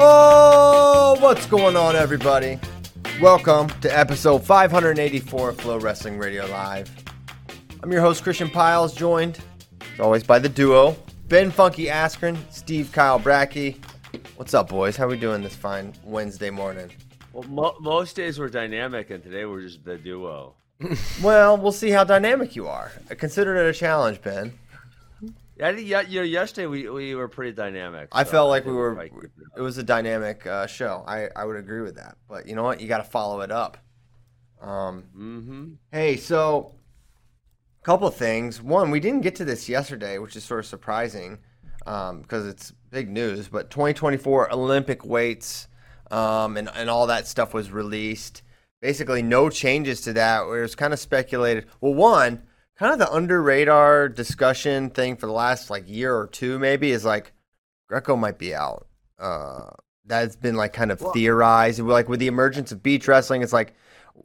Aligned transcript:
Oh, 0.00 1.16
what's 1.20 1.46
going 1.46 1.76
on, 1.76 1.96
everybody? 1.96 2.58
Welcome 3.20 3.68
to 3.80 3.98
episode 3.98 4.44
584 4.44 5.48
of 5.50 5.56
FloWrestling 5.56 6.20
Radio 6.20 6.46
Live. 6.46 6.90
I'm 7.82 7.90
your 7.90 8.00
host, 8.00 8.22
Christian 8.22 8.48
Pyles, 8.48 8.94
joined, 8.94 9.40
as 9.94 10.00
always, 10.00 10.22
by 10.22 10.38
the 10.38 10.48
duo 10.48 10.96
Ben 11.28 11.50
Funky 11.50 11.86
Askren, 11.86 12.38
Steve 12.50 12.92
Kyle 12.92 13.18
Brackey. 13.18 13.76
What's 14.36 14.54
up, 14.54 14.68
boys? 14.68 14.96
How 14.96 15.08
we 15.08 15.18
doing 15.18 15.42
this 15.42 15.54
fine 15.56 15.92
Wednesday 16.04 16.50
morning? 16.50 16.90
Well, 17.32 17.44
mo- 17.48 17.76
most 17.80 18.16
days 18.16 18.38
were 18.38 18.48
dynamic, 18.48 19.10
and 19.10 19.22
today 19.22 19.44
we're 19.46 19.62
just 19.62 19.84
the 19.84 19.98
duo. 19.98 20.54
Well, 21.22 21.56
we'll 21.56 21.72
see 21.72 21.90
how 21.90 22.04
dynamic 22.04 22.54
you 22.54 22.68
are. 22.68 22.92
I 23.10 23.14
consider 23.14 23.56
it 23.56 23.68
a 23.68 23.72
challenge, 23.72 24.22
Ben. 24.22 24.56
Yeah, 25.56 25.70
yeah, 25.70 26.00
you 26.02 26.20
know, 26.20 26.24
yesterday 26.24 26.66
we, 26.66 26.88
we 26.88 27.14
were 27.16 27.26
pretty 27.26 27.52
dynamic. 27.52 28.08
I 28.12 28.22
so 28.22 28.30
felt 28.30 28.48
like 28.48 28.62
think 28.62 28.76
we 28.76 28.80
were. 28.80 29.30
it 29.56 29.60
was 29.60 29.76
a 29.76 29.82
dynamic 29.82 30.46
uh, 30.46 30.68
show. 30.68 31.02
I 31.06 31.28
I 31.34 31.44
would 31.44 31.56
agree 31.56 31.80
with 31.80 31.96
that. 31.96 32.16
But 32.28 32.46
you 32.46 32.54
know 32.54 32.62
what? 32.62 32.80
You 32.80 32.86
got 32.86 32.98
to 32.98 33.04
follow 33.04 33.40
it 33.40 33.50
up. 33.50 33.76
Um, 34.60 35.04
mm-hmm. 35.16 35.66
Hey, 35.90 36.16
so 36.16 36.74
a 37.80 37.84
couple 37.84 38.06
of 38.06 38.14
things. 38.14 38.62
One, 38.62 38.92
we 38.92 39.00
didn't 39.00 39.22
get 39.22 39.34
to 39.36 39.44
this 39.44 39.68
yesterday, 39.68 40.18
which 40.18 40.36
is 40.36 40.44
sort 40.44 40.60
of 40.60 40.66
surprising 40.66 41.38
because 41.84 42.46
it's 42.46 42.72
big 42.90 43.08
news. 43.08 43.48
But 43.48 43.70
2024 43.70 44.52
Olympic 44.52 45.04
weights 45.04 45.66
um, 46.10 46.56
and 46.56 46.70
and 46.74 46.88
all 46.88 47.08
that 47.08 47.26
stuff 47.26 47.52
was 47.52 47.72
released. 47.72 48.42
Basically, 48.80 49.22
no 49.22 49.50
changes 49.50 50.00
to 50.02 50.12
that. 50.14 50.46
Where 50.46 50.60
it 50.60 50.62
was 50.62 50.74
kind 50.74 50.92
of 50.92 50.98
speculated. 50.98 51.66
Well, 51.80 51.94
one 51.94 52.42
kind 52.78 52.92
of 52.92 52.98
the 52.98 53.12
under 53.12 53.42
radar 53.42 54.08
discussion 54.08 54.90
thing 54.90 55.16
for 55.16 55.26
the 55.26 55.32
last 55.32 55.68
like 55.68 55.88
year 55.88 56.16
or 56.16 56.28
two 56.28 56.58
maybe 56.58 56.92
is 56.92 57.04
like 57.04 57.32
Greco 57.88 58.16
might 58.16 58.38
be 58.38 58.54
out. 58.54 58.86
Uh, 59.18 59.70
that's 60.04 60.36
been 60.36 60.54
like 60.54 60.72
kind 60.72 60.92
of 60.92 61.00
theorized. 61.12 61.80
Like 61.80 62.08
with 62.08 62.20
the 62.20 62.28
emergence 62.28 62.72
of 62.72 62.82
beach 62.82 63.08
wrestling, 63.08 63.42
it's 63.42 63.52
like 63.52 63.74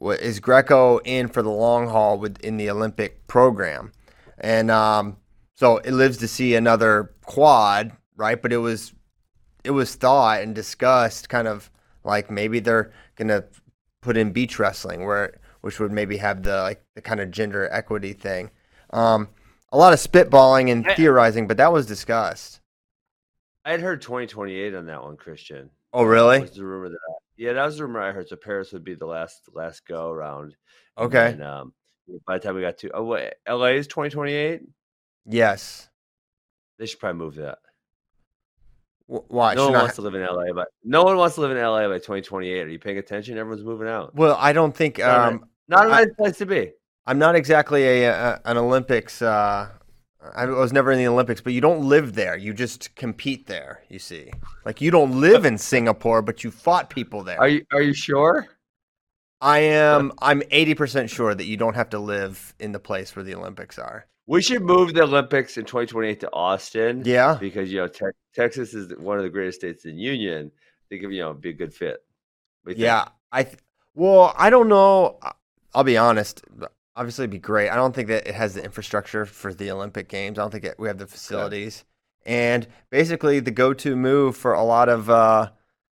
is 0.00 0.40
Greco 0.40 0.98
in 0.98 1.28
for 1.28 1.42
the 1.42 1.50
long 1.50 1.88
haul 1.88 2.18
within 2.18 2.56
the 2.56 2.70
Olympic 2.70 3.26
program, 3.26 3.92
and 4.38 4.70
um, 4.70 5.16
so 5.54 5.78
it 5.78 5.92
lives 5.92 6.18
to 6.18 6.28
see 6.28 6.54
another 6.54 7.14
quad, 7.24 7.92
right? 8.16 8.40
But 8.40 8.52
it 8.52 8.58
was 8.58 8.92
it 9.62 9.70
was 9.70 9.94
thought 9.94 10.42
and 10.42 10.54
discussed, 10.54 11.28
kind 11.28 11.48
of 11.48 11.70
like 12.02 12.30
maybe 12.30 12.60
they're 12.60 12.92
gonna 13.16 13.44
put 14.04 14.16
in 14.16 14.32
beach 14.32 14.58
wrestling, 14.58 15.04
where 15.04 15.40
which 15.62 15.80
would 15.80 15.90
maybe 15.90 16.18
have 16.18 16.42
the 16.42 16.60
like 16.60 16.84
the 16.94 17.00
kind 17.00 17.20
of 17.20 17.30
gender 17.30 17.68
equity 17.72 18.12
thing. 18.12 18.50
Um, 18.90 19.28
a 19.72 19.78
lot 19.78 19.92
of 19.92 19.98
spitballing 19.98 20.70
and 20.70 20.86
theorizing, 20.94 21.48
but 21.48 21.56
that 21.56 21.72
was 21.72 21.86
discussed. 21.86 22.60
I 23.64 23.72
had 23.72 23.80
heard 23.80 24.02
2028 24.02 24.74
on 24.74 24.86
that 24.86 25.02
one, 25.02 25.16
Christian. 25.16 25.70
Oh, 25.92 26.04
really? 26.04 26.40
Was 26.40 26.52
the 26.52 26.64
rumor 26.64 26.90
that? 26.90 26.98
Yeah, 27.36 27.54
that 27.54 27.64
was 27.64 27.78
the 27.78 27.86
rumor 27.86 28.02
I 28.02 28.12
heard. 28.12 28.28
So 28.28 28.36
Paris 28.36 28.72
would 28.72 28.84
be 28.84 28.94
the 28.94 29.06
last 29.06 29.48
last 29.52 29.86
go 29.86 30.10
around. 30.10 30.54
Okay. 30.98 31.32
And 31.32 31.42
um, 31.42 31.72
by 32.26 32.38
the 32.38 32.44
time 32.44 32.54
we 32.54 32.60
got 32.60 32.78
to 32.78 32.90
oh 32.92 33.04
wait, 33.04 33.32
LA 33.48 33.68
is 33.68 33.86
2028. 33.86 34.60
Yes. 35.26 35.88
They 36.78 36.86
should 36.86 37.00
probably 37.00 37.24
move 37.24 37.36
that. 37.36 37.58
Wh- 39.06 39.30
Why? 39.30 39.54
no 39.54 39.60
Should 39.60 39.64
one 39.64 39.72
not- 39.72 39.82
wants 39.82 39.94
to 39.96 40.02
live 40.02 40.14
in 40.14 40.22
LA, 40.22 40.52
but 40.54 40.68
no 40.82 41.02
one 41.04 41.16
wants 41.16 41.34
to 41.36 41.40
live 41.42 41.50
in 41.50 41.56
LA 41.58 41.88
by 41.88 41.98
2028. 41.98 42.66
Are 42.66 42.68
you 42.70 42.78
paying 42.78 42.98
attention? 42.98 43.36
Everyone's 43.38 43.64
moving 43.64 43.88
out. 43.88 44.14
well, 44.14 44.36
I 44.40 44.52
don't 44.52 44.74
think. 44.74 44.98
Not 44.98 45.08
a- 45.08 45.26
Um, 45.34 45.44
Not 45.68 45.86
a 45.86 45.90
I- 45.90 46.04
nice 46.04 46.14
place 46.16 46.38
to 46.38 46.46
be. 46.46 46.72
I'm 47.06 47.18
not 47.18 47.34
exactly 47.36 47.84
a, 47.84 48.10
a 48.10 48.40
an 48.46 48.56
Olympics. 48.56 49.20
Uh, 49.20 49.68
I 50.34 50.46
was 50.46 50.72
never 50.72 50.90
in 50.90 50.96
the 50.98 51.06
Olympics, 51.06 51.42
but 51.42 51.52
you 51.52 51.60
don't 51.60 51.86
live 51.86 52.14
there. 52.14 52.34
You 52.34 52.54
just 52.54 52.94
compete 52.96 53.46
there. 53.46 53.82
You 53.90 53.98
see, 53.98 54.30
like 54.64 54.80
you 54.80 54.90
don't 54.90 55.20
live 55.20 55.44
in 55.44 55.58
Singapore, 55.58 56.22
but 56.22 56.42
you 56.42 56.50
fought 56.50 56.88
people 56.88 57.22
there. 57.22 57.38
Are 57.38 57.48
you 57.48 57.62
Are 57.74 57.82
you 57.82 57.92
sure? 57.92 58.46
I 59.42 59.58
am. 59.58 60.12
I'm 60.22 60.42
80 60.50 60.74
percent 60.74 61.10
sure 61.10 61.34
that 61.34 61.44
you 61.44 61.58
don't 61.58 61.74
have 61.74 61.90
to 61.90 61.98
live 61.98 62.54
in 62.58 62.72
the 62.72 62.78
place 62.80 63.14
where 63.14 63.22
the 63.22 63.34
Olympics 63.34 63.78
are. 63.78 64.06
We 64.26 64.40
should 64.42 64.62
move 64.62 64.94
the 64.94 65.02
Olympics 65.02 65.56
in 65.58 65.64
2028 65.64 66.20
to 66.20 66.32
Austin. 66.32 67.02
Yeah. 67.04 67.36
because 67.38 67.70
you 67.70 67.80
know 67.80 67.88
Te- 67.88 68.06
Texas 68.34 68.72
is 68.74 68.96
one 68.98 69.18
of 69.18 69.22
the 69.22 69.30
greatest 69.30 69.60
states 69.60 69.84
in 69.84 69.96
the 69.96 70.02
union. 70.02 70.50
I 70.54 70.84
think 70.88 71.02
you 71.02 71.20
know 71.20 71.34
be 71.34 71.50
a 71.50 71.52
good 71.52 71.74
fit. 71.74 71.98
What 72.62 72.72
do 72.76 72.80
you 72.80 72.86
think? 72.86 72.86
Yeah. 72.86 73.08
I. 73.32 73.42
Th- 73.44 73.58
well, 73.94 74.34
I 74.36 74.50
don't 74.50 74.68
know. 74.68 75.18
I'll 75.74 75.84
be 75.84 75.96
honest. 75.96 76.42
Obviously, 76.96 77.24
it'd 77.24 77.30
be 77.30 77.38
great. 77.38 77.68
I 77.70 77.76
don't 77.76 77.94
think 77.94 78.08
that 78.08 78.26
it 78.26 78.34
has 78.34 78.54
the 78.54 78.64
infrastructure 78.64 79.26
for 79.26 79.52
the 79.52 79.70
Olympic 79.70 80.08
Games. 80.08 80.38
I 80.38 80.42
don't 80.42 80.50
think 80.50 80.64
it, 80.64 80.76
we 80.78 80.88
have 80.88 80.98
the 80.98 81.06
facilities. 81.06 81.84
And 82.26 82.66
basically, 82.90 83.40
the 83.40 83.50
go-to 83.50 83.96
move 83.96 84.36
for 84.36 84.52
a 84.52 84.62
lot 84.62 84.88
of 84.88 85.10
uh, 85.10 85.50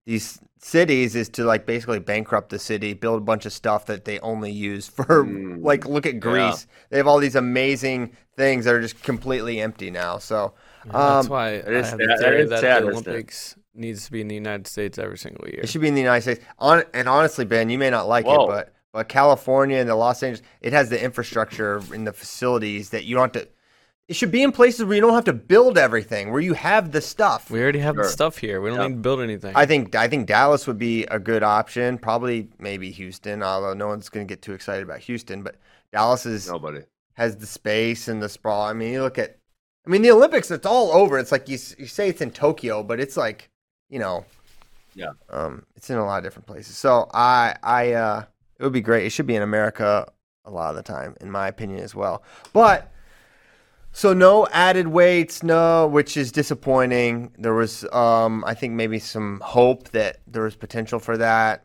these 0.09 0.39
cities 0.57 1.15
is 1.15 1.29
to 1.29 1.43
like 1.43 1.67
basically 1.67 1.99
bankrupt 1.99 2.49
the 2.49 2.57
city, 2.57 2.93
build 2.93 3.21
a 3.21 3.23
bunch 3.23 3.45
of 3.45 3.53
stuff 3.53 3.85
that 3.85 4.05
they 4.05 4.19
only 4.21 4.51
use 4.51 4.87
for 4.97 5.05
Mm, 5.23 5.63
like 5.63 5.85
look 5.85 6.07
at 6.07 6.19
Greece. 6.19 6.65
They 6.89 6.97
have 6.97 7.05
all 7.05 7.19
these 7.19 7.35
amazing 7.35 8.15
things 8.35 8.65
that 8.65 8.73
are 8.73 8.81
just 8.81 9.03
completely 9.03 9.61
empty 9.61 9.91
now. 9.91 10.17
So 10.17 10.53
That's 10.85 11.27
um, 11.27 11.31
why 11.31 11.47
I 11.47 11.51
have 11.51 11.85
sad- 11.85 11.99
the 11.99 12.07
that 12.07 12.19
theory 12.19 12.45
that 12.45 12.59
sad, 12.59 12.83
the 12.83 12.89
isn't 12.89 13.05
it? 13.05 13.09
Olympics 13.09 13.55
needs 13.75 14.05
to 14.05 14.11
be 14.11 14.21
in 14.21 14.27
the 14.27 14.35
United 14.35 14.65
States 14.65 14.97
every 14.97 15.17
single 15.17 15.47
year. 15.47 15.61
It 15.61 15.69
should 15.69 15.81
be 15.81 15.87
in 15.87 15.93
the 15.93 16.01
United 16.01 16.23
States. 16.23 16.41
On 16.57 16.83
and 16.93 17.07
honestly, 17.07 17.45
Ben, 17.45 17.69
you 17.69 17.77
may 17.77 17.91
not 17.91 18.07
like 18.07 18.25
Whoa. 18.25 18.45
it, 18.45 18.47
but 18.47 18.73
but 18.91 19.07
California 19.07 19.77
and 19.77 19.87
the 19.87 19.95
Los 19.95 20.23
Angeles, 20.23 20.41
it 20.61 20.73
has 20.73 20.89
the 20.89 21.01
infrastructure 21.01 21.81
in 21.93 22.03
the 22.05 22.13
facilities 22.13 22.89
that 22.89 23.05
you 23.05 23.15
don't 23.15 23.33
have 23.35 23.43
to. 23.43 23.49
It 24.09 24.15
should 24.15 24.31
be 24.31 24.41
in 24.41 24.51
places 24.51 24.83
where 24.85 24.95
you 24.95 25.01
don't 25.01 25.13
have 25.13 25.25
to 25.25 25.33
build 25.33 25.77
everything, 25.77 26.31
where 26.31 26.41
you 26.41 26.55
have 26.55 26.91
the 26.91 26.99
stuff. 26.99 27.51
we 27.51 27.61
already 27.61 27.77
have 27.79 27.93
Sure. 27.95 28.03
the 28.05 28.09
stuff 28.09 28.39
here. 28.39 28.59
We 28.59 28.69
don't 28.71 28.79
Yeah. 28.79 28.87
need 28.87 28.93
to 28.95 28.99
build 29.01 29.21
anything. 29.21 29.53
I 29.55 29.65
think 29.67 29.93
I 29.95 30.07
think 30.07 30.25
Dallas 30.25 30.65
would 30.65 30.79
be 30.79 31.05
a 31.05 31.19
good 31.19 31.43
option. 31.43 31.97
Probably 31.99 32.49
maybe 32.57 32.89
Houston, 32.91 33.43
although 33.43 33.73
no 33.75 33.87
one's 33.87 34.09
going 34.09 34.25
to 34.27 34.31
get 34.31 34.41
too 34.41 34.53
excited 34.53 34.81
about 34.83 34.99
Houston. 35.01 35.43
But 35.43 35.55
Dallas 35.93 36.25
is 36.25 36.47
nobody. 36.47 36.81
has 37.13 37.37
the 37.37 37.45
space 37.45 38.07
and 38.07 38.21
the 38.21 38.29
sprawl. 38.29 38.63
I 38.65 38.73
mean, 38.73 38.93
you 38.93 39.01
look 39.03 39.19
at, 39.19 39.37
I 39.85 39.89
mean, 39.91 40.01
the 40.01 40.09
Olympics. 40.11 40.49
It's 40.49 40.65
all 40.65 40.91
over. 40.91 41.19
It's 41.19 41.31
like 41.31 41.47
you 41.47 41.59
you 41.77 41.85
say 41.85 42.09
it's 42.09 42.21
in 42.21 42.31
Tokyo, 42.31 42.81
but 42.81 42.99
it's 42.99 43.15
like 43.15 43.49
you 43.89 43.99
know, 43.99 44.25
Yeah. 44.95 45.11
um, 45.29 45.65
it's 45.75 45.89
in 45.91 45.97
a 45.97 46.05
lot 46.05 46.17
of 46.17 46.23
different 46.23 46.47
places. 46.47 46.75
So 46.77 47.07
I 47.13 47.55
I 47.61 47.93
uh, 47.93 48.23
it 48.57 48.63
would 48.63 48.73
be 48.73 48.81
great. 48.81 49.05
It 49.05 49.11
should 49.11 49.27
be 49.27 49.35
in 49.35 49.43
America 49.43 50.07
a 50.45 50.49
lot 50.51 50.71
of 50.71 50.75
the 50.77 50.83
time, 50.83 51.15
in 51.21 51.29
my 51.29 51.47
opinion, 51.47 51.83
as 51.83 51.93
well. 51.93 52.23
But 52.53 52.91
so 53.91 54.13
no 54.13 54.47
added 54.51 54.87
weights, 54.87 55.43
no, 55.43 55.87
which 55.87 56.15
is 56.17 56.31
disappointing. 56.31 57.31
There 57.37 57.53
was, 57.53 57.85
um, 57.91 58.43
I 58.45 58.53
think 58.53 58.73
maybe 58.73 58.99
some 58.99 59.41
hope 59.43 59.89
that 59.89 60.17
there 60.27 60.43
was 60.43 60.55
potential 60.55 60.99
for 60.99 61.17
that, 61.17 61.63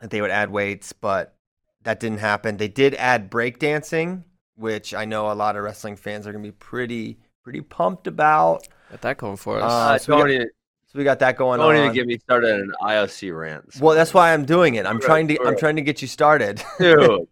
that 0.00 0.10
they 0.10 0.20
would 0.20 0.30
add 0.30 0.50
weights, 0.50 0.92
but 0.92 1.34
that 1.82 2.00
didn't 2.00 2.18
happen. 2.18 2.56
They 2.56 2.68
did 2.68 2.94
add 2.94 3.30
breakdancing, 3.30 4.24
which 4.56 4.94
I 4.94 5.04
know 5.04 5.30
a 5.30 5.34
lot 5.34 5.56
of 5.56 5.62
wrestling 5.64 5.96
fans 5.96 6.26
are 6.26 6.32
gonna 6.32 6.42
be 6.44 6.50
pretty, 6.52 7.18
pretty 7.42 7.60
pumped 7.60 8.06
about. 8.06 8.66
Got 8.90 9.00
that 9.02 9.16
going 9.18 9.36
for 9.36 9.60
us. 9.60 9.70
Uh, 9.70 9.74
Uh, 9.94 9.98
so 9.98 10.14
we 10.16 10.22
got- 10.22 10.30
even, 10.30 10.50
So 10.86 10.98
we 10.98 11.04
got 11.04 11.20
that 11.20 11.36
going 11.38 11.58
don't 11.58 11.70
on. 11.70 11.76
even 11.76 11.92
get 11.94 12.06
me 12.06 12.18
started 12.18 12.52
on 12.52 12.60
an 12.60 12.72
IOC 12.82 13.30
rant. 13.32 13.64
well, 13.80 13.94
that's 13.94 14.12
why 14.12 14.34
I'm 14.34 14.44
doing 14.44 14.74
it. 14.74 14.84
I'm 14.84 14.96
Right, 14.96 15.02
trying 15.04 15.28
to, 15.28 15.38
I'm 15.46 15.56
trying 15.56 15.76
to 15.76 15.82
get 15.82 16.02
you 16.02 16.08
started. 16.08 16.62
Dude, 16.78 17.26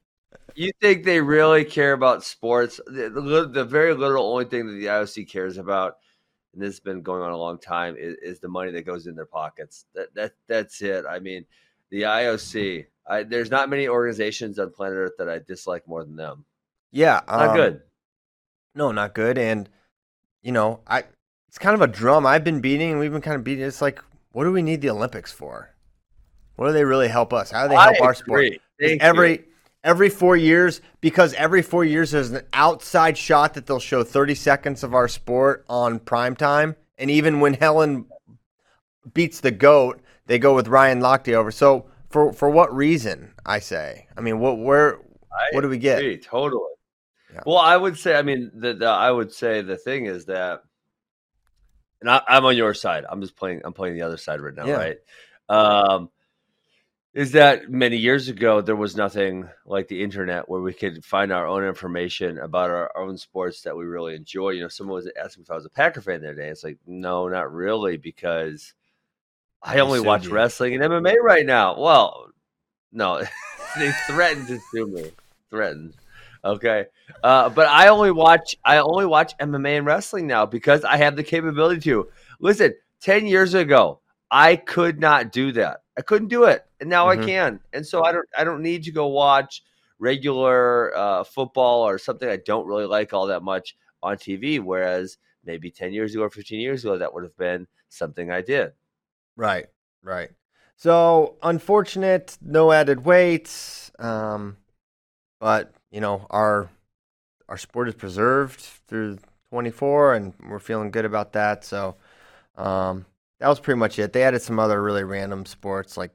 you 0.63 0.73
think 0.81 1.05
they 1.05 1.21
really 1.21 1.65
care 1.65 1.93
about 1.93 2.25
sports? 2.25 2.81
The, 2.87 3.11
the, 3.11 3.49
the 3.49 3.65
very 3.65 3.95
little 3.95 4.25
only 4.25 4.45
thing 4.45 4.67
that 4.67 4.73
the 4.75 4.87
IOC 4.87 5.29
cares 5.29 5.59
about, 5.59 5.99
and 6.53 6.63
this 6.63 6.75
has 6.75 6.81
been 6.81 7.03
going 7.03 7.23
on 7.23 7.33
a 7.33 7.37
long 7.37 7.59
time, 7.59 7.97
is, 7.99 8.17
is 8.23 8.41
the 8.41 8.49
money 8.49 8.71
that 8.73 8.83
goes 8.87 9.07
in 9.07 9.15
their 9.15 9.27
pockets. 9.27 9.87
That 9.95 10.15
that 10.15 10.33
that's 10.49 10.83
it. 10.83 11.05
I 11.09 11.19
mean, 11.19 11.45
the 11.91 12.03
IOC. 12.03 12.87
I, 13.07 13.23
there's 13.25 13.51
not 13.51 13.71
many 13.71 13.89
organizations 13.89 14.59
on 14.59 14.71
planet 14.71 14.97
Earth 14.97 15.13
that 15.19 15.29
I 15.29 15.39
dislike 15.39 15.87
more 15.89 16.05
than 16.05 16.15
them. 16.17 16.45
yeah, 16.93 17.21
Not 17.27 17.51
um, 17.51 17.57
good. 17.57 17.81
No, 18.75 18.93
not 18.93 19.15
good. 19.15 19.39
And 19.39 19.69
you 20.43 20.53
know, 20.53 20.81
I 20.87 21.05
it's 21.49 21.59
kind 21.59 21.75
of 21.75 21.83
a 21.83 21.89
drum 21.89 22.27
I've 22.27 22.45
been 22.45 22.61
beating, 22.61 22.91
and 22.91 23.01
we've 23.01 23.13
been 23.13 23.21
kind 23.21 23.37
of 23.37 23.45
beating. 23.45 23.65
It's 23.65 23.83
like, 23.83 24.03
what 24.33 24.45
do 24.45 24.53
we 24.53 24.63
need 24.63 24.81
the 24.81 24.91
Olympics 24.91 25.33
for? 25.33 25.75
What 26.57 26.67
do 26.67 26.73
they 26.73 26.85
really 26.85 27.09
help 27.09 27.33
us? 27.33 27.51
How 27.51 27.65
do 27.65 27.71
they 27.71 27.77
I 27.77 27.85
help 27.85 28.01
our 28.01 28.15
sport? 28.15 28.47
agree. 28.47 28.61
Thank 28.79 29.03
every 29.03 29.33
you. 29.33 29.45
Every 29.83 30.09
four 30.09 30.37
years, 30.37 30.81
because 31.01 31.33
every 31.35 31.63
four 31.63 31.85
years 31.85 32.11
there's 32.11 32.31
an 32.31 32.45
outside 32.53 33.17
shot 33.17 33.55
that 33.55 33.67
they'll 33.67 33.79
show 33.81 34.03
30 34.05 34.35
seconds 34.35 34.83
of 34.85 34.95
our 34.95 35.09
sport 35.09 35.65
on 35.69 35.99
prime 35.99 36.37
time, 36.37 36.77
and 36.99 37.11
even 37.11 37.41
when 37.41 37.55
Helen 37.55 38.07
beats 39.15 39.41
the 39.41 39.51
goat, 39.51 40.01
they 40.27 40.39
go 40.39 40.55
with 40.55 40.69
Ryan 40.69 41.01
Lochte 41.01 41.33
over. 41.35 41.51
So 41.51 41.87
for 42.11 42.33
for 42.33 42.51
what 42.51 42.75
reason? 42.75 43.33
I 43.47 43.59
say. 43.61 44.07
I 44.17 44.21
mean, 44.21 44.39
what 44.39 44.59
where 44.59 44.99
I 45.33 45.47
what 45.53 45.63
do 45.63 45.69
we 45.69 45.79
get? 45.79 45.99
agree, 45.99 46.19
totally. 46.19 46.63
Yeah. 47.33 47.41
Well, 47.47 47.59
I 47.59 47.77
would 47.77 47.97
say. 47.99 48.17
I 48.17 48.23
mean, 48.23 48.51
the, 48.55 48.75
the 48.75 48.87
I 48.87 49.11
would 49.11 49.33
say 49.33 49.63
the 49.63 49.77
thing 49.77 50.07
is 50.07 50.27
that, 50.27 50.63
and 52.01 52.11
I, 52.11 52.21
I'm 52.29 52.45
on 52.45 52.57
your 52.57 52.75
side. 52.75 53.05
I'm 53.09 53.21
just 53.21 53.37
playing. 53.37 53.63
I'm 53.65 53.73
playing 53.73 53.95
the 53.95 54.03
other 54.03 54.17
side 54.17 54.41
right 54.41 54.55
now, 54.55 54.67
Yeah. 54.67 54.75
right? 54.77 54.97
Um, 55.49 56.11
is 57.13 57.33
that 57.33 57.69
many 57.69 57.97
years 57.97 58.29
ago 58.29 58.61
there 58.61 58.77
was 58.77 58.97
nothing 58.97 59.49
like 59.67 59.89
the 59.89 60.03
internet 60.03 60.49
where 60.49 60.61
we 60.61 60.73
could 60.73 61.05
find 61.05 61.33
our 61.33 61.47
own 61.47 61.65
information 61.65 62.39
about 62.39 62.71
our 62.71 62.97
own 62.97 63.17
sports 63.19 63.63
that 63.63 63.77
we 63.77 63.85
really 63.85 64.15
enjoy. 64.15 64.51
You 64.51 64.63
know, 64.63 64.69
someone 64.69 64.97
was 64.97 65.11
asking 65.21 65.43
if 65.43 65.51
I 65.51 65.57
was 65.57 65.67
a 65.67 65.71
Packer 65.71 66.01
fan 66.01 66.21
the 66.21 66.29
other 66.29 66.37
day. 66.37 66.49
It's 66.49 66.63
like, 66.63 66.79
no, 66.87 67.29
not 67.29 67.53
really, 67.53 67.97
because 67.97 68.75
I 69.63 69.81
only 69.81 70.01
watch 70.01 70.27
you. 70.27 70.33
wrestling 70.33 70.75
and 70.75 70.85
MMA 70.85 71.17
right 71.21 71.45
now. 71.45 71.81
Well, 71.81 72.29
no, 72.93 73.23
they 73.79 73.93
threatened 74.07 74.47
to 74.49 74.61
sue 74.73 74.87
me. 74.87 75.11
Threatened. 75.51 75.95
Okay, 76.45 76.87
uh, 77.23 77.51
but 77.51 77.67
I 77.67 77.89
only 77.89 78.13
watch 78.13 78.57
I 78.65 78.79
only 78.79 79.05
watch 79.05 79.37
MMA 79.39 79.79
and 79.79 79.87
wrestling 79.87 80.27
now 80.27 80.47
because 80.47 80.85
I 80.85 80.97
have 80.97 81.17
the 81.17 81.25
capability 81.25 81.81
to. 81.83 82.09
Listen, 82.39 82.75
ten 83.01 83.27
years 83.27 83.53
ago, 83.53 84.01
I 84.31 84.57
could 84.57 85.01
not 85.01 85.33
do 85.33 85.53
that. 85.53 85.83
I 85.99 86.03
couldn't 86.03 86.29
do 86.29 86.45
it, 86.45 86.65
and 86.81 86.89
now 86.91 87.07
Mhm. 87.07 87.23
I 87.23 87.25
can. 87.25 87.61
And 87.73 87.87
so 87.87 88.05
I 88.05 88.13
don't 88.13 88.29
I 88.37 88.45
don't 88.45 88.63
need 88.63 88.85
to 88.85 88.93
go 88.93 89.07
watch 89.09 89.63
regular 89.99 90.97
uh, 90.97 91.25
football 91.25 91.83
or 91.87 91.99
something 91.99 92.29
I 92.29 92.39
don't 92.39 92.67
really 92.67 92.87
like 92.87 93.13
all 93.13 93.27
that 93.29 93.43
much 93.43 93.77
on 94.03 94.17
TV. 94.19 94.59
Whereas 94.61 95.19
maybe 95.45 95.71
ten 95.71 95.93
years 95.93 96.15
ago 96.15 96.25
or 96.25 96.31
fifteen 96.31 96.61
years 96.61 96.85
ago, 96.85 96.99
that 96.99 97.13
would 97.15 97.25
have 97.25 97.37
been 97.37 97.67
something 97.89 98.31
I 98.31 98.43
did. 98.43 98.73
Right, 99.37 99.67
right. 100.03 100.31
So 100.77 101.37
unfortunate, 101.43 102.39
no 102.41 102.73
added 102.73 103.05
weights. 103.05 103.91
Um, 103.99 104.57
but 105.41 105.75
you 105.91 106.01
know 106.01 106.27
our 106.31 106.71
our 107.49 107.59
sport 107.59 107.89
is 107.89 107.95
preserved 107.95 108.61
through 108.61 109.19
24, 109.51 110.15
and 110.15 110.35
we're 110.49 110.59
feeling 110.61 110.91
good 110.91 111.07
about 111.07 111.33
that. 111.35 111.65
So 111.65 111.97
um, 112.57 113.07
that 113.41 113.49
was 113.49 113.61
pretty 113.61 113.79
much 113.79 113.99
it. 113.99 114.13
They 114.13 114.25
added 114.25 114.43
some 114.43 114.59
other 114.61 114.83
really 114.83 115.05
random 115.05 115.47
sports 115.47 115.97
like 115.97 116.13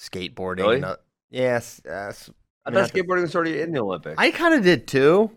skateboarding. 0.00 0.56
Really? 0.58 0.76
and, 0.76 0.84
uh, 0.86 0.96
yes, 1.30 1.80
yes. 1.84 2.30
I 2.64 2.70
I 2.70 2.72
mean, 2.72 2.82
thought 2.84 2.90
I 2.96 3.00
skateboarding 3.00 3.22
was 3.22 3.34
already 3.36 3.60
in 3.60 3.72
the 3.72 3.80
Olympics. 3.80 4.16
I 4.18 4.30
kind 4.30 4.54
of 4.54 4.62
did 4.64 4.86
too. 4.88 5.30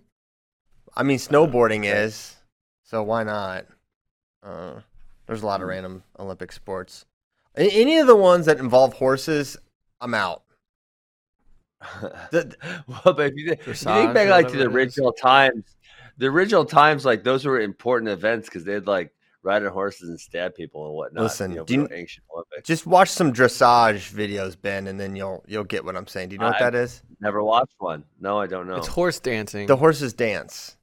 I 0.96 1.04
mean, 1.04 1.18
snowboarding 1.18 1.86
is, 1.86 2.36
so 2.84 3.04
why 3.04 3.24
not? 3.24 3.66
Uh, 4.44 4.82
there's 5.26 5.42
a 5.42 5.46
lot 5.46 5.62
of 5.62 5.68
random 5.68 6.04
Olympic 6.20 6.52
sports. 6.52 7.06
Any 7.56 7.98
of 8.00 8.08
the 8.08 8.16
ones 8.16 8.46
that 8.48 8.58
involve 8.60 8.94
horses, 8.94 9.58
I'm 10.02 10.14
out. 10.14 10.44
The- 12.32 12.56
well, 12.88 13.14
but 13.16 13.28
if 13.28 13.34
you, 13.36 13.48
think- 13.50 13.62
if 13.62 13.68
you 13.68 13.74
think 13.74 14.14
back 14.14 14.30
like 14.30 14.48
to 14.48 14.54
the 14.54 14.58
whatever 14.60 14.80
it 14.80 14.88
is. 14.88 14.98
original 14.98 15.12
times, 15.14 15.64
the 16.18 16.28
original 16.28 16.66
times, 16.66 17.06
like 17.06 17.24
those 17.24 17.46
were 17.46 17.60
important 17.60 18.10
events 18.10 18.48
because 18.48 18.64
they'd 18.64 18.86
like 18.88 19.12
ride 19.44 19.64
on 19.64 19.72
horses 19.72 20.10
and 20.10 20.20
stab 20.20 20.56
people 20.56 20.86
and 20.88 20.96
whatnot. 20.96 21.24
Listen, 21.24 21.52
you 21.52 21.58
know, 21.58 21.64
do 21.66 21.74
you- 21.74 21.88
ancient 21.92 22.26
Olympics. 22.34 22.68
Just 22.68 22.86
watch 22.88 23.10
some 23.10 23.34
dressage 23.34 24.12
videos, 24.12 24.60
Ben, 24.60 24.88
and 24.88 25.00
then 25.00 25.16
you'll 25.16 25.44
you'll 25.48 25.64
get 25.64 25.86
what 25.86 25.96
I'm 25.96 26.08
saying. 26.08 26.30
Do 26.30 26.34
you 26.36 26.40
know 26.40 26.48
what 26.48 26.56
I- 26.62 26.72
that 26.72 26.76
is? 26.76 27.02
Never 27.20 27.44
watched 27.44 27.76
one. 27.78 28.04
No, 28.20 28.40
I 28.40 28.48
don't 28.48 28.68
know. 28.68 28.76
It's 28.76 28.88
horse 28.88 29.20
dancing. 29.20 29.68
The 29.68 29.78
horses 29.78 30.14
dance. 30.14 30.78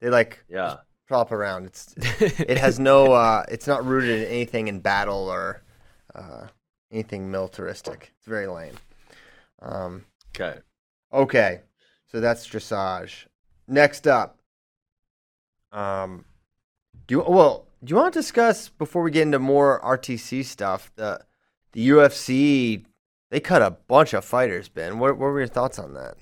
They 0.00 0.10
like 0.10 0.44
yeah, 0.48 0.76
prop 1.06 1.32
around. 1.32 1.66
It's 1.66 1.94
it 2.20 2.58
has 2.58 2.78
no. 2.78 3.12
Uh, 3.12 3.44
it's 3.48 3.66
not 3.66 3.84
rooted 3.84 4.22
in 4.22 4.28
anything 4.28 4.68
in 4.68 4.80
battle 4.80 5.28
or 5.28 5.62
uh, 6.14 6.46
anything 6.90 7.30
militaristic. 7.30 8.12
It's 8.18 8.26
very 8.26 8.46
lame. 8.46 8.74
Um, 9.60 10.04
okay. 10.34 10.58
Okay, 11.12 11.60
so 12.08 12.20
that's 12.20 12.46
dressage. 12.46 13.26
Next 13.68 14.06
up, 14.06 14.38
um, 15.72 16.24
do 17.06 17.16
you 17.16 17.24
well? 17.26 17.65
Do 17.84 17.90
you 17.90 17.96
want 17.96 18.14
to 18.14 18.20
discuss 18.20 18.68
before 18.68 19.02
we 19.02 19.10
get 19.10 19.22
into 19.22 19.38
more 19.38 19.80
RTC 19.82 20.44
stuff? 20.44 20.90
The 20.96 21.20
the 21.72 21.88
UFC 21.90 22.84
they 23.30 23.40
cut 23.40 23.60
a 23.60 23.70
bunch 23.70 24.14
of 24.14 24.24
fighters. 24.24 24.68
Ben, 24.68 24.98
what, 24.98 25.12
what 25.18 25.26
were 25.26 25.40
your 25.40 25.48
thoughts 25.48 25.78
on 25.78 25.94
that? 25.94 26.16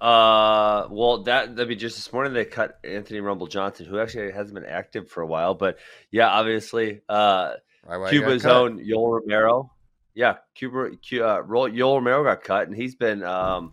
Uh, 0.00 0.86
well, 0.90 1.24
that 1.24 1.48
I 1.58 1.64
mean, 1.64 1.78
just 1.78 1.96
this 1.96 2.12
morning 2.12 2.32
they 2.32 2.44
cut 2.44 2.78
Anthony 2.84 3.20
Rumble 3.20 3.48
Johnson, 3.48 3.86
who 3.86 3.98
actually 3.98 4.30
hasn't 4.30 4.54
been 4.54 4.64
active 4.64 5.10
for 5.10 5.22
a 5.22 5.26
while. 5.26 5.54
But 5.54 5.78
yeah, 6.12 6.28
obviously, 6.28 7.00
uh, 7.08 7.54
why 7.84 8.08
Cuba's 8.10 8.46
own 8.46 8.78
Yoel 8.78 9.20
Romero. 9.20 9.72
Yeah, 10.14 10.36
Cuba, 10.54 10.90
uh, 10.90 11.42
Yoel 11.42 11.96
Romero 11.96 12.22
got 12.22 12.44
cut, 12.44 12.68
and 12.68 12.76
he's 12.76 12.94
been 12.94 13.24
um, 13.24 13.72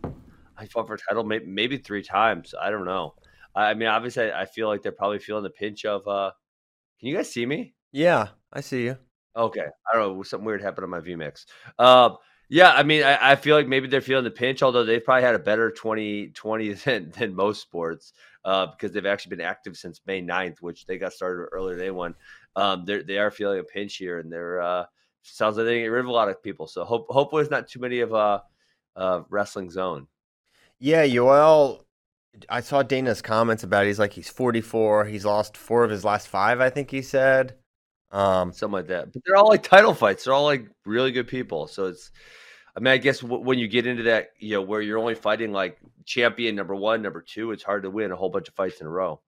I 0.56 0.66
fought 0.66 0.88
for 0.88 0.94
a 0.94 0.98
title 0.98 1.22
maybe, 1.22 1.46
maybe 1.46 1.78
three 1.78 2.02
times. 2.02 2.54
I 2.60 2.70
don't 2.70 2.84
know. 2.84 3.14
I, 3.54 3.70
I 3.70 3.74
mean, 3.74 3.88
obviously, 3.88 4.32
I 4.32 4.46
feel 4.46 4.66
like 4.66 4.82
they're 4.82 4.90
probably 4.90 5.20
feeling 5.20 5.44
the 5.44 5.50
pinch 5.50 5.84
of. 5.84 6.08
uh 6.08 6.32
Can 6.98 7.08
you 7.08 7.16
guys 7.16 7.32
see 7.32 7.46
me? 7.46 7.74
Yeah, 7.92 8.28
I 8.52 8.60
see 8.60 8.84
you. 8.84 8.96
Okay, 9.36 9.66
I 9.92 9.96
don't 9.96 10.16
know. 10.16 10.22
Something 10.22 10.46
weird 10.46 10.62
happened 10.62 10.84
on 10.84 10.90
my 10.90 11.00
VMix. 11.00 11.44
Um, 11.78 12.16
yeah, 12.48 12.72
I 12.72 12.82
mean, 12.84 13.02
I, 13.02 13.32
I 13.32 13.36
feel 13.36 13.56
like 13.56 13.66
maybe 13.66 13.88
they're 13.88 14.00
feeling 14.00 14.24
the 14.24 14.30
pinch, 14.30 14.62
although 14.62 14.84
they've 14.84 15.04
probably 15.04 15.24
had 15.24 15.34
a 15.34 15.40
better 15.40 15.70
2020 15.70 16.72
than, 16.84 17.10
than 17.10 17.34
most 17.34 17.60
sports 17.60 18.12
uh, 18.44 18.66
because 18.66 18.92
they've 18.92 19.04
actually 19.04 19.36
been 19.36 19.44
active 19.44 19.76
since 19.76 20.00
May 20.06 20.22
9th, 20.22 20.62
which 20.62 20.86
they 20.86 20.98
got 20.98 21.12
started 21.12 21.48
earlier. 21.52 21.76
Than 21.76 21.84
they 21.84 21.90
won. 21.90 22.14
Um, 22.54 22.84
they're, 22.84 23.02
they 23.02 23.18
are 23.18 23.30
feeling 23.30 23.58
a 23.58 23.64
pinch 23.64 23.96
here, 23.96 24.20
and 24.20 24.32
they're 24.32 24.62
uh, 24.62 24.84
sounds 25.22 25.56
like 25.56 25.66
they 25.66 25.80
get 25.80 25.88
rid 25.88 26.00
of 26.00 26.06
a 26.06 26.12
lot 26.12 26.28
of 26.28 26.42
people. 26.42 26.66
So 26.66 26.84
hope, 26.84 27.06
hopefully, 27.10 27.42
it's 27.42 27.50
not 27.50 27.68
too 27.68 27.80
many 27.80 28.00
of 28.00 28.14
uh, 28.14 28.40
uh, 28.94 29.22
wrestling 29.28 29.70
zone. 29.70 30.06
Yeah, 30.78 31.04
Yoel. 31.04 31.80
I 32.48 32.60
saw 32.60 32.82
Dana's 32.82 33.22
comments 33.22 33.64
about 33.64 33.84
it. 33.84 33.88
He's 33.88 33.98
like 33.98 34.12
he's 34.12 34.28
44. 34.28 35.04
He's 35.06 35.24
lost 35.24 35.56
four 35.56 35.84
of 35.84 35.90
his 35.90 36.04
last 36.04 36.28
five. 36.28 36.60
I 36.60 36.70
think 36.70 36.90
he 36.90 37.02
said. 37.02 37.54
Um, 38.12 38.52
something 38.52 38.72
like 38.72 38.86
that. 38.88 39.12
But 39.12 39.22
they're 39.24 39.36
all 39.36 39.48
like 39.48 39.62
title 39.62 39.94
fights. 39.94 40.24
They're 40.24 40.34
all 40.34 40.44
like 40.44 40.66
really 40.84 41.12
good 41.12 41.28
people. 41.28 41.66
So 41.66 41.86
it's, 41.86 42.10
I 42.76 42.80
mean, 42.80 42.92
I 42.92 42.98
guess 42.98 43.20
w- 43.20 43.42
when 43.42 43.58
you 43.58 43.68
get 43.68 43.86
into 43.86 44.04
that, 44.04 44.30
you 44.38 44.54
know, 44.54 44.62
where 44.62 44.80
you're 44.80 44.98
only 44.98 45.14
fighting 45.14 45.52
like 45.52 45.78
champion 46.04 46.54
number 46.54 46.74
one, 46.74 47.02
number 47.02 47.20
two, 47.20 47.52
it's 47.52 47.62
hard 47.62 47.82
to 47.82 47.90
win 47.90 48.12
a 48.12 48.16
whole 48.16 48.30
bunch 48.30 48.48
of 48.48 48.54
fights 48.54 48.80
in 48.80 48.86
a 48.86 48.90
row. 48.90 49.20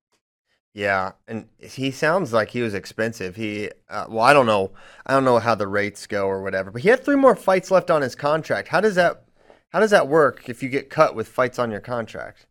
Yeah, 0.75 1.13
and 1.27 1.49
he 1.59 1.91
sounds 1.91 2.33
like 2.33 2.51
he 2.51 2.63
was 2.63 2.75
expensive. 2.75 3.35
He, 3.35 3.71
uh, 3.89 4.07
well, 4.09 4.25
I 4.25 4.33
don't 4.33 4.47
know, 4.47 4.71
I 5.07 5.13
don't 5.13 5.25
know 5.25 5.39
how 5.39 5.55
the 5.55 5.67
rates 5.67 6.07
go 6.07 6.27
or 6.27 6.43
whatever, 6.43 6.71
but 6.71 6.83
he 6.83 6.89
had 6.89 7.05
three 7.05 7.17
more 7.17 7.35
fights 7.35 7.71
left 7.71 7.91
on 7.91 8.03
his 8.03 8.15
contract. 8.15 8.69
How 8.69 8.81
does 8.81 8.95
that, 8.95 9.25
how 9.71 9.81
does 9.81 9.91
that 9.91 10.07
work 10.09 10.49
if 10.49 10.63
you 10.63 10.69
get 10.69 10.89
cut 10.89 11.17
with 11.17 11.27
fights 11.27 11.59
on 11.59 11.71
your 11.71 11.81
contract? 11.81 12.47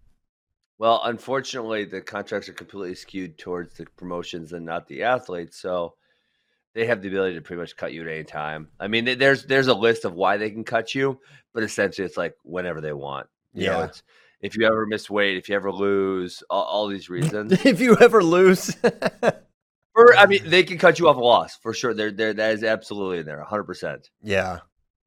Well, 0.79 1.01
unfortunately, 1.05 1.85
the 1.85 2.01
contracts 2.01 2.47
are 2.49 2.53
completely 2.53 2.95
skewed 2.95 3.37
towards 3.37 3.73
the 3.75 3.85
promotions 3.97 4.53
and 4.53 4.65
not 4.65 4.87
the 4.87 5.03
athletes. 5.03 5.57
So 5.57 5.95
they 6.75 6.85
have 6.85 7.01
the 7.01 7.07
ability 7.07 7.35
to 7.35 7.41
pretty 7.41 7.59
much 7.59 7.75
cut 7.75 7.93
you 7.93 8.03
at 8.03 8.07
any 8.07 8.23
time. 8.23 8.67
I 8.79 8.87
mean, 8.87 9.17
there's 9.17 9.45
there's 9.45 9.67
a 9.67 9.73
list 9.73 10.05
of 10.05 10.13
why 10.13 10.37
they 10.37 10.51
can 10.51 10.63
cut 10.63 10.93
you, 10.93 11.19
but 11.53 11.63
essentially, 11.63 12.05
it's 12.05 12.17
like 12.17 12.35
whenever 12.43 12.79
they 12.81 12.93
want. 12.93 13.27
You 13.53 13.67
know, 13.67 13.79
Yeah. 13.79 13.85
it's 13.85 14.03
if 14.41 14.55
you 14.55 14.67
ever 14.67 14.85
miss 14.85 15.09
weight, 15.09 15.37
if 15.37 15.49
you 15.49 15.55
ever 15.55 15.71
lose, 15.71 16.43
all, 16.49 16.63
all 16.63 16.87
these 16.87 17.09
reasons. 17.17 17.53
if 17.65 17.79
you 17.81 17.97
ever 17.97 18.23
lose, 18.23 18.75
Or, 19.95 20.15
I 20.15 20.27
mean, 20.27 20.47
they 20.47 20.61
can 20.61 20.77
cut 20.77 20.99
you 20.99 21.09
off 21.09 21.15
a 21.15 21.19
loss 21.19 21.55
for 21.57 21.73
sure. 21.73 21.91
They're, 21.95 22.11
they're, 22.11 22.31
that 22.35 22.53
is 22.53 22.63
absolutely 22.63 23.17
in 23.17 23.25
there, 23.25 23.43
100%. 23.43 24.09
yeah, 24.21 24.59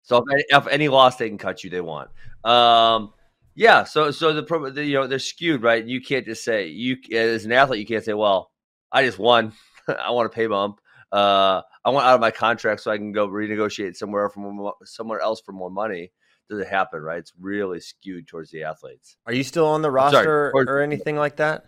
So 0.02 0.16
if 0.16 0.24
any, 0.32 0.44
if 0.50 0.66
any 0.66 0.88
loss 0.88 1.14
they 1.14 1.28
can 1.28 1.38
cut 1.38 1.62
you, 1.62 1.70
they 1.70 1.80
want. 1.80 2.10
Um, 2.42 3.12
yeah. 3.54 3.84
So 3.84 4.10
so 4.10 4.32
the, 4.32 4.42
pro- 4.42 4.70
the 4.70 4.84
you 4.84 4.94
know 4.94 5.06
they're 5.06 5.18
skewed, 5.18 5.62
right? 5.62 5.84
You 5.84 6.00
can't 6.00 6.26
just 6.26 6.44
say 6.44 6.66
you 6.68 6.96
as 7.12 7.44
an 7.44 7.52
athlete, 7.52 7.80
you 7.80 7.86
can't 7.86 8.04
say, 8.04 8.14
well, 8.14 8.50
I 8.92 9.04
just 9.04 9.18
won. 9.18 9.52
I 9.88 10.10
want 10.10 10.26
a 10.26 10.30
pay 10.30 10.46
bump. 10.46 10.80
Uh, 11.12 11.62
I 11.84 11.90
want 11.90 12.06
out 12.06 12.14
of 12.14 12.20
my 12.20 12.30
contract 12.30 12.82
so 12.82 12.90
I 12.90 12.96
can 12.96 13.12
go 13.12 13.26
renegotiate 13.28 13.96
somewhere 13.96 14.28
from 14.28 14.70
somewhere 14.84 15.20
else 15.20 15.40
for 15.40 15.52
more 15.52 15.70
money. 15.70 16.12
Does 16.48 16.60
it 16.60 16.68
happen, 16.68 17.00
right? 17.00 17.18
It's 17.18 17.32
really 17.38 17.80
skewed 17.80 18.26
towards 18.26 18.50
the 18.50 18.64
athletes. 18.64 19.16
are 19.26 19.32
you 19.32 19.44
still 19.44 19.66
on 19.66 19.82
the 19.82 19.88
sorry, 19.88 19.94
roster 19.94 20.50
or- 20.52 20.64
or 20.66 20.80
anything 20.80 21.16
like 21.16 21.36
that? 21.36 21.66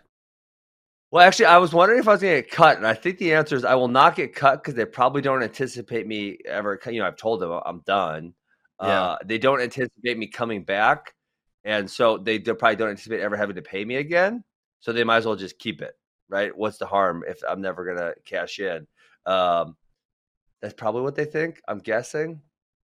Well, 1.13 1.27
actually, 1.27 1.45
I 1.47 1.59
was 1.59 1.75
wondering 1.75 2.01
if 2.01 2.09
I 2.09 2.13
was 2.13 2.23
going 2.23 2.37
to 2.37 2.43
get 2.43 2.51
cut, 2.51 2.79
and 2.79 2.87
I 2.87 2.95
think 2.95 3.19
the 3.19 3.35
answer 3.35 3.55
is 3.55 3.67
I 3.67 3.75
will 3.75 3.87
not 3.89 4.17
get 4.17 4.35
cut 4.35 4.63
because 4.63 4.75
they 4.75 4.87
probably 4.87 5.21
don't 5.21 5.43
anticipate 5.43 6.07
me 6.07 6.39
ever. 6.47 6.81
You 6.87 7.01
know, 7.01 7.07
I've 7.07 7.19
told 7.19 7.41
them 7.41 7.53
I'm 7.67 7.81
done. 7.81 8.33
Yeah. 8.81 9.03
Uh, 9.03 9.19
they 9.25 9.37
don't 9.37 9.61
anticipate 9.61 10.17
me 10.17 10.27
coming 10.27 10.65
back, 10.65 11.15
and 11.65 11.91
so 11.91 12.19
they, 12.19 12.39
probably 12.39 12.77
don't 12.77 12.91
anticipate 12.91 13.21
ever 13.21 13.37
having 13.37 13.57
to 13.57 13.63
pay 13.63 13.85
me 13.85 13.97
again. 13.97 14.45
So 14.81 14.93
they 14.93 15.05
might 15.05 15.19
as 15.19 15.27
well 15.27 15.37
just 15.37 15.59
keep 15.59 15.81
it, 15.81 15.97
right? 16.29 16.57
What's 16.57 16.79
the 16.79 16.87
harm 16.87 17.25
if 17.27 17.41
I'm 17.49 17.61
never 17.61 17.85
going 17.85 17.99
to 17.99 18.15
cash 18.25 18.59
in? 18.59 18.87
Um, 19.27 19.77
that's 20.61 20.75
probably 20.75 21.03
what 21.03 21.15
they 21.15 21.25
think. 21.25 21.61
I'm 21.69 21.79
guessing. 21.79 22.41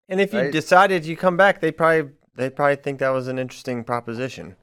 And 0.08 0.20
if 0.20 0.32
you 0.32 0.40
Right. 0.40 0.50
decided 0.50 1.06
you 1.06 1.16
come 1.16 1.36
back, 1.36 1.60
they 1.60 1.72
probably 1.72 2.12
they 2.34 2.50
probably 2.50 2.76
think 2.76 2.98
that 3.00 3.10
was 3.10 3.28
an 3.28 3.38
interesting 3.38 3.82
proposition, 3.82 4.56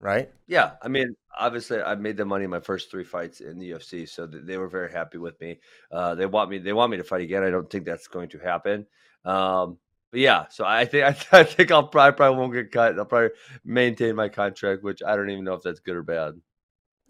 right? 0.00 0.30
Yeah, 0.46 0.72
I 0.82 0.88
mean, 0.88 1.14
obviously, 1.38 1.80
I 1.80 1.94
made 1.94 2.16
the 2.16 2.24
money 2.24 2.44
in 2.44 2.50
my 2.50 2.60
first 2.60 2.90
three 2.90 3.04
fights 3.04 3.40
in 3.40 3.58
the 3.58 3.70
UFC, 3.70 4.08
so 4.08 4.26
they 4.26 4.56
were 4.58 4.68
very 4.68 4.90
happy 4.90 5.18
with 5.18 5.40
me. 5.40 5.60
Uh, 5.92 6.14
they 6.14 6.26
want 6.26 6.50
me, 6.50 6.58
they 6.58 6.72
want 6.72 6.90
me 6.90 6.96
to 6.96 7.04
fight 7.04 7.22
again. 7.22 7.44
I 7.44 7.50
don't 7.50 7.70
think 7.70 7.84
that's 7.84 8.08
going 8.08 8.28
to 8.30 8.38
happen. 8.38 8.86
Um, 9.24 9.78
but 10.10 10.20
yeah, 10.20 10.46
so 10.50 10.64
I 10.64 10.84
think 10.84 11.04
I, 11.32 11.40
I 11.40 11.44
think 11.44 11.70
I'll 11.70 11.88
probably, 11.88 12.16
probably 12.16 12.38
won't 12.38 12.52
get 12.54 12.72
cut. 12.72 12.98
I'll 12.98 13.04
probably 13.04 13.30
maintain 13.64 14.16
my 14.16 14.28
contract, 14.28 14.82
which 14.82 15.02
I 15.02 15.16
don't 15.16 15.30
even 15.30 15.44
know 15.44 15.54
if 15.54 15.62
that's 15.62 15.80
good 15.80 15.96
or 15.96 16.02
bad. 16.02 16.34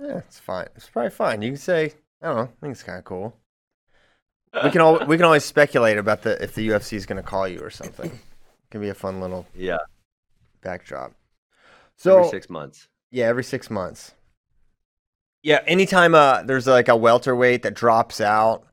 Yeah, 0.00 0.18
it's 0.18 0.40
fine. 0.40 0.68
It's 0.74 0.88
probably 0.90 1.10
fine. 1.10 1.42
You 1.42 1.50
can 1.50 1.56
say, 1.56 1.94
I 2.20 2.26
don't 2.26 2.36
know. 2.36 2.42
I 2.42 2.60
think 2.60 2.72
it's 2.72 2.82
kind 2.82 2.98
of 2.98 3.04
cool. 3.04 3.36
We 4.60 4.70
can 4.70 4.80
all 4.82 5.04
we 5.06 5.16
can 5.16 5.24
always 5.24 5.44
speculate 5.44 5.96
about 5.98 6.22
the 6.22 6.42
if 6.42 6.54
the 6.54 6.68
UFC 6.68 6.96
is 6.96 7.06
going 7.06 7.16
to 7.16 7.22
call 7.22 7.48
you 7.48 7.60
or 7.60 7.70
something. 7.70 8.10
It 8.10 8.70
Can 8.70 8.80
be 8.80 8.88
a 8.88 8.94
fun 8.94 9.20
little 9.20 9.46
Yeah, 9.54 9.78
backdrop. 10.62 11.12
every 12.06 12.24
So 12.24 12.24
six 12.24 12.50
months. 12.50 12.88
yeah, 13.10 13.26
every 13.26 13.44
six 13.44 13.70
months. 13.70 14.14
Yeah, 15.42 15.62
anytime 15.66 16.14
uh 16.14 16.42
there's 16.42 16.66
like 16.66 16.88
a 16.88 16.96
welterweight 16.96 17.62
that 17.62 17.74
drops 17.74 18.20
out, 18.20 18.64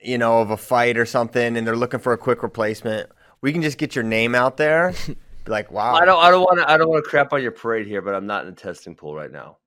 you 0.00 0.18
know, 0.18 0.40
of 0.40 0.50
a 0.50 0.56
fight 0.56 0.98
or 0.98 1.06
something, 1.06 1.56
and 1.56 1.66
they're 1.66 1.76
looking 1.76 2.00
for 2.00 2.12
a 2.14 2.18
quick 2.18 2.42
replacement, 2.42 3.10
we 3.46 3.52
can 3.52 3.62
just 3.62 3.78
get 3.78 3.94
your 3.94 4.02
name 4.02 4.34
out 4.34 4.56
there. 4.56 4.92
Be 5.06 5.52
like, 5.52 5.70
wow. 5.70 5.94
I 5.94 6.04
don't. 6.04 6.20
I 6.20 6.32
don't 6.32 6.42
want 6.42 6.58
to. 6.58 6.68
I 6.68 6.76
don't 6.76 6.88
want 6.88 7.04
to 7.04 7.08
crap 7.08 7.32
on 7.32 7.40
your 7.40 7.52
parade 7.52 7.86
here, 7.86 8.02
but 8.02 8.12
I'm 8.12 8.26
not 8.26 8.44
in 8.44 8.50
the 8.52 8.60
testing 8.60 8.96
pool 8.96 9.14
right 9.14 9.30
now. 9.30 9.58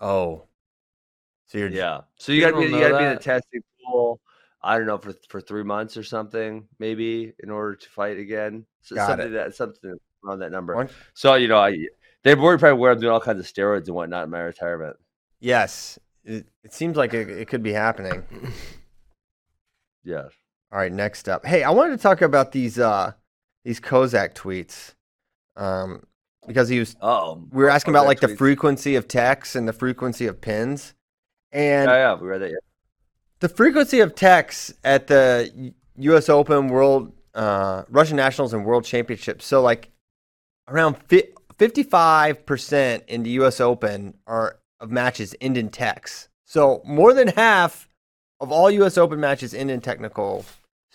Oh, 0.00 0.44
so 1.44 1.58
you're 1.58 1.68
Yeah. 1.68 2.00
So 2.16 2.32
you 2.32 2.40
got 2.40 2.52
to 2.52 2.56
be. 2.56 2.64
You 2.74 2.80
got 2.80 2.88
to 2.88 2.96
be 2.98 3.04
in 3.04 3.10
the 3.10 3.20
testing 3.20 3.60
pool. 3.84 4.22
I 4.62 4.78
don't 4.78 4.86
know 4.86 4.96
for 4.96 5.12
for 5.28 5.42
three 5.42 5.64
months 5.64 5.98
or 5.98 6.02
something, 6.02 6.66
maybe 6.78 7.34
in 7.42 7.50
order 7.50 7.76
to 7.76 7.88
fight 7.90 8.16
again. 8.18 8.64
So 8.80 8.94
Got 8.94 9.08
something 9.08 9.26
it. 9.26 9.30
that 9.32 9.54
something 9.54 9.98
around 10.26 10.38
that 10.38 10.50
number. 10.50 10.74
One- 10.74 10.88
So 11.12 11.34
you 11.34 11.48
know, 11.48 11.58
I 11.58 11.76
they 12.22 12.34
worry 12.34 12.58
probably 12.58 12.80
where 12.80 12.92
I'm 12.92 13.00
doing 13.00 13.12
all 13.12 13.20
kinds 13.20 13.40
of 13.40 13.44
steroids 13.44 13.88
and 13.88 13.94
whatnot 13.96 14.24
in 14.24 14.30
my 14.30 14.40
retirement. 14.40 14.96
Yes, 15.40 15.98
it, 16.24 16.46
it 16.64 16.72
seems 16.72 16.96
like 16.96 17.12
it, 17.12 17.28
it 17.28 17.48
could 17.48 17.62
be 17.62 17.74
happening. 17.74 18.22
Yeah. 20.02 20.28
All 20.72 20.78
right, 20.78 20.92
next 20.92 21.28
up. 21.28 21.44
Hey, 21.44 21.62
I 21.64 21.70
wanted 21.70 21.96
to 21.96 22.02
talk 22.02 22.22
about 22.22 22.52
these 22.52 22.78
uh 22.78 23.12
these 23.64 23.80
Kozak 23.80 24.34
tweets. 24.34 24.94
Um 25.56 26.04
because 26.46 26.68
he 26.68 26.78
was 26.78 26.96
Oh, 27.00 27.42
we 27.50 27.62
were 27.62 27.70
asking 27.70 27.92
about 27.92 28.06
like 28.06 28.20
the 28.20 28.36
frequency 28.36 28.94
of 28.96 29.08
texts 29.08 29.54
and 29.56 29.66
the 29.68 29.72
frequency 29.72 30.26
of 30.26 30.40
pins. 30.40 30.94
And 31.52 31.88
Yeah, 31.90 31.96
yeah, 31.96 32.14
we 32.14 32.28
read 32.28 32.40
that. 32.42 32.50
Yeah. 32.50 32.56
the 33.40 33.48
frequency 33.48 34.00
of 34.00 34.14
texts 34.14 34.72
at 34.84 35.06
the 35.08 35.72
US 35.96 36.28
Open, 36.28 36.68
World 36.68 37.12
uh 37.34 37.82
Russian 37.88 38.16
Nationals 38.16 38.52
and 38.54 38.64
World 38.64 38.84
Championships. 38.84 39.44
So 39.44 39.60
like 39.60 39.90
around 40.68 40.96
fi- 41.08 41.28
55% 41.58 43.02
in 43.08 43.22
the 43.22 43.30
US 43.42 43.60
Open 43.60 44.14
are 44.26 44.58
of 44.78 44.90
matches 44.90 45.34
end 45.40 45.56
in 45.58 45.68
texts. 45.68 46.28
So 46.44 46.80
more 46.84 47.12
than 47.12 47.28
half 47.28 47.88
of 48.40 48.50
all 48.50 48.70
US 48.70 48.96
Open 48.96 49.20
matches 49.20 49.52
end 49.52 49.70
in 49.70 49.80
technical 49.80 50.44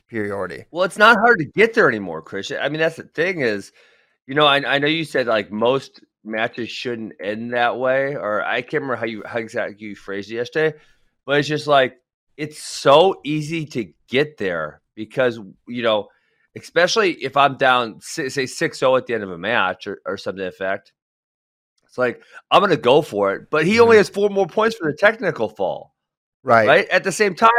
superiority. 0.08 0.66
Well, 0.72 0.84
it's 0.84 0.98
not 0.98 1.18
hard 1.18 1.40
to 1.40 1.46
get 1.46 1.74
there 1.74 1.88
anymore, 1.90 2.22
Christian. 2.22 2.60
I 2.62 2.70
mean, 2.70 2.80
that's 2.80 2.98
the 2.98 3.04
thing 3.04 3.42
is, 3.42 3.72
you 4.28 4.36
know, 4.36 4.46
I, 4.46 4.76
I 4.76 4.80
know 4.80 4.88
you 4.88 5.04
said 5.04 5.28
like 5.28 5.52
most 5.52 6.02
matches 6.24 6.70
shouldn't 6.70 7.14
end 7.22 7.54
that 7.54 7.78
way, 7.78 8.16
or 8.16 8.44
I 8.44 8.62
can't 8.62 8.84
remember 8.84 8.96
how 8.96 9.06
you 9.06 9.24
how 9.26 9.40
exactly 9.40 9.78
you 9.80 9.96
phrased 9.96 10.32
it 10.32 10.36
yesterday, 10.36 10.78
but 11.26 11.40
it's 11.40 11.48
just 11.48 11.68
like 11.68 11.98
it's 12.38 12.62
so 12.62 13.22
easy 13.24 13.66
to 13.68 13.94
get 14.08 14.38
there 14.38 14.82
because 14.96 15.40
you 15.68 15.84
know, 15.84 16.08
especially 16.56 17.12
if 17.14 17.38
I'm 17.38 17.58
down 17.58 18.00
say 18.02 18.26
6-0 18.26 18.98
at 18.98 19.08
the 19.08 19.14
end 19.14 19.24
of 19.24 19.32
a 19.32 19.38
match 19.38 19.88
or, 19.88 20.02
or 20.06 20.18
something 20.18 20.46
effect. 20.46 20.94
It's 21.86 21.98
like 21.98 22.22
I'm 22.52 22.62
gonna 22.62 22.78
go 22.78 23.02
for 23.02 23.34
it, 23.34 23.50
but 23.50 23.66
he 23.66 23.80
only 23.80 23.94
mm-hmm. 23.94 24.00
has 24.00 24.10
four 24.10 24.30
more 24.30 24.48
points 24.48 24.76
for 24.76 24.92
the 24.92 24.98
technical 24.98 25.50
fall 25.50 25.95
Right. 26.46 26.68
right? 26.68 26.90
At 26.90 27.04
the 27.04 27.12
same 27.12 27.34
time, 27.36 27.50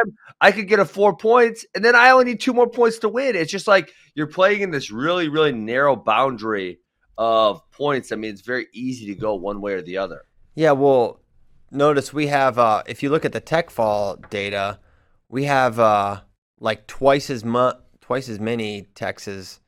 I 0.40 0.52
could 0.52 0.68
get 0.68 0.78
a 0.78 0.84
four 0.84 1.16
points, 1.16 1.66
and 1.74 1.84
then 1.84 1.94
I 1.96 2.10
only 2.10 2.24
need 2.26 2.40
two 2.40 2.52
more 2.54 2.68
points 2.70 2.98
to 3.00 3.08
win. 3.08 3.34
It's 3.34 3.50
just 3.50 3.66
like 3.66 3.92
you're 4.14 4.28
playing 4.28 4.60
in 4.62 4.70
this 4.70 4.90
really, 4.92 5.28
really 5.28 5.52
narrow 5.52 5.96
boundary 5.96 6.78
of 7.18 7.60
points. 7.72 8.12
I 8.12 8.16
mean, 8.16 8.30
it's 8.30 8.42
very 8.42 8.66
easy 8.72 9.06
to 9.06 9.14
go 9.14 9.34
one 9.34 9.60
way 9.60 9.72
or 9.72 9.82
the 9.82 9.98
other. 9.98 10.22
Yeah, 10.54 10.72
well, 10.72 11.20
notice 11.72 12.12
we 12.14 12.28
have 12.28 12.58
uh 12.58 12.82
if 12.86 13.02
you 13.02 13.10
look 13.10 13.24
at 13.24 13.32
the 13.32 13.40
tech 13.40 13.70
fall 13.70 14.16
data, 14.30 14.78
we 15.28 15.44
have 15.44 15.80
uh 15.80 16.20
like 16.60 16.86
twice 16.86 17.28
as 17.28 17.44
much 17.44 17.76
twice 18.00 18.28
as 18.28 18.38
many 18.38 18.82
Texas 18.94 19.60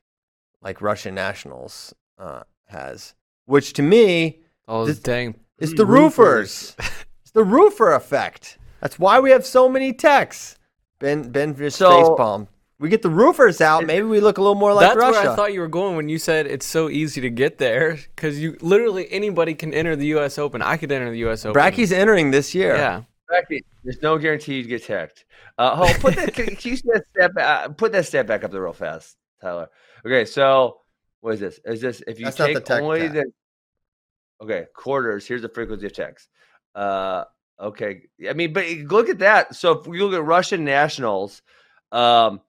like 0.62 0.80
Russian 0.80 1.14
nationals 1.16 1.92
uh 2.18 2.42
has. 2.66 3.14
Which 3.46 3.72
to 3.74 3.82
me 3.82 4.40
oh, 4.68 4.84
This- 4.84 4.98
those 4.98 5.02
dang. 5.02 5.34
is 5.58 5.74
the 5.74 5.86
roofers. 5.86 6.76
it's 7.22 7.32
the 7.32 7.42
roofer 7.44 7.92
effect. 7.94 8.57
That's 8.80 8.98
why 8.98 9.20
we 9.20 9.30
have 9.30 9.44
so 9.46 9.68
many 9.68 9.92
techs. 9.92 10.56
Ben 10.98 11.30
Ben 11.30 11.54
just 11.56 11.78
So- 11.78 11.90
facepalm. 12.16 12.48
We 12.80 12.88
get 12.88 13.02
the 13.02 13.10
roofers 13.10 13.60
out, 13.60 13.86
maybe 13.86 14.06
we 14.06 14.20
look 14.20 14.38
a 14.38 14.40
little 14.40 14.54
more 14.54 14.72
like 14.72 14.86
That's 14.90 14.96
Russia. 14.96 15.20
where 15.22 15.30
I 15.32 15.34
thought 15.34 15.52
you 15.52 15.58
were 15.58 15.66
going 15.66 15.96
when 15.96 16.08
you 16.08 16.16
said 16.16 16.46
it's 16.46 16.64
so 16.64 16.88
easy 16.88 17.20
to 17.22 17.28
get 17.28 17.58
there 17.58 17.98
because 18.14 18.38
you 18.38 18.56
literally 18.60 19.10
anybody 19.10 19.54
can 19.54 19.74
enter 19.74 19.96
the 19.96 20.06
U.S. 20.06 20.38
Open. 20.38 20.62
I 20.62 20.76
could 20.76 20.92
enter 20.92 21.10
the 21.10 21.18
U.S. 21.26 21.44
Open. 21.44 21.54
Bracky's 21.54 21.90
entering 21.90 22.30
this 22.30 22.54
year. 22.54 22.76
Yeah. 22.76 23.02
Exactly. 23.28 23.64
There's 23.82 24.00
no 24.00 24.16
guarantee 24.16 24.58
you'd 24.58 24.68
get 24.68 24.84
hacked. 24.86 25.24
Uh, 25.58 25.76
oh, 25.88 25.94
put 25.98 26.14
that. 26.14 26.32
can, 26.32 26.54
can 26.54 26.70
you 26.70 26.76
that 26.84 27.02
step? 27.10 27.32
Uh, 27.36 27.68
put 27.70 27.90
that 27.90 28.06
step 28.06 28.28
back 28.28 28.44
up 28.44 28.52
there 28.52 28.62
real 28.62 28.72
fast, 28.72 29.16
Tyler. 29.42 29.68
Okay, 30.06 30.24
so 30.24 30.78
what 31.20 31.34
is 31.34 31.40
this? 31.40 31.58
Is 31.64 31.80
this 31.80 32.00
if 32.06 32.20
you 32.20 32.26
That's 32.26 32.38
not 32.38 32.46
the 32.46 32.54
take 32.54 32.64
tech 32.64 32.80
only 32.82 33.00
tab. 33.00 33.12
the 33.12 33.24
okay 34.40 34.66
quarters? 34.72 35.26
Here's 35.26 35.42
the 35.42 35.48
frequency 35.48 35.86
of 35.86 35.92
text. 35.94 36.28
Uh, 36.76 37.24
okay, 37.60 38.02
I 38.28 38.32
mean, 38.32 38.52
but 38.52 38.66
look 38.66 39.08
at 39.08 39.18
that. 39.20 39.54
So 39.54 39.72
if 39.72 39.86
we 39.86 40.00
look 40.00 40.14
at 40.14 40.24
Russian 40.24 40.64
nationals, 40.64 41.42
um, 41.92 42.40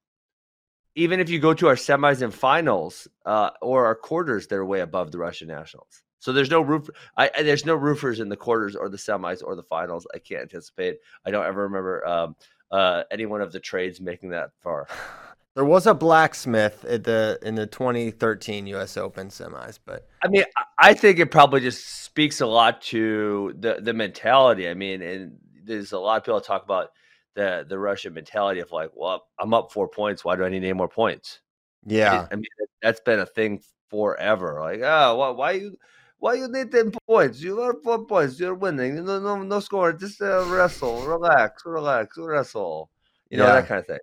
even 0.95 1.19
if 1.19 1.29
you 1.29 1.39
go 1.39 1.53
to 1.53 1.67
our 1.67 1.75
semis 1.75 2.21
and 2.21 2.33
finals 2.33 3.07
uh, 3.25 3.51
or 3.61 3.85
our 3.85 3.95
quarters, 3.95 4.47
they're 4.47 4.65
way 4.65 4.81
above 4.81 5.11
the 5.11 5.17
Russian 5.17 5.47
nationals. 5.47 6.03
So 6.19 6.33
there's 6.33 6.51
no 6.51 6.61
roof. 6.61 6.89
I, 7.15 7.29
there's 7.41 7.65
no 7.65 7.75
roofers 7.75 8.19
in 8.19 8.27
the 8.27 8.35
quarters 8.35 8.75
or 8.75 8.89
the 8.89 8.97
semis 8.97 9.41
or 9.43 9.55
the 9.55 9.63
finals. 9.63 10.05
I 10.13 10.19
can't 10.19 10.41
anticipate. 10.41 10.97
I 11.25 11.31
don't 11.31 11.45
ever 11.45 11.63
remember 11.63 12.05
um, 12.05 12.35
uh, 12.71 13.03
any 13.09 13.25
one 13.25 13.41
of 13.41 13.51
the 13.53 13.59
trades 13.59 14.01
making 14.01 14.29
that 14.29 14.51
far. 14.61 14.87
There 15.59 15.65
was 15.65 15.87
a 15.87 15.93
blacksmith 15.93 16.85
at 16.85 17.03
the 17.03 17.37
in 17.41 17.55
the 17.55 17.67
2013 17.67 18.65
U.S. 18.67 18.95
Open 18.95 19.27
semis, 19.27 19.77
but 19.85 20.07
I 20.23 20.29
mean, 20.29 20.45
I- 20.77 20.93
think 20.93 21.19
it 21.19 21.31
probably 21.31 21.59
just 21.59 21.85
speaks 22.05 22.39
a 22.39 22.45
lot 22.47 22.81
to 22.83 23.53
the 23.59 23.81
the 23.81 23.91
mentality. 23.91 24.69
I 24.69 24.73
mean, 24.73 25.01
and 25.01 25.37
there's 25.65 25.91
a 25.91 25.99
lot 25.99 26.15
of 26.15 26.23
people 26.23 26.39
talk 26.39 26.63
about 26.63 26.91
the 27.35 27.65
the 27.67 27.77
Russian 27.77 28.13
mentality 28.13 28.61
of 28.61 28.71
like, 28.71 28.91
well, 28.95 29.27
I'm 29.37 29.53
up 29.53 29.73
four 29.73 29.89
points. 29.89 30.23
Why 30.23 30.37
do 30.37 30.45
I 30.45 30.49
need 30.49 30.63
any 30.63 30.71
more 30.71 30.87
points? 30.87 31.41
yeah, 31.85 32.25
I 32.31 32.35
mean, 32.35 32.45
that's 32.81 33.01
been 33.01 33.19
a 33.19 33.25
thing 33.25 33.61
forever. 33.89 34.61
Like, 34.61 34.79
oh, 34.81 35.15
why, 35.17 35.29
why 35.31 35.51
you, 35.51 35.77
why 36.19 36.35
you 36.35 36.47
need 36.47 36.71
ten 36.71 36.93
points? 37.05 37.41
You 37.41 37.57
got 37.57 37.83
four 37.83 38.05
points. 38.05 38.39
You're 38.39 38.55
winning. 38.55 39.03
No, 39.03 39.19
no, 39.19 39.43
no 39.43 39.59
score. 39.59 39.91
Just 39.91 40.21
uh, 40.21 40.45
wrestle, 40.47 41.01
relax, 41.05 41.63
relax, 41.65 42.17
wrestle. 42.17 42.89
You 43.29 43.39
know 43.39 43.47
Yeah. 43.47 43.55
that 43.55 43.67
kind 43.67 43.79
of 43.81 43.87
thing. 43.87 43.99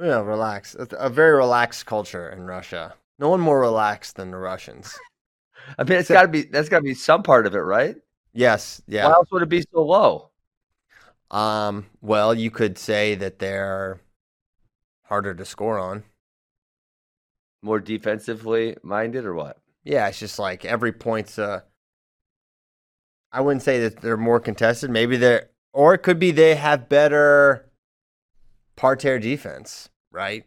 Yeah, 0.00 0.20
relax. 0.20 0.76
A 0.78 1.10
very 1.10 1.36
relaxed 1.36 1.86
culture 1.86 2.28
in 2.30 2.46
Russia. 2.46 2.94
No 3.18 3.28
one 3.28 3.40
more 3.40 3.60
relaxed 3.60 4.16
than 4.16 4.30
the 4.30 4.36
Russians. 4.36 4.98
I 5.78 5.84
mean, 5.84 5.98
it's 5.98 6.08
got 6.08 6.22
to 6.22 6.28
be. 6.28 6.42
That's 6.42 6.68
got 6.68 6.78
to 6.78 6.84
be 6.84 6.94
some 6.94 7.22
part 7.22 7.46
of 7.46 7.54
it, 7.54 7.58
right? 7.58 7.96
Yes, 8.32 8.80
Yeah. 8.86 9.06
Why 9.06 9.14
else 9.14 9.30
would 9.32 9.42
it 9.42 9.48
be 9.48 9.62
so 9.62 9.82
low? 9.82 10.30
Um, 11.30 11.86
well, 12.00 12.34
you 12.34 12.50
could 12.50 12.78
say 12.78 13.14
that 13.16 13.38
they're 13.38 14.00
harder 15.04 15.34
to 15.34 15.44
score 15.44 15.78
on. 15.78 16.04
More 17.62 17.80
defensively 17.80 18.76
minded, 18.82 19.24
or 19.24 19.34
what? 19.34 19.58
Yeah, 19.82 20.06
it's 20.08 20.18
just 20.18 20.38
like 20.38 20.64
every 20.64 20.92
point's 20.92 21.38
uh 21.38 21.62
I 23.32 23.40
wouldn't 23.40 23.62
say 23.62 23.80
that 23.80 24.00
they're 24.00 24.16
more 24.16 24.40
contested. 24.40 24.90
Maybe 24.90 25.16
they're 25.16 25.50
or 25.72 25.94
it 25.94 25.98
could 25.98 26.18
be 26.18 26.30
they 26.30 26.54
have 26.54 26.88
better 26.88 27.67
parterre 28.78 29.18
defense, 29.18 29.90
right? 30.12 30.44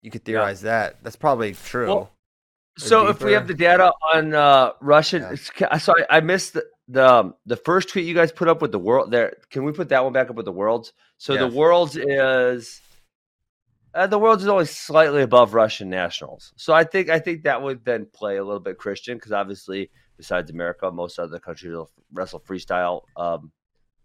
You 0.00 0.10
could 0.10 0.22
Yeah. 0.22 0.38
theorize 0.38 0.62
that. 0.62 1.02
That's 1.02 1.16
probably 1.16 1.52
true. 1.52 1.88
Well, 1.88 2.12
So 2.78 3.08
if 3.08 3.22
we 3.22 3.32
have 3.32 3.46
the 3.46 3.52
data 3.54 3.92
on 4.14 4.32
uh, 4.32 4.72
Russian, 4.80 5.22
Yeah. 5.22 5.32
it's- 5.32 5.50
I 5.70 5.76
sorry, 5.78 6.04
I 6.08 6.20
missed 6.20 6.54
the, 6.54 6.64
the 6.88 7.06
um, 7.06 7.34
the 7.44 7.56
first 7.56 7.90
tweet 7.90 8.06
you 8.06 8.14
guys 8.14 8.32
put 8.32 8.48
up 8.48 8.62
with 8.62 8.72
the 8.72 8.78
world. 8.78 9.10
There, 9.10 9.36
can 9.50 9.64
we 9.64 9.72
put 9.72 9.88
that 9.90 10.02
one 10.04 10.12
back 10.14 10.30
up 10.30 10.36
with 10.36 10.46
the 10.46 10.52
worlds? 10.52 10.92
So 11.18 11.34
Yes. 11.34 11.42
the 11.42 11.56
worlds 11.58 11.96
is 11.96 12.80
uh, 13.92 14.06
the 14.06 14.18
worlds 14.18 14.42
is 14.44 14.48
always 14.48 14.70
slightly 14.70 15.22
above 15.22 15.52
Russian 15.52 15.90
nationals. 15.90 16.52
So 16.56 16.72
I 16.72 16.84
think 16.84 17.10
I 17.10 17.18
think 17.18 17.42
that 17.42 17.60
would 17.60 17.84
then 17.84 18.06
play 18.06 18.36
a 18.38 18.44
little 18.44 18.60
bit 18.60 18.78
Christian 18.78 19.16
because 19.18 19.32
obviously 19.32 19.90
besides 20.16 20.50
America, 20.50 20.90
most 20.90 21.18
other 21.18 21.38
countries 21.40 21.72
will 21.74 21.90
wrestle 22.12 22.40
freestyle, 22.40 23.02
um, 23.16 23.50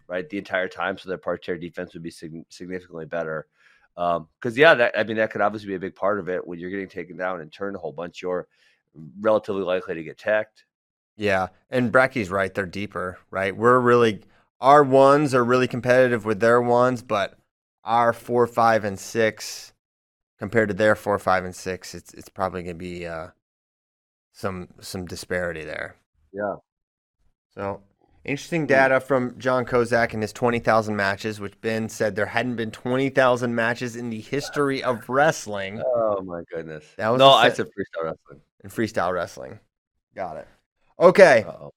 right, 0.08 0.30
the 0.30 0.38
entire 0.38 0.68
time. 0.68 0.98
So 0.98 1.10
their 1.10 1.18
parterre 1.18 1.58
defense 1.58 1.94
would 1.94 2.04
be 2.04 2.12
sig- 2.12 2.46
significantly 2.50 3.06
better. 3.06 3.48
Because 3.96 4.58
yeah, 4.58 4.74
that 4.76 4.98
I 4.98 5.04
mean 5.04 5.18
that 5.18 5.32
could 5.32 5.42
obviously 5.42 5.70
be 5.70 5.76
a 5.76 5.80
big 5.80 5.96
part 5.96 6.20
of 6.20 6.28
it. 6.30 6.46
When 6.46 6.60
you're 6.60 6.70
getting 6.70 6.90
taken 6.90 7.18
down 7.18 7.42
and 7.42 7.52
turned 7.52 7.76
a 7.76 7.80
whole 7.80 7.94
bunch, 7.94 8.22
you're 8.22 8.48
relatively 9.20 9.64
likely 9.64 9.96
to 9.96 10.04
get 10.04 10.18
tacked. 10.18 10.66
Yeah, 11.18 11.48
and 11.70 11.92
Bracky's 11.92 12.30
right. 12.30 12.54
They're 12.54 12.66
deeper, 12.66 13.20
right? 13.32 13.56
We're 13.56 13.80
really 13.80 14.24
our 14.60 14.84
ones 14.84 15.34
are 15.34 15.44
really 15.44 15.68
competitive 15.68 16.26
with 16.26 16.40
their 16.40 16.62
ones, 16.62 17.02
but 17.02 17.38
our 17.84 18.14
four, 18.14 18.48
five, 18.48 18.84
and 18.84 19.00
six 19.00 19.74
compared 20.40 20.70
to 20.70 20.74
their 20.74 20.96
four, 20.96 21.18
five, 21.20 21.46
and 21.46 21.56
six, 21.56 21.96
it's 21.96 22.14
it's 22.14 22.30
probably 22.30 22.64
gonna 22.64 22.74
be 22.74 23.06
uh, 23.06 23.28
some 24.34 24.68
some 24.82 25.06
disparity 25.06 25.64
there. 25.64 25.96
Yeah. 26.34 26.56
So 27.54 27.82
Interesting 28.26 28.66
data 28.66 29.00
from 29.00 29.38
John 29.38 29.66
Kozak 29.66 30.14
and 30.14 30.22
his 30.24 30.34
20,000 30.34 30.96
matches, 30.96 31.40
which 31.40 31.60
Ben 31.62 31.88
said 31.90 32.16
there 32.16 32.26
hadn't 32.26 32.56
been 32.56 32.72
20,000 32.72 33.54
matches 33.54 33.96
in 33.96 34.10
the 34.10 34.20
history 34.20 34.84
of 34.84 35.08
wrestling 35.08 35.82
Oh 35.86 36.22
my 36.24 36.42
goodness. 36.52 36.84
That 36.98 37.10
was 37.10 37.20
no, 37.20 37.30
I 37.30 37.50
said 37.50 37.68
freestyle 37.68 38.04
wrestling. 38.06 38.42
in 38.64 38.70
freestyle 38.72 39.14
wrestling. 39.14 39.60
Got 40.16 40.38
it. 40.38 40.48
Okay. 41.00 41.46
Uh-oh. 41.48 41.72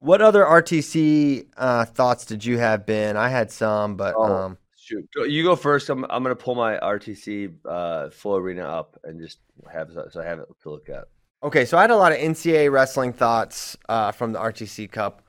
What 0.00 0.22
other 0.22 0.44
RTC 0.44 1.46
uh, 1.56 1.84
thoughts 1.84 2.24
did 2.24 2.44
you 2.44 2.56
have, 2.58 2.86
Ben? 2.86 3.16
I 3.16 3.28
had 3.28 3.50
some, 3.50 3.96
but 3.96 4.14
Oh. 4.16 4.22
um, 4.24 4.58
Shoot, 4.80 5.06
you 5.26 5.42
go 5.42 5.54
first. 5.54 5.90
I'm 5.90 6.04
I'm 6.08 6.22
gonna 6.22 6.34
pull 6.34 6.54
my 6.54 6.78
RTC 6.78 7.52
uh, 7.66 8.08
full 8.08 8.36
arena 8.36 8.62
up 8.66 8.98
and 9.04 9.20
just 9.20 9.40
have 9.70 9.90
so 9.92 10.18
I 10.18 10.24
have 10.24 10.38
it 10.38 10.46
to 10.62 10.70
look 10.70 10.88
at. 10.88 11.04
Okay, 11.42 11.66
so 11.66 11.76
I 11.76 11.82
had 11.82 11.90
a 11.90 11.96
lot 11.96 12.12
of 12.12 12.18
NCAA 12.18 12.72
wrestling 12.72 13.12
thoughts 13.12 13.76
uh, 13.90 14.12
from 14.12 14.32
the 14.32 14.38
RTC 14.38 14.90
Cup. 14.90 15.20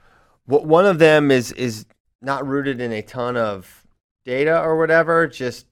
Wh- 0.50 0.66
One 0.66 0.86
of 0.86 1.00
them 1.00 1.32
is 1.32 1.52
is 1.54 1.86
not 2.22 2.46
rooted 2.46 2.82
in 2.82 2.92
a 2.92 3.02
ton 3.02 3.38
of 3.38 3.86
data 4.26 4.60
or 4.62 4.78
whatever. 4.78 5.28
Just 5.28 5.66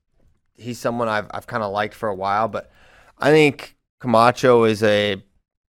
he's 0.55 0.79
someone 0.79 1.07
I've 1.09 1.27
I've 1.31 1.47
kind 1.47 1.63
of 1.63 1.71
liked 1.71 1.93
for 1.93 2.09
a 2.09 2.15
while, 2.15 2.47
but 2.47 2.71
I 3.17 3.31
think 3.31 3.75
Camacho 3.99 4.63
is 4.65 4.83
a 4.83 5.21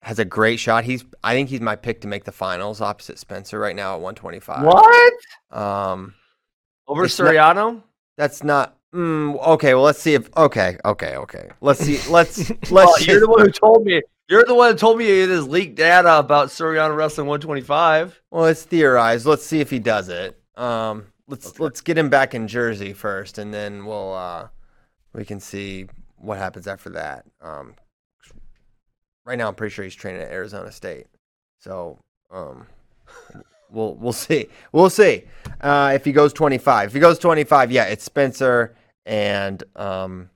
has 0.02 0.20
a 0.20 0.26
great 0.26 0.60
shot. 0.60 0.84
He's 0.84 1.06
I 1.24 1.34
think 1.34 1.50
he's 1.50 1.62
my 1.62 1.76
pick 1.76 2.02
to 2.02 2.08
make 2.08 2.26
the 2.26 2.32
finals 2.32 2.82
opposite 2.82 3.18
Spencer 3.20 3.60
right 3.60 3.76
now 3.76 3.96
at 3.96 4.02
125. 4.02 4.64
What 4.66 5.14
Um, 5.52 6.14
over 6.88 7.06
It's 7.06 7.18
not- 7.20 7.28
Suriano? 7.34 7.82
that's 8.18 8.44
not. 8.44 8.78
Mm, 8.94 9.38
okay, 9.46 9.74
well 9.74 9.84
let's 9.84 10.00
see 10.00 10.14
if 10.14 10.30
okay, 10.38 10.78
okay, 10.86 11.16
okay. 11.18 11.50
Let's 11.62 11.80
see. 11.82 12.00
Let's 12.10 12.50
let's. 12.50 12.72
Well, 12.72 12.94
just- 12.96 13.08
you're 13.08 13.20
the 13.20 13.28
one 13.30 13.42
who 13.42 13.52
told 13.52 13.86
me. 13.86 14.02
You're 14.28 14.44
the 14.46 14.56
one 14.56 14.72
who 14.72 14.78
told 14.78 14.98
me 14.98 15.26
this 15.26 15.46
leaked 15.46 15.76
data 15.76 16.18
about 16.18 16.48
Suriano 16.48 16.96
wrestling 16.96 17.28
125. 17.28 18.22
Well, 18.32 18.44
let's 18.44 18.64
theorize. 18.64 19.26
Let's 19.26 19.46
see 19.46 19.60
if 19.60 19.70
he 19.70 19.78
does 19.80 20.10
it. 20.10 20.40
Um, 20.56 21.06
let's 21.28 21.48
Okay. 21.50 21.64
let's 21.64 21.82
get 21.82 21.98
him 21.98 22.10
back 22.10 22.34
in 22.34 22.48
Jersey 22.48 22.94
first, 22.94 23.38
and 23.38 23.54
then 23.54 23.86
we'll 23.86 24.14
uh, 24.14 24.48
we 25.14 25.26
can 25.26 25.40
see 25.40 25.88
what 26.18 26.38
happens 26.40 26.66
after 26.68 26.90
that. 26.92 27.26
Um, 27.42 27.76
right 29.26 29.38
now, 29.38 29.48
I'm 29.48 29.56
pretty 29.56 29.74
sure 29.74 29.84
he's 29.84 29.94
training 29.96 30.22
at 30.22 30.32
Arizona 30.32 30.72
State, 30.72 31.06
so 31.60 32.00
um, 32.32 32.66
we'll 33.70 33.94
we'll 33.96 34.14
see. 34.14 34.48
We'll 34.72 34.90
see 34.90 35.26
uh, 35.62 35.92
if 35.94 36.04
he 36.04 36.12
goes 36.12 36.34
25. 36.34 36.88
If 36.88 36.94
he 36.94 37.00
goes 37.00 37.20
25, 37.20 37.72
yeah, 37.72 37.84
it's 37.84 38.04
Spencer 38.04 38.76
and 39.06 39.64
um, 39.76 40.32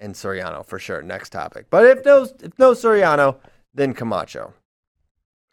and 0.00 0.14
Suriano 0.14 0.64
for 0.64 0.78
sure. 0.78 1.02
Next 1.02 1.30
topic. 1.30 1.66
But 1.70 1.84
if 1.86 2.04
no 2.04 2.22
if 2.22 2.58
no 2.58 2.72
Suriano, 2.72 3.36
then 3.74 3.94
Camacho. 3.94 4.54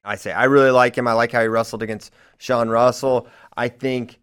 I 0.04 0.16
say 0.16 0.32
I 0.32 0.46
really 0.46 0.72
like 0.72 0.98
him. 0.98 1.08
I 1.08 1.14
like 1.14 1.32
how 1.32 1.42
he 1.42 1.48
wrestled 1.48 1.84
against 1.84 2.14
Sean 2.38 2.70
Russell. 2.70 3.28
I 3.58 3.70
think 3.70 4.20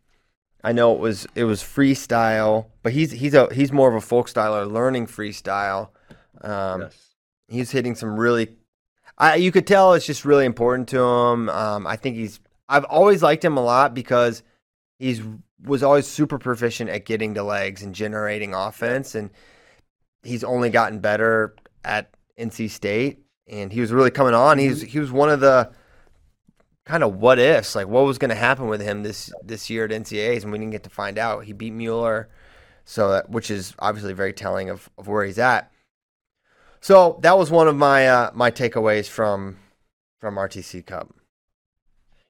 I 0.64 0.72
know 0.72 0.94
it 0.94 1.00
was 1.00 1.26
it 1.34 1.44
was 1.44 1.62
freestyle, 1.62 2.66
but 2.82 2.92
he's 2.92 3.10
he's 3.10 3.34
a 3.34 3.52
he's 3.52 3.72
more 3.72 3.88
of 3.88 3.94
a 3.94 4.00
folk 4.00 4.28
styler 4.28 4.70
learning 4.70 5.06
freestyle. 5.06 5.90
Um, 6.40 6.82
yes. 6.82 7.08
He's 7.48 7.70
hitting 7.70 7.94
some 7.94 8.18
really, 8.18 8.56
I 9.18 9.36
you 9.36 9.50
could 9.52 9.66
tell 9.66 9.94
it's 9.94 10.06
just 10.06 10.24
really 10.24 10.46
important 10.46 10.88
to 10.90 11.00
him. 11.00 11.48
Um, 11.48 11.86
I 11.86 11.96
think 11.96 12.16
he's 12.16 12.40
I've 12.68 12.84
always 12.84 13.22
liked 13.22 13.44
him 13.44 13.56
a 13.56 13.62
lot 13.62 13.92
because 13.92 14.42
he's 14.98 15.20
was 15.64 15.82
always 15.82 16.06
super 16.06 16.38
proficient 16.38 16.90
at 16.90 17.04
getting 17.04 17.34
to 17.34 17.42
legs 17.42 17.82
and 17.82 17.94
generating 17.94 18.54
offense, 18.54 19.14
and 19.14 19.30
he's 20.22 20.44
only 20.44 20.70
gotten 20.70 21.00
better 21.00 21.54
at 21.84 22.14
NC 22.38 22.70
State. 22.70 23.20
And 23.48 23.72
he 23.72 23.80
was 23.80 23.92
really 23.92 24.10
coming 24.10 24.34
on. 24.34 24.58
He's 24.58 24.80
he 24.80 24.98
was 24.98 25.10
one 25.10 25.28
of 25.28 25.40
the 25.40 25.72
kind 26.84 27.02
of 27.02 27.16
what 27.16 27.38
ifs, 27.38 27.74
like 27.74 27.86
what 27.86 28.04
was 28.04 28.18
going 28.18 28.30
to 28.30 28.34
happen 28.34 28.68
with 28.68 28.80
him 28.80 29.02
this 29.02 29.32
this 29.44 29.68
year 29.68 29.84
at 29.84 29.90
NCAA's, 29.90 30.44
and 30.44 30.52
we 30.52 30.58
didn't 30.58 30.72
get 30.72 30.84
to 30.84 30.90
find 30.90 31.18
out. 31.18 31.44
He 31.44 31.52
beat 31.52 31.72
Mueller, 31.72 32.28
so 32.84 33.10
that, 33.10 33.30
which 33.30 33.50
is 33.50 33.74
obviously 33.78 34.12
very 34.12 34.32
telling 34.32 34.70
of, 34.70 34.88
of 34.96 35.08
where 35.08 35.24
he's 35.24 35.38
at. 35.38 35.70
So 36.80 37.18
that 37.22 37.36
was 37.36 37.50
one 37.50 37.68
of 37.68 37.76
my 37.76 38.08
uh, 38.08 38.30
my 38.34 38.50
takeaways 38.50 39.08
from 39.08 39.58
from 40.18 40.36
RTC 40.36 40.86
Cup. 40.86 41.14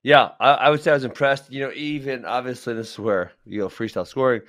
Yeah, 0.02 0.30
I, 0.40 0.52
I 0.52 0.70
would 0.70 0.82
say 0.82 0.90
I 0.90 0.94
was 0.94 1.04
impressed. 1.04 1.52
You 1.52 1.60
know, 1.60 1.72
even 1.74 2.24
obviously 2.24 2.74
this 2.74 2.92
is 2.92 2.98
where 2.98 3.32
you 3.44 3.60
know 3.60 3.68
freestyle 3.68 4.06
scoring. 4.06 4.42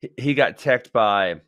He, 0.00 0.10
he 0.16 0.34
got 0.34 0.58
teched 0.58 0.92
by 0.92 1.40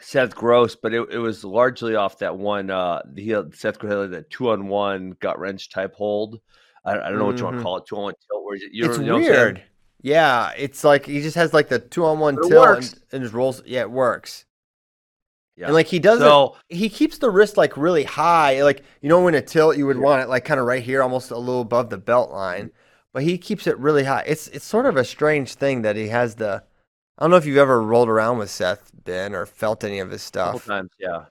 Seth 0.00 0.34
Gross, 0.34 0.74
but 0.74 0.92
it, 0.92 1.08
it 1.10 1.18
was 1.18 1.44
largely 1.44 1.94
off 1.94 2.18
that 2.18 2.36
one. 2.36 2.70
Uh, 2.70 3.02
he 3.16 3.30
had 3.30 3.54
Seth 3.54 3.78
Gross 3.78 4.04
had 4.04 4.10
that 4.12 4.30
two 4.30 4.50
on 4.50 4.68
one 4.68 5.16
gut 5.20 5.38
wrench 5.38 5.70
type 5.70 5.94
hold. 5.94 6.40
I, 6.84 6.98
I 6.98 7.08
don't 7.10 7.18
know 7.18 7.26
what 7.26 7.38
you 7.38 7.44
want 7.44 7.54
to 7.54 7.58
mm-hmm. 7.58 7.64
call 7.64 7.76
it. 7.78 7.86
Two 7.86 7.96
on 7.96 8.02
one 8.02 8.14
tilt. 8.14 8.44
Where 8.44 8.56
you, 8.56 8.68
you 8.72 8.86
it's 8.86 8.98
know, 8.98 9.04
you 9.04 9.08
know 9.08 9.14
what 9.14 9.18
I'm 9.18 9.24
saying? 9.24 9.36
weird. 9.36 9.62
Yeah, 10.02 10.52
it's 10.56 10.84
like 10.84 11.06
he 11.06 11.22
just 11.22 11.36
has 11.36 11.54
like 11.54 11.68
the 11.68 11.78
two 11.78 12.04
on 12.04 12.18
one 12.18 12.36
tilt 12.36 12.76
and, 12.76 12.94
and 13.12 13.22
just 13.22 13.34
rolls. 13.34 13.62
Yeah, 13.64 13.82
it 13.82 13.90
works. 13.90 14.44
Yeah. 15.56 15.66
And 15.66 15.74
like 15.74 15.86
he 15.86 16.00
doesn't, 16.00 16.26
so 16.26 16.56
he 16.68 16.88
keeps 16.88 17.18
the 17.18 17.30
wrist 17.30 17.56
like 17.56 17.76
really 17.76 18.02
high. 18.02 18.62
Like 18.64 18.82
you 19.00 19.08
know 19.08 19.22
when 19.22 19.34
a 19.34 19.40
tilt, 19.40 19.76
you 19.76 19.86
would 19.86 19.98
want 19.98 20.22
it 20.22 20.28
like 20.28 20.44
kind 20.44 20.58
of 20.58 20.66
right 20.66 20.82
here, 20.82 21.02
almost 21.02 21.30
a 21.30 21.38
little 21.38 21.62
above 21.62 21.90
the 21.90 21.96
belt 21.96 22.30
line. 22.30 22.66
Mm-hmm. 22.66 22.76
But 23.12 23.22
he 23.22 23.38
keeps 23.38 23.68
it 23.68 23.78
really 23.78 24.04
high. 24.04 24.24
It's 24.26 24.48
it's 24.48 24.64
sort 24.64 24.86
of 24.86 24.96
a 24.96 25.04
strange 25.04 25.54
thing 25.54 25.82
that 25.82 25.96
he 25.96 26.08
has 26.08 26.34
the. 26.34 26.64
I 27.18 27.24
don't 27.24 27.30
know 27.30 27.36
if 27.36 27.46
you've 27.46 27.58
ever 27.58 27.80
rolled 27.80 28.08
around 28.08 28.38
with 28.38 28.50
Seth 28.50 28.90
Ben 29.04 29.34
or 29.34 29.46
felt 29.46 29.84
any 29.84 30.00
of 30.00 30.10
his 30.10 30.22
stuff. 30.22 30.66
times, 30.66 30.90
yeah. 30.98 31.26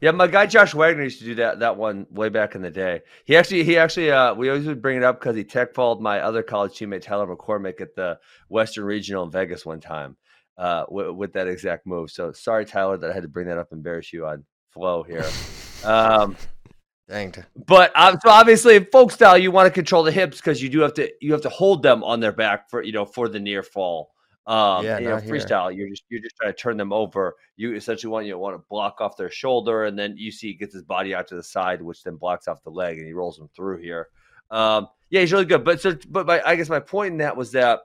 Yeah, 0.00 0.12
my 0.12 0.28
guy 0.28 0.46
Josh 0.46 0.74
Wagner 0.74 1.02
used 1.02 1.18
to 1.18 1.24
do 1.24 1.34
that 1.36 1.58
that 1.58 1.76
one 1.76 2.06
way 2.10 2.28
back 2.28 2.54
in 2.54 2.62
the 2.62 2.70
day. 2.70 3.00
He 3.24 3.36
actually 3.36 3.64
he 3.64 3.76
actually 3.76 4.12
uh 4.12 4.32
we 4.32 4.48
always 4.48 4.64
would 4.66 4.80
bring 4.80 4.96
it 4.96 5.02
up 5.02 5.18
because 5.18 5.34
he 5.34 5.42
tech 5.42 5.74
followed 5.74 6.00
my 6.00 6.20
other 6.20 6.42
college 6.42 6.72
teammate 6.72 7.02
Tyler 7.02 7.26
McCormick 7.26 7.80
at 7.80 7.96
the 7.96 8.18
Western 8.48 8.84
Regional 8.84 9.24
in 9.24 9.30
Vegas 9.30 9.66
one 9.66 9.80
time 9.80 10.16
uh 10.56 10.84
with, 10.88 11.10
with 11.10 11.32
that 11.32 11.48
exact 11.48 11.84
move. 11.84 12.12
So 12.12 12.30
sorry 12.30 12.64
Tyler 12.64 12.96
that 12.96 13.10
I 13.10 13.12
had 13.12 13.24
to 13.24 13.28
bring 13.28 13.48
that 13.48 13.58
up 13.58 13.72
and 13.72 13.78
embarrass 13.78 14.12
you 14.12 14.26
on 14.26 14.44
flow 14.70 15.02
here. 15.02 15.28
Um 15.84 16.36
Dang. 17.08 17.32
but 17.66 17.92
um, 17.96 18.18
so 18.20 18.30
obviously 18.30 18.74
in 18.74 18.84
folk 18.86 19.12
style 19.12 19.38
you 19.38 19.52
want 19.52 19.66
to 19.66 19.70
control 19.70 20.02
the 20.02 20.10
hips 20.10 20.38
because 20.38 20.60
you 20.60 20.68
do 20.68 20.80
have 20.80 20.92
to 20.94 21.08
you 21.20 21.32
have 21.32 21.42
to 21.42 21.48
hold 21.48 21.84
them 21.84 22.02
on 22.02 22.18
their 22.18 22.32
back 22.32 22.68
for 22.68 22.82
you 22.82 22.90
know 22.92 23.04
for 23.04 23.28
the 23.28 23.38
near 23.38 23.62
fall. 23.62 24.10
Um, 24.48 24.82
Yeah, 24.82 24.98
you 24.98 25.08
know, 25.08 25.18
here. 25.18 25.34
freestyle, 25.34 25.76
you're 25.76 25.90
just 25.90 26.04
you're 26.08 26.22
just 26.22 26.34
trying 26.36 26.52
to 26.52 26.58
turn 26.58 26.78
them 26.78 26.90
over. 26.90 27.36
You 27.56 27.74
essentially 27.74 28.10
want 28.10 28.26
you 28.26 28.36
want 28.38 28.54
to 28.56 28.64
block 28.70 29.00
off 29.00 29.14
their 29.16 29.30
shoulder, 29.30 29.84
and 29.84 29.98
then 29.98 30.14
you 30.16 30.32
see 30.32 30.48
he 30.48 30.54
gets 30.54 30.72
his 30.72 30.82
body 30.82 31.14
out 31.14 31.28
to 31.28 31.36
the 31.36 31.42
side, 31.42 31.82
which 31.82 32.02
then 32.02 32.16
blocks 32.16 32.48
off 32.48 32.64
the 32.64 32.70
leg, 32.70 32.96
and 32.96 33.06
he 33.06 33.12
rolls 33.12 33.36
them 33.36 33.50
through 33.54 33.76
here. 33.82 34.08
Um, 34.50 34.88
yeah, 35.10 35.20
he's 35.20 35.32
really 35.32 35.44
good. 35.44 35.64
But 35.64 35.82
so, 35.82 35.98
but 36.08 36.26
my, 36.26 36.40
I 36.46 36.56
guess 36.56 36.70
my 36.70 36.80
point 36.80 37.12
in 37.12 37.18
that 37.18 37.36
was 37.36 37.52
that, 37.52 37.80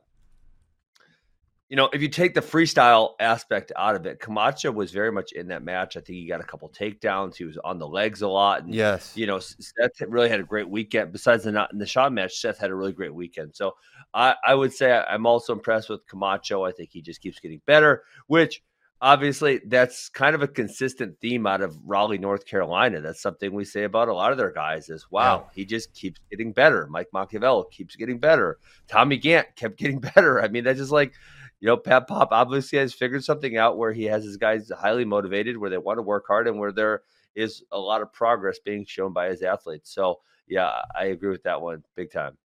you 1.74 1.78
know, 1.78 1.90
if 1.92 2.04
you 2.04 2.08
take 2.08 2.36
the 2.36 2.40
freestyle 2.40 3.14
aspect 3.20 3.72
out 3.76 3.96
of 3.96 4.06
it, 4.06 4.20
Camacho 4.20 4.72
was 4.72 4.92
very 4.92 5.12
much 5.12 5.32
in 5.32 5.48
that 5.48 5.64
match. 5.64 5.98
I 5.98 6.02
think 6.02 6.20
he 6.20 6.28
got 6.28 6.40
a 6.40 6.44
couple 6.44 6.70
takedowns. 6.70 7.36
He 7.36 7.46
was 7.46 7.58
on 7.64 7.80
the 7.80 7.88
legs 7.88 8.22
a 8.22 8.28
lot, 8.28 8.64
and 8.64 8.76
Yes. 8.76 9.18
you 9.18 9.26
know, 9.26 9.40
Seth 9.40 10.00
really 10.08 10.30
had 10.30 10.40
a 10.40 10.44
great 10.44 10.70
weekend. 10.70 11.12
Besides 11.12 11.46
the 11.46 11.52
not 11.52 11.74
in 11.74 11.80
the 11.80 11.88
Sean 11.88 12.14
match, 12.14 12.40
Seth 12.40 12.60
had 12.60 12.70
a 12.70 12.76
really 12.76 12.94
great 12.94 13.12
weekend. 13.16 13.56
So 13.56 13.74
I, 14.14 14.36
I 14.46 14.54
would 14.54 14.72
say 14.72 14.92
I'm 14.92 15.26
also 15.26 15.52
impressed 15.52 15.90
with 15.90 16.06
Camacho. 16.06 16.64
I 16.64 16.74
think 16.74 16.92
he 16.92 17.02
just 17.02 17.22
keeps 17.22 17.40
getting 17.40 17.60
better, 17.66 18.04
which 18.28 18.62
obviously 19.02 19.60
that's 19.66 20.10
kind 20.10 20.36
of 20.36 20.44
a 20.44 20.48
consistent 20.48 21.20
theme 21.22 21.48
out 21.48 21.62
of 21.62 21.76
Raleigh, 21.84 22.20
North 22.20 22.46
Carolina. 22.46 23.02
That's 23.02 23.20
something 23.20 23.52
we 23.52 23.66
say 23.66 23.84
about 23.86 24.10
a 24.10 24.14
lot 24.14 24.32
of 24.32 24.38
their 24.38 24.52
guys 24.52 24.90
is 24.90 25.08
wow, 25.10 25.50
he 25.56 25.66
just 25.66 25.92
keeps 25.96 26.22
getting 26.30 26.54
better. 26.54 26.86
Mike 26.92 27.10
Macchiavello 27.16 27.72
keeps 27.72 27.96
getting 27.96 28.20
better. 28.20 28.60
Tommy 28.88 29.20
Gantt 29.20 29.56
kept 29.56 29.80
getting 29.80 29.98
better. 30.16 30.40
I 30.40 30.50
mean, 30.50 30.66
that's 30.66 30.78
just 30.78 30.92
like 30.92 31.14
you 31.63 31.67
know, 31.67 31.78
Pat 31.78 32.08
Pop 32.08 32.34
obviously 32.34 32.78
has 32.80 32.93
figured 32.93 33.23
something 33.23 33.56
out 33.56 33.78
where 33.78 33.93
he 33.93 34.04
has 34.04 34.26
his 34.26 34.36
guys 34.36 34.69
highly 34.78 35.06
motivated, 35.06 35.56
where 35.58 35.69
they 35.69 35.78
want 35.78 35.97
to 35.97 36.02
work 36.02 36.26
hard, 36.28 36.45
and 36.45 36.60
where 36.60 36.73
there 36.73 37.04
is 37.36 37.63
a 37.71 37.80
lot 37.80 38.02
of 38.02 38.12
progress 38.12 38.60
being 38.60 38.84
shown 38.84 39.13
by 39.13 39.30
his 39.30 39.41
athletes. 39.41 39.89
So, 39.89 40.19
yeah, 40.45 40.82
I 40.93 41.06
agree 41.06 41.30
with 41.30 41.43
that 41.43 41.62
one 41.62 41.86
big 41.95 42.12
time. 42.12 42.38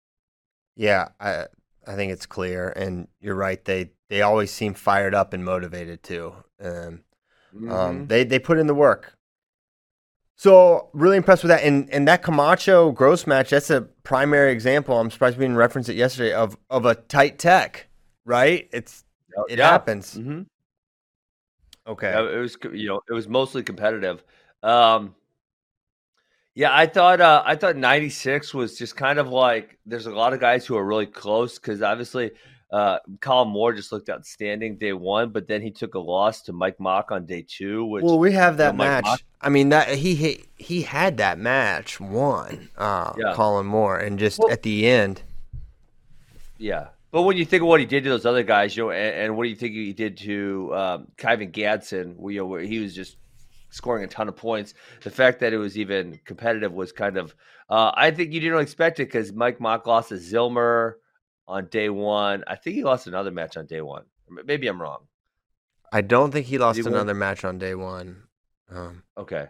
Yeah, 0.77 1.09
I 1.19 1.47
I 1.87 1.95
think 1.95 2.13
it's 2.13 2.27
clear, 2.27 2.69
and 2.69 3.09
you're 3.19 3.35
right. 3.35 3.65
They 3.65 3.93
they 4.11 4.21
always 4.21 4.51
seem 4.51 4.75
fired 4.75 5.15
up 5.15 5.33
and 5.33 5.43
motivated 5.43 6.03
too. 6.03 6.35
Um, 6.61 7.01
Mm-hmm. 7.55 7.73
um, 7.73 8.07
they 8.09 8.23
they 8.23 8.39
put 8.39 8.59
in 8.59 8.67
the 8.67 8.75
work. 8.75 9.17
So 10.35 10.91
really 10.93 11.17
impressed 11.17 11.43
with 11.43 11.49
that, 11.49 11.63
and 11.63 11.89
and 11.91 12.07
that 12.07 12.23
Camacho 12.23 12.93
Gross 12.93 13.27
match. 13.27 13.49
That's 13.49 13.71
a 13.71 13.81
primary 14.03 14.53
example. 14.53 15.01
I'm 15.01 15.11
surprised 15.11 15.39
we 15.39 15.45
didn't 15.45 15.57
reference 15.57 15.89
it 15.89 15.97
yesterday 15.97 16.35
of 16.35 16.59
of 16.69 16.85
a 16.85 16.97
tight 16.97 17.39
tech. 17.39 17.89
Right? 18.27 18.69
It's 18.73 19.05
it 19.49 19.59
happens. 19.59 20.15
hmm 20.15 20.43
Okay. 21.87 22.11
Yeah, 22.11 22.29
it 22.37 22.39
was 22.39 22.57
you 22.73 22.89
know 22.89 23.01
it 23.09 23.13
was 23.13 23.29
mostly 23.29 23.63
competitive. 23.63 24.25
Um, 24.63 25.15
yeah, 26.55 26.75
I 26.75 26.87
thought 26.87 27.21
uh, 27.21 27.43
I 27.47 27.55
thought 27.55 27.77
'96 27.77 28.55
was 28.55 28.77
just 28.77 28.97
kind 28.97 29.19
of 29.19 29.29
like 29.29 29.79
there's 29.87 30.07
a 30.07 30.11
lot 30.11 30.33
of 30.33 30.41
guys 30.41 30.67
who 30.67 30.77
are 30.77 30.85
really 30.85 31.07
close 31.07 31.59
because 31.59 31.83
obviously 31.83 32.33
uh, 32.73 32.99
Kollin 33.21 33.49
Moore 33.49 33.73
just 33.73 33.93
looked 33.93 34.09
outstanding 34.09 34.77
day 34.79 34.93
one, 34.93 35.31
but 35.31 35.47
then 35.47 35.63
he 35.63 35.71
took 35.71 35.95
a 35.95 35.99
loss 36.01 36.43
to 36.43 36.53
Mike 36.53 36.81
Mock 36.81 37.13
on 37.13 37.25
day 37.25 37.45
two, 37.47 37.85
which 37.85 38.03
well, 38.03 38.19
we 38.19 38.33
have 38.33 38.57
that 38.57 38.75
know, 38.75 38.85
match. 38.85 39.05
Mock- 39.05 39.21
I 39.41 39.49
mean 39.51 39.69
that 39.69 39.91
he 39.91 40.17
he 40.17 40.45
he 40.57 40.83
had 40.83 41.19
that 41.19 41.39
match 41.39 42.01
won. 42.01 42.69
Uh, 42.77 43.13
Yeah. 43.17 43.35
Kollin 43.35 43.67
Moore, 43.67 43.99
and 43.99 44.19
just 44.19 44.41
Well- 44.41 44.51
at 44.51 44.63
the 44.63 44.89
end. 44.89 45.23
Yeah. 46.59 46.89
But 47.11 47.23
when 47.23 47.37
you 47.37 47.45
think 47.45 47.63
of 47.63 47.69
what 47.69 47.81
he 47.81 47.87
did 47.87 48.05
to 48.05 48.11
those 48.11 48.27
other 48.27 48.43
guys, 48.43 48.77
you 48.77 48.85
know, 48.85 48.91
and, 48.91 49.15
and 49.17 49.37
what 49.37 49.45
do 49.45 49.51
you 49.51 49.57
think 49.57 49.75
he 49.75 49.93
did 49.93 50.17
to 50.19 50.73
um, 50.75 51.09
Kyven 51.17 51.53
Gadsden, 51.53 52.15
where, 52.17 52.33
you 52.33 52.41
know, 52.41 52.47
where 52.47 52.61
he 52.61 52.79
was 52.79 52.95
just 52.95 53.17
scoring 53.71 54.05
a 54.05 54.09
ton 54.09 54.29
of 54.29 54.37
points. 54.37 54.75
The 55.03 55.11
fact 55.11 55.41
that 55.41 55.53
it 55.53 55.59
was 55.59 55.79
even 55.79 56.19
competitive 56.25 56.73
was 56.73 56.93
kind 56.93 57.17
of, 57.17 57.35
uh, 57.71 57.93
I 57.95 58.11
think 58.11 58.33
you 58.33 58.41
didn't 58.41 58.61
expect 58.61 59.01
it 59.01 59.07
because 59.07 59.33
Mike 59.33 59.61
Mock 59.61 59.87
lost 59.87 60.09
to 60.11 60.15
Zillmer 60.17 60.95
on 61.47 61.67
day 61.67 61.89
one. 61.89 62.45
I 62.47 62.57
think 62.57 62.77
he 62.77 62.85
lost 62.85 63.07
another 63.07 63.31
match 63.31 63.57
on 63.57 63.67
day 63.67 63.81
one. 63.81 64.05
Maybe 64.45 64.67
I'm 64.67 64.81
wrong. 64.81 65.07
I 65.93 66.01
don't 66.01 66.33
think 66.33 66.47
he 66.47 66.59
lost 66.59 66.79
he 66.79 66.85
another 66.87 67.15
match 67.15 67.45
on 67.45 67.59
day 67.59 67.75
one. 67.75 68.25
Um, 68.71 69.03
Okay. 69.17 69.47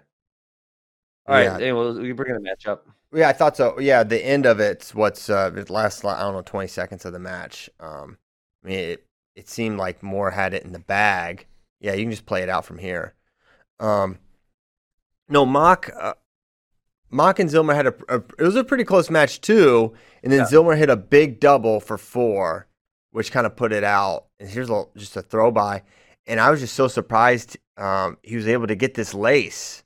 All 1.27 1.35
right. 1.35 1.45
Yeah. 1.45 1.57
Anyway, 1.57 1.93
we 1.93 2.09
can 2.09 2.17
bring 2.17 2.35
the 2.35 2.41
match 2.41 2.67
up. 2.67 2.87
Yeah, 3.13 3.29
I 3.29 3.33
thought 3.33 3.57
so. 3.57 3.79
Yeah, 3.79 4.03
the 4.03 4.25
end 4.25 4.47
of 4.47 4.61
it's 4.61 4.95
what's 4.95 5.31
uh, 5.31 5.53
it 5.57 5.71
lasts. 5.71 6.05
I 6.05 6.21
don't 6.21 6.35
know, 6.35 6.43
twenty 6.43 6.69
seconds 6.69 7.05
of 7.05 7.13
the 7.13 7.19
match. 7.19 7.71
Um, 7.81 8.19
I 8.65 8.69
mean, 8.69 8.79
it 8.79 9.07
it 9.35 9.49
seemed 9.49 9.79
like 9.79 10.03
Moore 10.03 10.31
had 10.33 10.55
it 10.55 10.65
in 10.65 10.73
the 10.73 10.79
bag. 10.79 11.47
Yeah, 11.81 11.93
you 11.95 12.03
can 12.05 12.11
just 12.11 12.27
play 12.27 12.43
it 12.43 12.49
out 12.49 12.65
from 12.65 12.79
here. 12.79 13.15
Um, 13.79 14.19
no, 15.29 15.45
Mock, 15.45 15.91
uh, 15.99 16.15
Mock 17.11 17.39
and 17.39 17.51
Zillmer 17.51 17.75
had 17.75 17.87
a, 17.87 17.95
a. 18.09 18.17
It 18.39 18.43
was 18.43 18.57
a 18.57 18.65
pretty 18.65 18.85
close 18.85 19.11
match 19.11 19.41
too, 19.41 19.95
and 20.23 20.33
then 20.33 20.41
Yeah. 20.41 20.47
Zillmer 20.47 20.77
hit 20.77 20.91
a 20.91 20.97
big 20.97 21.39
double 21.41 21.81
for 21.81 21.99
four, 21.99 22.67
which 23.13 23.31
kind 23.31 23.47
of 23.47 23.57
put 23.57 23.73
it 23.73 23.85
out. 23.85 24.27
And 24.41 24.49
here's 24.49 24.71
a, 24.71 24.85
just 24.97 25.17
a 25.17 25.23
throw 25.23 25.51
by, 25.51 25.83
and 26.27 26.41
I 26.41 26.51
was 26.51 26.61
just 26.61 26.75
so 26.75 26.89
surprised 26.89 27.57
um, 27.77 28.19
he 28.23 28.37
was 28.37 28.49
able 28.49 28.67
to 28.67 28.75
get 28.75 28.95
this 28.95 29.15
lace, 29.15 29.85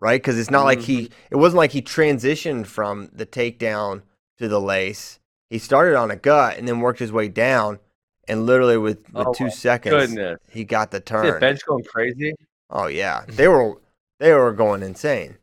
right? 0.00 0.20
Because 0.20 0.38
it's 0.38 0.50
not 0.50 0.64
like 0.64 0.80
he. 0.80 1.02
Mm-hmm. 1.04 1.14
It 1.32 1.36
wasn't 1.36 1.58
like 1.58 1.72
he 1.72 1.82
transitioned 1.82 2.66
from 2.66 3.10
the 3.12 3.26
takedown 3.26 4.02
to 4.38 4.48
the 4.48 4.60
lace. 4.60 5.18
He 5.50 5.58
started 5.58 5.96
on 5.96 6.10
a 6.10 6.16
gut 6.16 6.58
and 6.58 6.66
then 6.68 6.80
worked 6.80 6.98
his 6.98 7.12
way 7.12 7.28
down, 7.28 7.78
and 8.26 8.46
literally 8.46 8.76
with, 8.78 9.12
with 9.12 9.26
Oh, 9.28 9.32
two 9.34 9.50
seconds, 9.50 10.10
Goodness. 10.10 10.38
he 10.50 10.64
got 10.64 10.90
the 10.90 10.98
Is 10.98 11.02
the 11.02 11.06
turn. 11.10 11.40
bench 11.40 11.60
going 11.66 11.84
crazy? 11.84 12.34
Oh 12.70 12.86
yeah, 12.86 13.24
they 13.28 13.48
were 13.48 13.76
they 14.20 14.32
were 14.32 14.52
going 14.52 14.82
insane. 14.82 15.36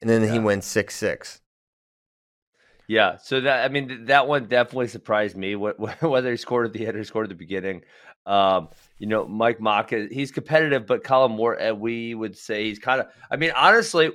And 0.00 0.10
then 0.10 0.22
he 0.22 0.36
Yeah. 0.36 0.42
wins 0.42 0.64
six 0.66 0.96
six. 0.96 1.41
Yeah, 2.92 3.16
so 3.16 3.40
that 3.40 3.64
I 3.64 3.72
mean 3.72 3.88
th- 3.88 4.00
that 4.08 4.28
one 4.28 4.48
definitely 4.48 4.88
surprised 4.88 5.34
me. 5.34 5.54
Wh- 5.54 5.78
wh- 5.78 6.02
Whether 6.02 6.30
he 6.30 6.36
scored 6.36 6.66
at 6.66 6.74
the 6.74 6.86
end 6.86 6.98
or 6.98 7.04
scored 7.04 7.24
at 7.24 7.30
the 7.30 7.34
beginning, 7.34 7.84
um, 8.26 8.68
you 8.98 9.06
know, 9.06 9.26
Mike 9.26 9.60
Mock 9.62 9.88
he's 9.88 10.30
competitive, 10.30 10.84
but 10.84 11.02
Kollin 11.02 11.32
Moore, 11.32 11.58
uh, 11.58 11.72
we 11.72 12.14
would 12.14 12.36
say 12.36 12.64
he's 12.64 12.78
kind 12.78 13.00
of. 13.00 13.06
I 13.30 13.36
mean, 13.36 13.52
honestly, 13.56 14.10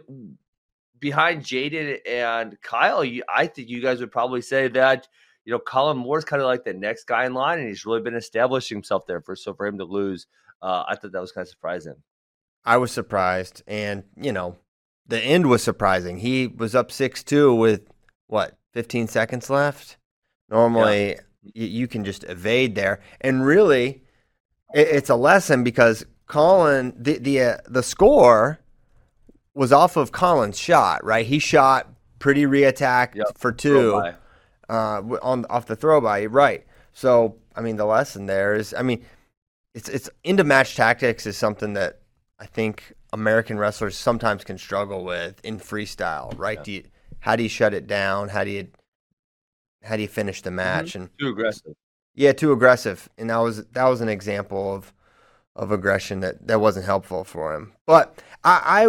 behind 1.00 1.42
J'den 1.42 2.02
and 2.08 2.62
Kyle, 2.62 3.04
you, 3.04 3.24
I 3.28 3.48
think 3.48 3.68
you 3.68 3.82
guys 3.82 4.00
would 4.00 4.12
probably 4.12 4.42
say 4.44 4.68
that 4.68 5.08
you 5.44 5.54
know 5.54 5.60
Kollin 5.60 5.98
Moore's 5.98 6.24
kind 6.24 6.44
of 6.44 6.46
like 6.46 6.64
the 6.64 6.76
next 6.76 7.06
guy 7.06 7.26
in 7.26 7.34
line, 7.34 7.58
and 7.58 7.68
he's 7.68 7.84
really 7.84 8.02
been 8.02 8.14
establishing 8.14 8.76
himself 8.76 9.08
there. 9.08 9.22
For 9.22 9.36
so 9.36 9.56
for 9.56 9.66
him 9.66 9.80
to 9.80 9.86
lose, 9.86 10.28
uh, 10.62 10.84
I 10.88 10.96
thought 10.96 11.14
that 11.14 11.22
was 11.22 11.32
kind 11.32 11.46
of 11.46 11.50
surprising. 11.50 11.96
I 12.64 12.78
was 12.78 12.92
surprised, 12.92 13.64
and 13.66 14.04
you 14.16 14.32
know, 14.32 14.56
the 15.08 15.20
end 15.20 15.48
was 15.48 15.64
surprising. 15.64 16.20
He 16.20 16.46
was 16.46 16.76
up 16.76 16.92
six 16.92 17.24
two 17.24 17.56
with 17.56 17.82
what 18.28 18.57
fifteen 18.78 19.08
seconds 19.08 19.50
left. 19.50 19.98
Normally, 20.50 21.16
y- 21.44 21.52
you 21.54 21.88
can 21.88 22.06
just 22.06 22.24
evade 22.26 22.76
there, 22.76 23.00
and 23.22 23.44
really, 23.44 24.04
it, 24.76 24.88
it's 24.98 25.10
a 25.10 25.16
lesson 25.16 25.64
because 25.64 26.06
Kollin 26.28 26.94
the 26.96 27.18
the 27.18 27.42
uh, 27.42 27.58
the 27.68 27.82
score 27.82 28.60
was 29.56 29.72
off 29.74 29.98
of 29.98 30.12
Kollin's 30.12 30.60
shot. 30.60 31.04
Right, 31.04 31.26
he 31.26 31.40
shot 31.40 31.88
pretty 32.20 32.44
reattack 32.46 33.16
Yep, 33.16 33.38
for 33.38 33.52
two. 33.52 33.96
uh, 34.70 35.02
on 35.24 35.46
off 35.50 35.66
the 35.66 35.76
throw 35.76 36.00
by, 36.00 36.28
right? 36.28 36.64
So 36.94 37.36
I 37.56 37.62
mean, 37.62 37.78
the 37.78 37.86
lesson 37.86 38.28
there 38.28 38.54
is, 38.54 38.76
I 38.78 38.84
mean, 38.84 39.04
it's 39.74 39.90
it's 39.90 40.08
into 40.24 40.44
match 40.44 40.76
tactics 40.76 41.26
is 41.26 41.36
something 41.36 41.74
that 41.74 42.02
I 42.40 42.46
think 42.46 42.94
American 43.12 43.58
wrestlers 43.58 43.98
sometimes 43.98 44.44
can 44.44 44.60
struggle 44.60 45.04
with 45.04 45.44
in 45.44 45.58
freestyle, 45.60 46.38
right? 46.38 46.60
Yeah. 46.60 46.64
Do 46.64 46.72
you, 46.74 46.84
how 47.28 47.36
do 47.36 47.44
you 47.44 47.50
shut 47.50 47.74
it 47.74 47.88
down? 47.88 48.30
How 48.30 48.46
do 48.46 48.52
you 48.52 48.70
how 49.84 49.98
do 49.98 50.02
you 50.02 50.08
finish 50.08 50.42
the 50.42 50.50
mm-hmm. 50.50 50.56
match? 50.56 50.96
And 50.96 51.10
Too 51.20 51.28
aggressive. 51.28 51.74
yeah, 52.16 52.32
too 52.32 52.54
aggressive, 52.54 53.10
and 53.18 53.30
that 53.30 53.38
was 53.40 53.66
that 53.66 53.84
was 53.84 54.00
an 54.00 54.08
example 54.08 54.74
of 54.74 54.94
of 55.54 55.74
aggression 55.74 56.22
that 56.22 56.48
that 56.48 56.62
wasn't 56.62 56.86
helpful 56.86 57.26
for 57.26 57.54
him. 57.54 57.74
But 57.86 58.24
I 58.46 58.88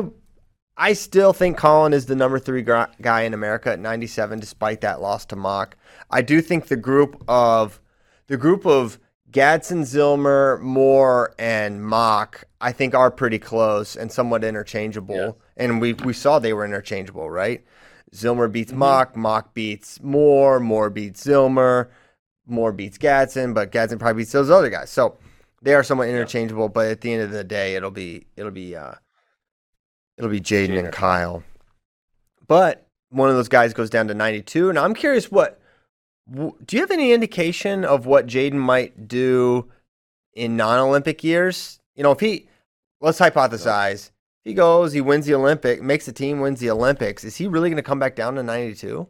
I, 0.77 0.91
I 0.91 0.93
still 0.93 1.33
think 1.33 1.59
Kollin 1.59 1.93
is 1.93 2.07
the 2.07 2.15
number 2.15 2.39
three 2.39 2.63
guy 2.63 3.23
in 3.23 3.35
America 3.35 3.73
at 3.73 3.81
97, 3.81 4.39
despite 4.39 4.83
that 4.83 5.01
loss 5.01 5.25
to 5.27 5.37
Mock. 5.37 5.77
I 6.09 6.23
do 6.23 6.41
think 6.41 6.69
the 6.69 6.77
group 6.77 7.25
of 7.27 7.81
the 8.29 8.37
group 8.37 8.65
of 8.65 9.01
Gadsden, 9.33 9.83
Zillmer, 9.83 10.61
Moore, 10.61 11.35
and 11.41 11.85
Mock, 11.85 12.45
I 12.61 12.71
think 12.71 12.95
are 12.95 13.11
pretty 13.11 13.41
close 13.41 13.97
and 13.97 14.13
somewhat 14.13 14.45
interchangeable. 14.45 15.17
Yeah. 15.17 15.33
And 15.57 15.81
we 15.81 15.95
we 15.95 16.13
saw 16.13 16.39
they 16.39 16.53
were 16.53 16.65
interchangeable, 16.65 17.29
right? 17.29 17.65
Zillmer 18.15 18.51
beats 18.51 18.73
Mock, 18.73 19.17
Mock 19.17 19.55
beats 19.55 20.01
Moore, 20.03 20.61
Moore 20.61 20.91
beats 20.91 21.25
Zillmer, 21.25 21.89
Moore 22.47 22.73
beats 22.73 22.99
Gadsden, 22.99 23.55
but 23.55 23.71
Gadsden 23.71 23.99
probably 23.99 24.23
beats 24.23 24.33
those 24.33 24.51
other 24.51 24.71
guys. 24.71 24.91
So 24.91 25.19
they 25.63 25.75
are 25.75 25.83
somewhat 25.83 26.09
interchangeable, 26.09 26.69
but 26.69 26.87
at 26.87 27.01
the 27.01 27.13
end 27.13 27.23
of 27.23 27.31
the 27.31 27.45
day, 27.45 27.75
it'll 27.75 27.91
be 27.91 28.27
it'll 28.37 28.51
be 28.51 28.77
uh, 28.77 28.95
it'll 30.17 30.31
be 30.31 30.41
J'den 30.41 30.79
and 30.79 30.93
Kyle. 30.93 31.43
But 32.47 32.87
one 33.11 33.29
of 33.29 33.37
those 33.37 33.49
guys 33.49 33.75
goes 33.75 33.91
down 33.91 34.09
to 34.09 34.15
92, 34.15 34.71
and 34.71 34.79
I'm 34.79 34.95
curious 34.95 35.31
what 35.31 35.61
do 36.31 36.77
you 36.77 36.81
have 36.81 36.91
any 36.91 37.13
indication 37.13 37.85
of 37.85 38.07
what 38.07 38.27
J'den 38.27 38.55
might 38.55 39.09
do 39.09 39.71
in 40.35 40.57
non-Olympic 40.57 41.25
years? 41.25 41.81
You 41.95 42.03
know, 42.03 42.13
if 42.13 42.21
he 42.21 42.49
let's 43.01 43.19
hypothesize, 43.19 44.11
he 44.49 44.55
goes, 44.55 44.95
he 44.95 45.01
wins 45.03 45.27
the 45.27 45.35
Olympic, 45.35 45.83
makes 45.83 46.07
the 46.07 46.13
team, 46.13 46.41
wins 46.41 46.59
the 46.59 46.71
Olympics, 46.71 47.23
is 47.23 47.37
he 47.37 47.47
really 47.47 47.69
going 47.69 47.77
to 47.77 47.83
come 47.83 47.99
back 47.99 48.17
down 48.17 48.35
to 48.37 48.43
92? 48.43 49.07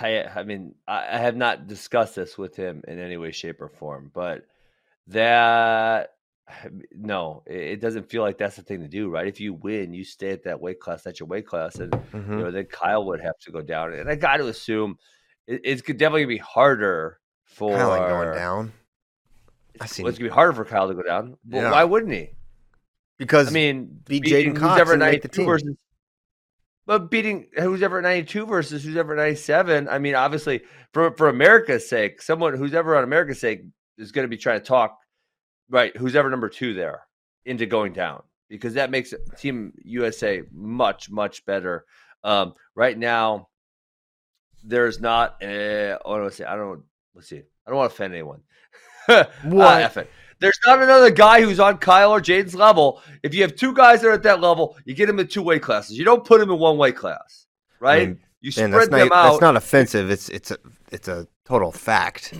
I, 0.00 0.24
I 0.24 0.42
mean, 0.42 0.74
I, 0.88 1.16
I 1.16 1.18
have 1.18 1.36
not 1.36 1.66
discussed 1.66 2.16
this 2.16 2.38
with 2.38 2.56
him 2.56 2.82
in 2.88 2.98
any 2.98 3.18
way, 3.18 3.30
shape, 3.30 3.60
or 3.60 3.68
form, 3.68 4.10
but 4.14 4.46
that 5.08 6.14
no, 6.92 7.42
it, 7.46 7.80
doesn't 7.80 8.08
feel 8.08 8.22
like 8.22 8.38
that's 8.38 8.56
the 8.56 8.62
thing 8.62 8.80
to 8.80 8.88
do, 8.88 9.10
right? 9.10 9.26
If 9.26 9.38
you 9.38 9.52
win, 9.52 9.92
you 9.92 10.02
stay 10.02 10.30
at 10.30 10.44
that 10.44 10.60
weight 10.60 10.80
class, 10.80 11.02
that's 11.02 11.20
your 11.20 11.28
weight 11.28 11.46
class, 11.46 11.76
and 11.76 11.92
Mhm. 11.92 12.30
you 12.30 12.36
know 12.44 12.50
then 12.50 12.64
Kyle 12.64 13.04
would 13.06 13.20
have 13.20 13.38
to 13.40 13.52
go 13.52 13.60
down, 13.60 13.92
and 13.92 14.08
I 14.08 14.14
got 14.14 14.38
to 14.38 14.46
assume 14.46 14.98
it, 15.46 15.60
it's 15.62 15.82
definitely 15.82 16.22
gonna 16.22 16.28
be 16.28 16.38
harder 16.38 17.20
for 17.44 17.76
Kyle 17.76 18.08
going 18.08 18.34
down 18.34 18.72
I 19.78 19.86
see. 19.86 20.02
well, 20.02 20.10
it's 20.10 20.18
gonna 20.18 20.30
be 20.30 20.34
harder 20.34 20.52
for 20.54 20.64
Kyle 20.64 20.88
to 20.88 20.94
go 20.94 21.02
down. 21.02 21.36
Well, 21.48 21.64
Yeah. 21.64 21.70
Why 21.70 21.84
wouldn't 21.84 22.12
he? 22.12 22.30
Because 23.18 23.48
I 23.48 23.50
mean, 23.50 24.00
beat 24.06 24.24
beating 24.24 24.54
J'den 24.54 24.58
Cox 24.58 24.80
ever 24.80 24.92
and 24.92 25.00
make 25.00 25.22
the 25.22 25.28
92 25.28 25.36
team. 25.36 25.46
versus, 25.46 25.76
but 26.86 27.10
beating 27.10 27.46
who's 27.58 27.82
ever 27.82 27.98
at 27.98 28.04
92 28.04 28.46
versus 28.46 28.84
who's 28.84 28.96
ever 28.96 29.14
at 29.14 29.18
97. 29.18 29.88
I 29.88 29.98
mean, 29.98 30.14
obviously, 30.14 30.62
for 30.92 31.12
for 31.16 31.28
America's 31.28 31.88
sake, 31.88 32.20
someone 32.20 32.54
who's 32.54 32.74
ever 32.74 32.96
on 32.96 33.04
America's 33.04 33.40
sake 33.40 33.62
is 33.98 34.12
going 34.12 34.24
to 34.24 34.28
be 34.28 34.36
trying 34.36 34.60
to 34.60 34.66
talk, 34.66 34.98
right? 35.70 35.96
Who's 35.96 36.14
ever 36.14 36.30
number 36.30 36.48
two 36.48 36.74
there 36.74 37.02
into 37.44 37.64
going 37.66 37.92
down 37.92 38.22
because 38.48 38.74
that 38.74 38.90
makes 38.90 39.12
Team 39.38 39.72
USA 39.82 40.42
much 40.52 41.10
much 41.10 41.44
better. 41.46 41.84
Um, 42.22 42.54
right 42.74 42.96
now, 42.96 43.48
there's 44.64 45.00
not. 45.00 45.36
A, 45.42 45.98
oh, 46.04 46.22
let's 46.22 46.36
see. 46.36 46.44
I 46.44 46.56
don't. 46.56 46.82
Let's 47.14 47.28
see. 47.28 47.38
I 47.38 47.70
don't 47.70 47.76
want 47.76 47.90
to 47.90 47.94
offend 47.94 48.14
anyone. 48.14 48.42
What? 49.08 49.28
Ah, 49.66 49.78
F 49.78 49.98
it. 49.98 50.10
There's 50.38 50.58
not 50.66 50.82
another 50.82 51.10
guy 51.10 51.42
who's 51.42 51.60
on 51.60 51.78
Kyle 51.78 52.12
or 52.12 52.20
J'den's 52.20 52.54
level. 52.54 53.02
If 53.22 53.34
you 53.34 53.42
have 53.42 53.56
two 53.56 53.72
guys 53.74 54.02
that 54.02 54.08
are 54.08 54.12
at 54.12 54.22
that 54.24 54.40
level, 54.40 54.76
you 54.84 54.94
get 54.94 55.06
them 55.06 55.18
in 55.18 55.28
two 55.28 55.42
weight 55.42 55.62
classes. 55.62 55.98
You 55.98 56.04
don't 56.04 56.24
put 56.24 56.40
them 56.40 56.50
in 56.50 56.58
one 56.58 56.76
weight 56.76 56.96
class, 56.96 57.46
right? 57.80 58.08
mean, 58.08 58.18
you 58.42 58.50
spread 58.52 58.72
that's 58.72 58.88
them 58.88 59.08
not 59.08 59.12
out. 59.12 59.30
that's 59.30 59.40
not 59.40 59.56
offensive. 59.56 60.10
It's 60.10 60.28
it's 60.28 60.50
a 60.50 60.58
it's 60.92 61.08
a 61.08 61.26
total 61.44 61.72
fact, 61.72 62.34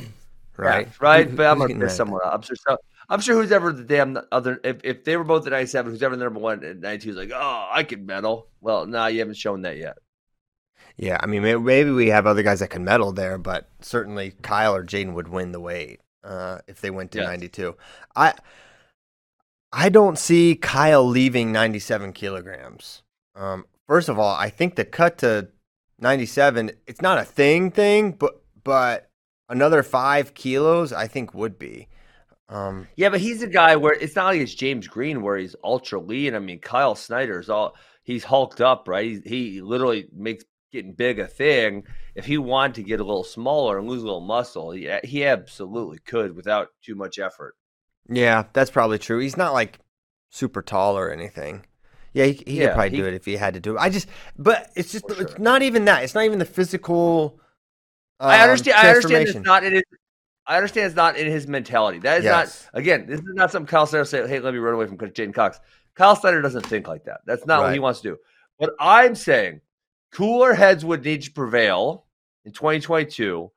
right? 0.56 0.87
Yeah, 0.88 0.92
right. 1.00 1.30
Who- 1.30 1.37
but 1.37 1.46
I'm 1.46 1.59
gonna 1.59 1.68
getting 1.68 1.80
mad 1.80 1.87
piss 1.87 1.92
at 1.92 1.96
someone. 1.96 2.20
I'm 2.24 2.42
sure. 2.42 2.56
So, 2.68 2.76
I'm 3.09 3.20
sure 3.20 3.37
who's 3.40 3.52
ever 3.52 3.72
the 3.72 3.85
damn 3.85 4.18
other. 4.32 4.61
If, 4.64 4.78
if 4.82 5.04
they 5.04 5.16
were 5.16 5.24
both 5.24 5.46
at 5.46 5.52
97, 5.52 5.92
who's 5.92 6.02
ever 6.02 6.16
the 6.16 6.24
number 6.24 6.40
one 6.40 6.64
at 6.64 6.78
92 6.78 7.11
is 7.11 7.16
like, 7.16 7.30
oh, 7.32 7.68
I 7.70 7.85
can 7.85 8.04
medal. 8.04 8.48
Well, 8.61 8.85
no, 8.85 8.98
nah, 8.98 9.06
you 9.06 9.20
haven't 9.20 9.37
shown 9.37 9.62
that 9.62 9.76
yet. 9.76 9.96
Yeah, 10.96 11.18
I 11.22 11.26
mean, 11.26 11.42
maybe 11.42 11.90
we 11.90 12.09
have 12.09 12.26
other 12.26 12.42
guys 12.42 12.61
that 12.61 12.70
can 12.70 12.82
medal 12.85 13.12
there, 13.12 13.38
but 13.38 13.68
certainly 13.80 14.32
Kyle 14.42 14.74
or 14.74 14.82
J'den 14.85 15.12
would 15.14 15.28
win 15.28 15.52
the 15.52 15.61
weight 15.61 16.00
uh, 16.26 16.58
if 16.66 16.80
they 16.80 16.90
went 16.90 17.12
to 17.12 17.18
Yes. 17.18 17.28
92. 17.28 17.74
I 18.14 18.34
I 19.72 19.88
don't 19.88 20.18
see 20.18 20.54
Kyle 20.56 21.04
leaving 21.06 21.52
97 21.52 22.12
kilograms. 22.12 23.02
Um, 23.34 23.66
first 23.86 24.08
of 24.08 24.18
all, 24.18 24.34
I 24.34 24.48
think 24.50 24.74
the 24.76 24.84
cut 24.84 25.18
to 25.18 25.48
97, 25.98 26.70
it's 26.86 27.02
not 27.02 27.18
a 27.18 27.24
thing 27.24 27.70
thing, 27.70 28.12
but 28.12 28.42
but 28.64 29.10
another 29.48 29.82
five 29.82 30.34
kilos, 30.34 30.92
I 30.92 31.06
think 31.06 31.32
would 31.34 31.58
be. 31.58 31.88
Um, 32.48 32.88
Yeah, 32.96 33.08
but 33.10 33.20
he's 33.20 33.42
a 33.42 33.46
guy 33.48 33.76
where 33.76 33.92
it's 33.94 34.16
not 34.16 34.26
like 34.26 34.40
it's 34.40 34.54
James 34.54 34.88
Green 34.88 35.22
where 35.22 35.36
he's 35.36 35.56
ultra 35.64 36.00
lean. 36.00 36.34
I 36.34 36.38
mean, 36.38 36.58
Kyle 36.60 36.94
Snyder's 36.94 37.48
all 37.48 37.74
he's 38.02 38.24
hulked 38.24 38.60
up, 38.60 38.88
right? 38.88 39.20
He, 39.24 39.50
he 39.50 39.60
literally 39.62 40.08
makes 40.12 40.44
getting 40.72 40.92
big 40.92 41.18
a 41.18 41.26
thing. 41.26 41.85
If 42.14 42.26
he 42.26 42.38
wanted 42.38 42.74
to 42.76 42.83
get 42.83 43.00
a 43.00 43.05
little 43.05 43.24
smaller 43.24 43.79
and 43.79 43.88
lose 43.88 44.02
a 44.02 44.07
little 44.07 44.20
muscle, 44.20 44.70
he, 44.72 44.90
he 45.05 45.24
absolutely 45.24 45.98
could 45.98 46.35
without 46.37 46.68
too 46.83 46.94
much 46.94 47.18
effort. 47.18 47.55
Yeah, 48.09 48.44
that's 48.52 48.70
probably 48.70 48.98
true. 48.98 49.18
He's 49.18 49.37
not 49.37 49.52
like 49.52 49.79
super 50.31 50.62
tall 50.62 50.96
or 50.96 51.11
anything. 51.11 51.64
Yeah, 52.12 52.26
he, 52.26 52.42
he 52.46 52.59
Yeah, 52.59 52.68
could 52.68 52.74
probably 52.74 52.90
he- 52.90 52.96
do 52.96 53.07
it 53.07 53.14
if 53.14 53.24
he 53.24 53.37
had 53.37 53.55
to 53.55 53.61
do 53.61 53.76
it. 53.76 53.81
I 53.81 53.90
just, 53.90 54.09
but 54.38 54.70
it's 54.74 54.92
just, 54.92 55.07
For 55.07 55.20
it's 55.20 55.38
not 55.38 55.62
even 55.62 55.85
that. 55.87 56.02
It's 56.05 56.14
not 56.14 56.24
even 56.24 56.38
the 56.38 56.44
physical. 56.44 57.40
I 58.20 58.37
um, 58.37 58.42
understand. 58.42 58.76
I 58.79 58.88
understand 58.88 59.29
it's 59.29 59.35
not 59.44 59.64
in 59.64 59.74
his. 59.74 59.83
I 60.46 60.57
understand 60.57 60.87
it's 60.87 60.96
not 60.96 61.16
in 61.18 61.26
his 61.26 61.46
mentality. 61.46 61.98
That 61.98 62.18
is 62.18 62.24
Yes. 62.24 62.68
not. 62.72 62.81
Again, 62.81 63.07
this 63.07 63.18
is 63.20 63.26
not 63.35 63.50
something 63.50 63.66
Kyle 63.66 63.87
Snyder 63.87 64.05
say. 64.05 64.26
Hey, 64.26 64.38
let 64.38 64.55
me 64.55 64.61
run 64.61 64.74
away 64.74 64.87
from 64.87 64.96
J'den 64.96 65.35
Cox. 65.35 65.59
Kyle 65.94 66.16
Snyder 66.16 66.40
doesn't 66.40 66.64
think 66.66 66.88
like 66.88 67.05
that. 67.05 67.20
That's 67.26 67.44
not 67.46 67.62
what 67.62 67.72
he 67.72 67.79
wants 67.81 68.00
to 68.00 68.11
do. 68.11 68.16
But 68.59 68.70
I'm 68.81 69.14
saying, 69.14 69.61
cooler 70.16 70.55
heads 70.55 70.83
would 70.83 71.05
need 71.05 71.22
to 71.22 71.31
prevail 71.31 72.07
in 72.46 72.52
2022. 72.52 73.50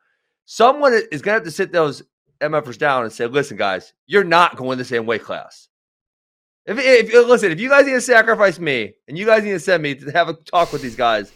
Someone 0.45 0.93
is 0.93 1.21
going 1.21 1.35
to 1.35 1.39
have 1.39 1.43
to 1.43 1.51
sit 1.51 1.71
those 1.71 2.03
MFers 2.41 2.77
down 2.77 3.03
and 3.03 3.13
say, 3.13 3.27
"Listen, 3.27 3.55
guys, 3.55 3.93
you're 4.07 4.25
not 4.25 4.57
going 4.57 4.77
the 4.77 4.83
same 4.83 5.05
weight 5.05 5.23
class." 5.23 5.69
If, 6.65 6.77
if 6.77 7.13
listen, 7.27 7.51
if 7.51 7.61
you 7.61 7.69
guys 7.69 7.85
need 7.85 7.93
to 7.93 8.01
sacrifice 8.01 8.59
me 8.59 8.93
and 9.07 9.17
you 9.17 9.25
guys 9.25 9.43
need 9.43 9.51
to 9.51 9.59
send 9.59 9.81
me 9.81 9.95
to 9.95 10.11
have 10.11 10.27
a 10.27 10.33
talk 10.33 10.73
with 10.73 10.81
these 10.81 10.97
guys, 10.97 11.31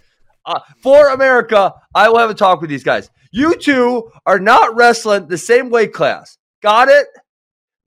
uh, 0.46 0.60
for 0.82 1.10
America, 1.10 1.74
I 1.96 2.10
will 2.10 2.18
have 2.18 2.30
a 2.30 2.36
talk 2.36 2.60
with 2.60 2.70
these 2.70 2.84
guys. 2.84 3.10
You 3.32 3.56
two 3.56 4.12
are 4.26 4.40
not 4.40 4.76
wrestling 4.76 5.28
the 5.28 5.38
same 5.38 5.70
weight 5.70 5.94
class. 5.94 6.38
Got 6.62 6.90
it? 6.90 7.08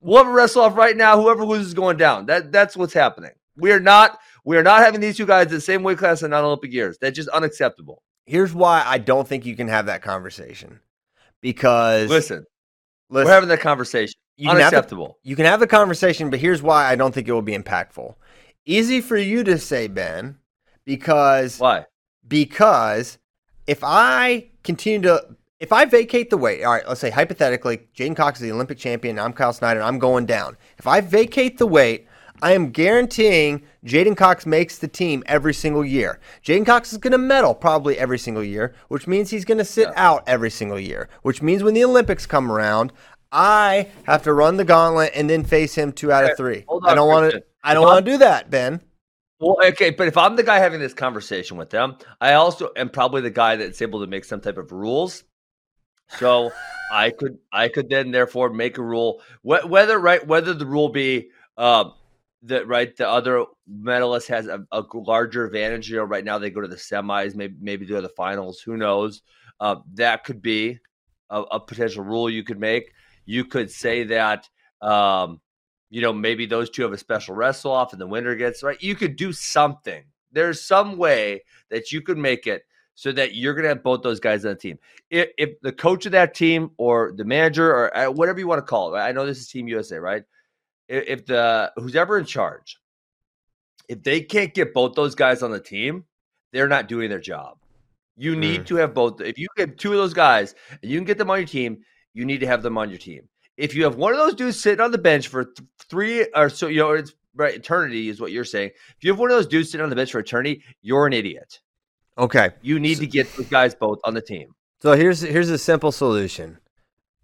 We'll 0.01 0.23
have 0.23 0.27
a 0.27 0.31
wrestle 0.31 0.63
off 0.63 0.75
right 0.75 0.97
now. 0.97 1.21
Whoever 1.21 1.45
loses 1.45 1.67
is 1.67 1.73
going 1.75 1.97
down. 1.97 2.25
That 2.25 2.51
that's 2.51 2.75
what's 2.75 2.93
happening. 2.93 3.31
We 3.55 3.71
are 3.71 3.79
not 3.79 4.17
we 4.47 4.55
are 4.55 4.63
not 4.63 4.79
having 4.79 5.01
these 5.01 5.17
two 5.17 5.25
guys 5.25 5.47
the 5.47 5.59
same 5.59 5.83
weight 5.83 5.97
class 5.97 6.23
in 6.23 6.31
non-Olympic 6.31 6.71
years. 6.71 6.97
That's 7.01 7.17
just 7.17 7.27
unacceptable. 7.29 8.01
Here's 8.25 8.53
why 8.53 8.81
I 8.85 8.97
don't 8.97 9.27
think 9.27 9.45
you 9.45 9.57
can 9.57 9.67
have 9.67 9.87
that 9.87 10.01
conversation. 10.01 10.79
Because 11.41 12.09
Listen, 12.09 12.45
listen, 13.09 13.27
we're 13.27 13.33
having 13.33 13.49
that 13.49 13.59
conversation. 13.59 14.15
You 14.37 14.47
can 14.47 14.59
have 14.61 14.71
the- 14.71 14.77
Unacceptable. 14.77 15.17
you 15.21 15.35
can 15.35 15.43
have 15.43 15.59
the 15.59 15.67
conversation, 15.67 16.29
but 16.29 16.39
here's 16.39 16.61
why 16.61 16.85
I 16.89 16.95
don't 16.95 17.13
think 17.13 17.27
it 17.27 17.33
will 17.33 17.41
be 17.41 17.57
impactful. 17.57 18.15
Easy 18.65 19.01
for 19.01 19.17
you 19.17 19.43
to 19.43 19.57
say, 19.57 19.87
Ben, 19.87 20.37
because 20.85 21.59
Why? 21.59 21.85
because 22.25 23.17
if 23.67 23.79
I 23.83 24.47
continue 24.63 25.01
to 25.09 25.35
if 25.59 25.73
I 25.73 25.83
vacate 25.83 26.29
the 26.29 26.37
weight, 26.37 26.63
all 26.63 26.71
right, 26.71 26.87
let's 26.87 27.01
say 27.01 27.09
hypothetically, 27.09 27.81
J'den 27.93 28.15
Cox 28.15 28.39
is 28.39 28.43
the 28.43 28.53
Olympic 28.53 28.77
champion, 28.77 29.19
I'm 29.19 29.33
Kyle 29.33 29.51
Snyder, 29.51 29.81
and 29.81 29.87
I'm 29.87 29.99
going 29.99 30.25
down. 30.25 30.55
If 30.77 30.87
I 30.87 31.01
vacate 31.01 31.57
the 31.57 31.67
weight, 31.67 32.06
I 32.41 32.51
am 32.53 32.69
guaranteeing 32.69 33.63
J'den 33.85 34.15
Cox 34.15 34.45
makes 34.45 34.77
the 34.77 34.87
team 34.87 35.23
every 35.25 35.53
single 35.53 35.83
year. 35.83 36.19
J'den 36.43 36.65
Cox 36.65 36.91
is 36.91 36.97
going 36.99 37.11
to 37.11 37.17
medal 37.17 37.55
probably 37.55 37.97
every 37.97 38.19
single 38.19 38.43
year, 38.43 38.75
which 38.89 39.07
means 39.07 39.29
he's 39.29 39.45
going 39.45 39.57
to 39.57 39.65
sit 39.65 39.87
Yeah. 39.87 39.93
out 39.95 40.23
every 40.27 40.51
single 40.51 40.79
year, 40.79 41.09
which 41.23 41.41
means 41.41 41.63
when 41.63 41.73
the 41.73 41.83
Olympics 41.83 42.25
come 42.25 42.51
around, 42.51 42.93
I 43.31 43.89
have 44.05 44.23
to 44.23 44.33
run 44.33 44.57
the 44.57 44.65
gauntlet 44.65 45.11
and 45.15 45.29
then 45.29 45.43
face 45.43 45.75
him 45.75 45.91
two 45.91 46.11
out 46.11 46.29
of 46.29 46.37
three. 46.37 46.63
hold 46.67 46.85
I 46.85 46.93
don't 46.95 47.07
want 47.07 47.31
to. 47.31 47.43
I 47.63 47.73
don't 47.73 47.83
want 47.83 48.05
to 48.05 48.11
do 48.11 48.17
that, 48.19 48.49
Ben. 48.49 48.81
Well, 49.39 49.57
okay, 49.65 49.89
but 49.89 50.07
if 50.07 50.17
I'm 50.17 50.35
the 50.35 50.43
guy 50.43 50.59
having 50.59 50.79
this 50.79 50.93
conversation 50.93 51.57
with 51.57 51.69
them, 51.69 51.97
I 52.21 52.33
also 52.33 52.69
am 52.75 52.89
probably 52.89 53.21
the 53.21 53.29
guy 53.29 53.55
that's 53.55 53.81
able 53.81 53.99
to 53.99 54.07
make 54.07 54.23
some 54.25 54.39
type 54.41 54.57
of 54.57 54.71
rules. 54.71 55.23
So 56.17 56.51
I 56.91 57.09
could, 57.09 57.37
I 57.51 57.67
could 57.67 57.89
then 57.89 58.11
therefore 58.11 58.49
make 58.49 58.77
a 58.77 58.83
rule, 58.83 59.21
wh- 59.41 59.67
whether 59.69 59.99
right, 59.99 60.25
whether 60.25 60.53
the 60.53 60.65
rule 60.65 60.87
be 60.89 61.29
um, 61.57 61.93
that 62.43 62.67
right, 62.67 62.95
the 62.95 63.07
other 63.07 63.45
medalist 63.67 64.27
has 64.27 64.47
a, 64.47 64.65
a 64.71 64.83
larger 64.93 65.45
advantage. 65.45 65.89
You 65.89 65.97
know, 65.97 66.03
right 66.03 66.23
now 66.23 66.37
they 66.37 66.49
go 66.49 66.61
to 66.61 66.67
the 66.67 66.75
semis, 66.75 67.35
maybe 67.35 67.55
maybe 67.59 67.85
to 67.87 68.01
the 68.01 68.09
finals. 68.09 68.61
Who 68.61 68.77
knows? 68.77 69.21
Uh, 69.59 69.77
that 69.95 70.23
could 70.23 70.41
be 70.41 70.79
a, 71.29 71.41
a 71.41 71.59
potential 71.59 72.03
rule 72.03 72.29
you 72.29 72.43
could 72.43 72.59
make. 72.59 72.91
You 73.25 73.45
could 73.45 73.71
say 73.71 74.03
that. 74.05 74.47
Um, 74.81 75.41
you 75.89 76.01
know, 76.01 76.11
maybe 76.11 76.45
those 76.45 76.69
two 76.69 76.81
have 76.83 76.91
a 76.91 76.97
special 76.97 77.33
wrestle 77.33 77.71
off 77.71 77.93
and 77.93 78.01
the 78.01 78.07
winner 78.07 78.35
gets 78.35 78.61
right. 78.61 78.81
You 78.81 78.95
could 78.95 79.15
do 79.15 79.31
something. 79.31 80.03
There's 80.31 80.61
some 80.61 80.97
way 80.97 81.43
that 81.69 81.91
you 81.91 82.01
could 82.01 82.17
make 82.17 82.45
it 82.45 82.63
so 82.95 83.11
that 83.11 83.35
you're 83.35 83.53
going 83.53 83.63
to 83.63 83.69
have 83.69 83.83
both 83.83 84.01
those 84.01 84.19
guys 84.19 84.43
on 84.43 84.51
the 84.51 84.57
team. 84.57 84.79
If, 85.09 85.29
if 85.37 85.61
the 85.61 85.71
coach 85.71 86.05
of 86.05 86.11
that 86.13 86.33
team 86.33 86.71
or 86.77 87.13
the 87.15 87.23
manager 87.23 87.71
or 87.71 87.95
uh, 87.95 88.11
whatever 88.11 88.39
you 88.39 88.47
want 88.47 88.59
to 88.59 88.69
call 88.69 88.93
it, 88.95 88.99
I 88.99 89.11
know 89.11 89.25
this 89.25 89.39
is 89.39 89.47
Team 89.47 89.67
USA, 89.67 89.97
right? 89.97 90.23
If, 90.89 91.25
the 91.25 91.71
who's 91.75 91.95
ever 91.95 92.17
in 92.17 92.25
charge, 92.25 92.79
if 93.89 94.03
they 94.03 94.21
can't 94.21 94.53
get 94.53 94.73
both 94.73 94.95
those 94.95 95.15
guys 95.15 95.43
on 95.43 95.51
the 95.51 95.59
team, 95.59 96.05
they're 96.53 96.67
not 96.67 96.87
doing 96.87 97.09
their 97.09 97.19
job. 97.19 97.57
You 98.15 98.35
need 98.35 98.61
mm. 98.61 98.65
to 98.67 98.75
have 98.77 98.93
both. 98.93 99.21
If 99.21 99.37
you 99.37 99.47
get 99.55 99.77
two 99.77 99.91
of 99.91 99.97
those 99.97 100.13
guys 100.13 100.55
and 100.81 100.89
you 100.89 100.97
can 100.97 101.05
get 101.05 101.17
them 101.17 101.29
on 101.29 101.39
your 101.39 101.47
team, 101.47 101.79
you 102.13 102.25
need 102.25 102.39
to 102.39 102.47
have 102.47 102.63
them 102.63 102.77
on 102.77 102.89
your 102.89 102.97
team. 102.97 103.27
If 103.57 103.75
you 103.75 103.83
have 103.83 103.95
one 103.95 104.13
of 104.13 104.19
those 104.19 104.35
dudes 104.35 104.59
sitting 104.59 104.79
on 104.79 104.91
the 104.91 104.97
bench 104.97 105.27
for 105.27 105.45
th- 105.45 105.67
three 105.89 106.25
or 106.35 106.49
so, 106.49 106.67
you 106.67 106.79
know, 106.79 106.91
it's 106.93 107.13
right, 107.35 107.55
eternity 107.55 108.09
is 108.09 108.19
what 108.19 108.31
you're 108.31 108.45
saying. 108.45 108.69
If 108.69 109.03
you 109.03 109.11
have 109.11 109.19
one 109.19 109.29
of 109.29 109.37
those 109.37 109.47
dudes 109.47 109.71
sitting 109.71 109.83
on 109.83 109.89
the 109.89 109.95
bench 109.95 110.11
for 110.11 110.19
eternity, 110.19 110.63
you're 110.81 111.05
an 111.05 111.13
idiot. 111.13 111.59
Okay. 112.17 112.51
You 112.61 112.79
need 112.79 112.97
to 112.99 113.07
get 113.07 113.31
those 113.35 113.47
guys 113.47 113.75
both 113.75 113.99
on 114.03 114.13
the 114.13 114.21
team. 114.21 114.55
So 114.81 114.93
here's 114.93 115.21
here's 115.21 115.49
a 115.49 115.57
simple 115.57 115.91
solution. 115.91 116.59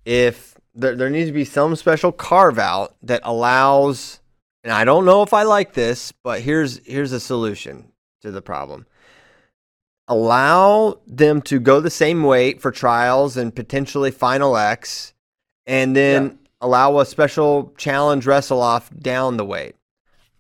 If 0.06 0.53
there, 0.76 0.96
there 0.96 1.10
needs 1.10 1.30
to 1.30 1.34
be 1.34 1.46
some 1.46 1.76
special 1.76 2.12
carve 2.12 2.58
out 2.60 2.96
that 3.04 3.22
allows, 3.24 4.20
and 4.64 4.74
I 4.74 4.86
don't 4.86 5.06
know 5.06 5.22
if 5.24 5.34
I 5.34 5.44
like 5.44 5.74
this, 5.74 6.12
but 6.24 6.42
here's 6.42 6.80
here's 6.86 7.12
a 7.12 7.20
solution 7.20 7.92
to 8.22 8.32
the 8.32 8.42
problem. 8.42 8.86
Allow 10.08 11.00
them 11.08 11.42
to 11.44 11.60
go 11.60 11.80
the 11.80 11.90
same 11.90 12.24
weight 12.24 12.62
for 12.62 12.72
trials 12.72 13.38
and 13.38 13.56
potentially 13.56 14.12
final 14.12 14.58
X, 14.58 15.14
and 15.66 15.96
then 15.96 16.24
Yeah. 16.26 16.34
allow 16.62 17.00
a 17.00 17.06
special 17.06 17.74
challenge 17.78 18.26
wrestle 18.26 18.62
off 18.62 18.90
down 18.98 19.38
the 19.38 19.46
weight. 19.46 19.76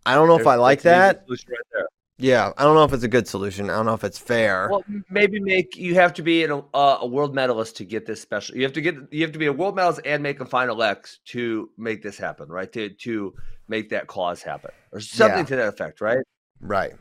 I 0.06 0.16
don't 0.16 0.28
know 0.28 0.38
if 0.38 0.48
I 0.48 0.56
like 0.56 0.82
that's 0.82 1.20
an 1.20 1.34
easy 1.34 1.46
that. 1.48 1.64
right. 1.80 1.86
Yeah, 2.24 2.54
I 2.58 2.64
don't 2.64 2.76
know 2.76 2.86
if 2.86 2.94
it's 2.94 3.04
a 3.04 3.10
good 3.10 3.28
solution. 3.28 3.70
I 3.70 3.76
don't 3.76 3.86
know 3.86 3.96
if 3.96 4.06
it's 4.06 4.18
fair. 4.18 4.70
Well, 4.72 4.86
maybe 5.10 5.42
make 5.42 5.76
you 5.76 5.96
have 5.96 6.14
to 6.14 6.22
be 6.22 6.46
an, 6.46 6.64
uh, 6.74 7.00
a 7.02 7.06
world 7.06 7.36
medalist 7.36 7.76
to 7.78 7.84
get 7.84 8.06
this 8.06 8.22
special. 8.22 8.56
You 8.56 8.64
have 8.64 8.72
to 8.74 8.82
get 8.82 8.96
you 9.12 9.24
have 9.24 9.34
to 9.34 9.40
be 9.40 9.48
a 9.48 9.52
world 9.52 9.76
medalist 9.76 10.00
and 10.06 10.24
make 10.24 10.40
a 10.40 10.46
final 10.46 10.82
X 10.82 11.20
to 11.26 11.70
make 11.78 12.02
this 12.02 12.18
happen, 12.18 12.48
right? 12.48 12.72
To 12.72 12.88
to 12.88 13.34
make 13.68 13.90
that 13.90 14.08
clause 14.08 14.42
happen 14.42 14.72
or 14.94 15.02
something 15.02 15.40
Yeah. 15.40 15.44
to 15.44 15.56
that 15.58 15.68
effect, 15.68 16.00
right? 16.00 16.24
Right. 16.62 16.94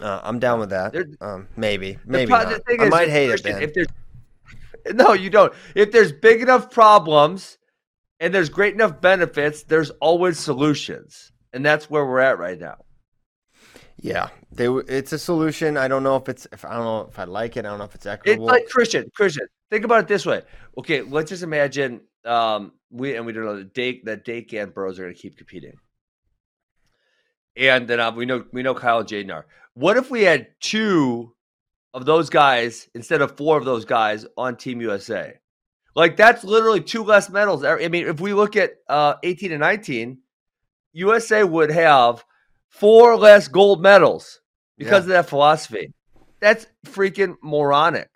Uh, 0.00 0.20
I'm 0.22 0.38
down 0.38 0.60
with 0.60 0.70
that. 0.70 0.94
Um, 1.20 1.48
maybe, 1.56 1.94
The 2.04 2.12
maybe 2.12 2.30
the 2.30 2.62
thing 2.68 2.82
I 2.82 2.88
might 2.90 3.08
hate 3.08 3.30
it, 3.30 3.42
Ben. 3.42 3.60
If 3.62 3.74
there's 3.74 3.88
no, 4.94 5.14
you 5.14 5.28
don't. 5.28 5.52
If 5.74 5.90
there's 5.90 6.12
big 6.12 6.40
enough 6.40 6.70
problems 6.70 7.58
and 8.20 8.32
there's 8.32 8.48
great 8.48 8.74
enough 8.74 9.00
benefits, 9.00 9.64
there's 9.64 9.90
always 10.00 10.38
solutions, 10.38 11.32
and 11.52 11.66
that's 11.66 11.90
where 11.90 12.06
we're 12.06 12.20
at 12.20 12.38
right 12.38 12.60
now. 12.60 12.76
Yeah, 14.04 14.28
they. 14.52 14.66
It's 14.66 15.14
a 15.14 15.18
solution. 15.18 15.78
I 15.78 15.88
don't 15.88 16.02
know 16.02 16.16
if 16.16 16.28
it's. 16.28 16.46
If 16.52 16.62
I 16.66 16.74
don't 16.74 16.84
know 16.84 17.06
if 17.08 17.18
I 17.18 17.24
like 17.24 17.56
it. 17.56 17.64
I 17.64 17.70
don't 17.70 17.78
know 17.78 17.84
if 17.86 17.94
it's 17.94 18.04
It's 18.04 18.12
equitable. 18.12 18.44
like 18.44 18.68
Christian. 18.68 19.10
Christian, 19.14 19.46
think 19.70 19.86
about 19.86 20.00
it 20.00 20.08
this 20.08 20.26
way. 20.26 20.42
Okay, 20.76 21.00
let's 21.00 21.30
just 21.30 21.42
imagine 21.42 22.02
um, 22.26 22.72
we 22.90 23.16
and 23.16 23.24
we 23.24 23.32
don't 23.32 23.46
know 23.46 23.56
that 23.56 23.72
Dake 23.72 24.04
that 24.04 24.26
Dake 24.26 24.52
and 24.52 24.74
Burroughs 24.74 24.98
are 24.98 25.04
going 25.04 25.14
to 25.14 25.18
keep 25.18 25.38
competing, 25.38 25.72
and 27.56 27.88
then 27.88 27.98
uh, 27.98 28.12
we 28.12 28.26
know 28.26 28.44
we 28.52 28.62
know 28.62 28.74
Kyle 28.74 28.98
and 28.98 29.08
J'den 29.08 29.32
are. 29.32 29.46
What 29.72 29.96
if 29.96 30.10
we 30.10 30.20
had 30.20 30.48
two 30.60 31.32
of 31.94 32.04
those 32.04 32.28
guys 32.28 32.90
instead 32.94 33.22
of 33.22 33.38
four 33.38 33.56
of 33.56 33.64
those 33.64 33.86
guys 33.86 34.26
on 34.36 34.56
Team 34.56 34.82
USA? 34.82 35.32
Like 35.96 36.18
that's 36.18 36.44
literally 36.44 36.82
two 36.82 37.04
less 37.04 37.30
medals. 37.30 37.64
I 37.64 37.88
mean, 37.88 38.06
if 38.06 38.20
we 38.20 38.34
look 38.34 38.54
at 38.54 38.72
uh, 38.86 39.14
18 39.22 39.50
and 39.52 39.60
19, 39.60 40.18
USA 40.92 41.42
would 41.42 41.70
have 41.70 42.22
four 42.78 43.16
less 43.16 43.48
gold 43.48 43.80
medals 43.82 44.40
because 44.78 45.04
of 45.04 45.08
that 45.08 45.28
philosophy. 45.28 45.92
That's 46.40 46.66
freaking 46.86 47.36
moronic. 47.42 48.10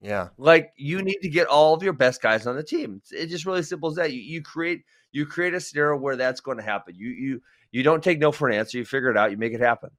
yeah, 0.00 0.28
Like 0.38 0.70
you 0.76 1.02
need 1.02 1.18
to 1.22 1.28
get 1.28 1.46
all 1.48 1.74
of 1.74 1.82
your 1.82 1.92
best 1.94 2.22
guys 2.22 2.46
on 2.46 2.54
the 2.56 2.62
team. 2.62 2.96
It's, 2.98 3.12
it's 3.12 3.32
just 3.32 3.46
really 3.46 3.62
simple 3.62 3.88
as 3.90 3.96
that. 3.96 4.12
You, 4.12 4.20
you 4.20 4.42
create 4.42 4.82
you 5.12 5.26
create 5.26 5.54
a 5.54 5.60
scenario 5.60 5.96
where 5.98 6.16
that's 6.16 6.40
going 6.40 6.58
to 6.58 6.62
happen. 6.64 6.94
You 6.96 7.08
you 7.08 7.42
you 7.72 7.82
don't 7.82 8.02
take 8.04 8.18
no 8.18 8.30
for 8.32 8.48
an 8.48 8.54
answer. 8.56 8.78
You 8.78 8.84
figure 8.84 9.10
it 9.10 9.16
out. 9.16 9.30
You 9.30 9.36
make 9.36 9.52
it 9.54 9.60
happen. 9.60 9.90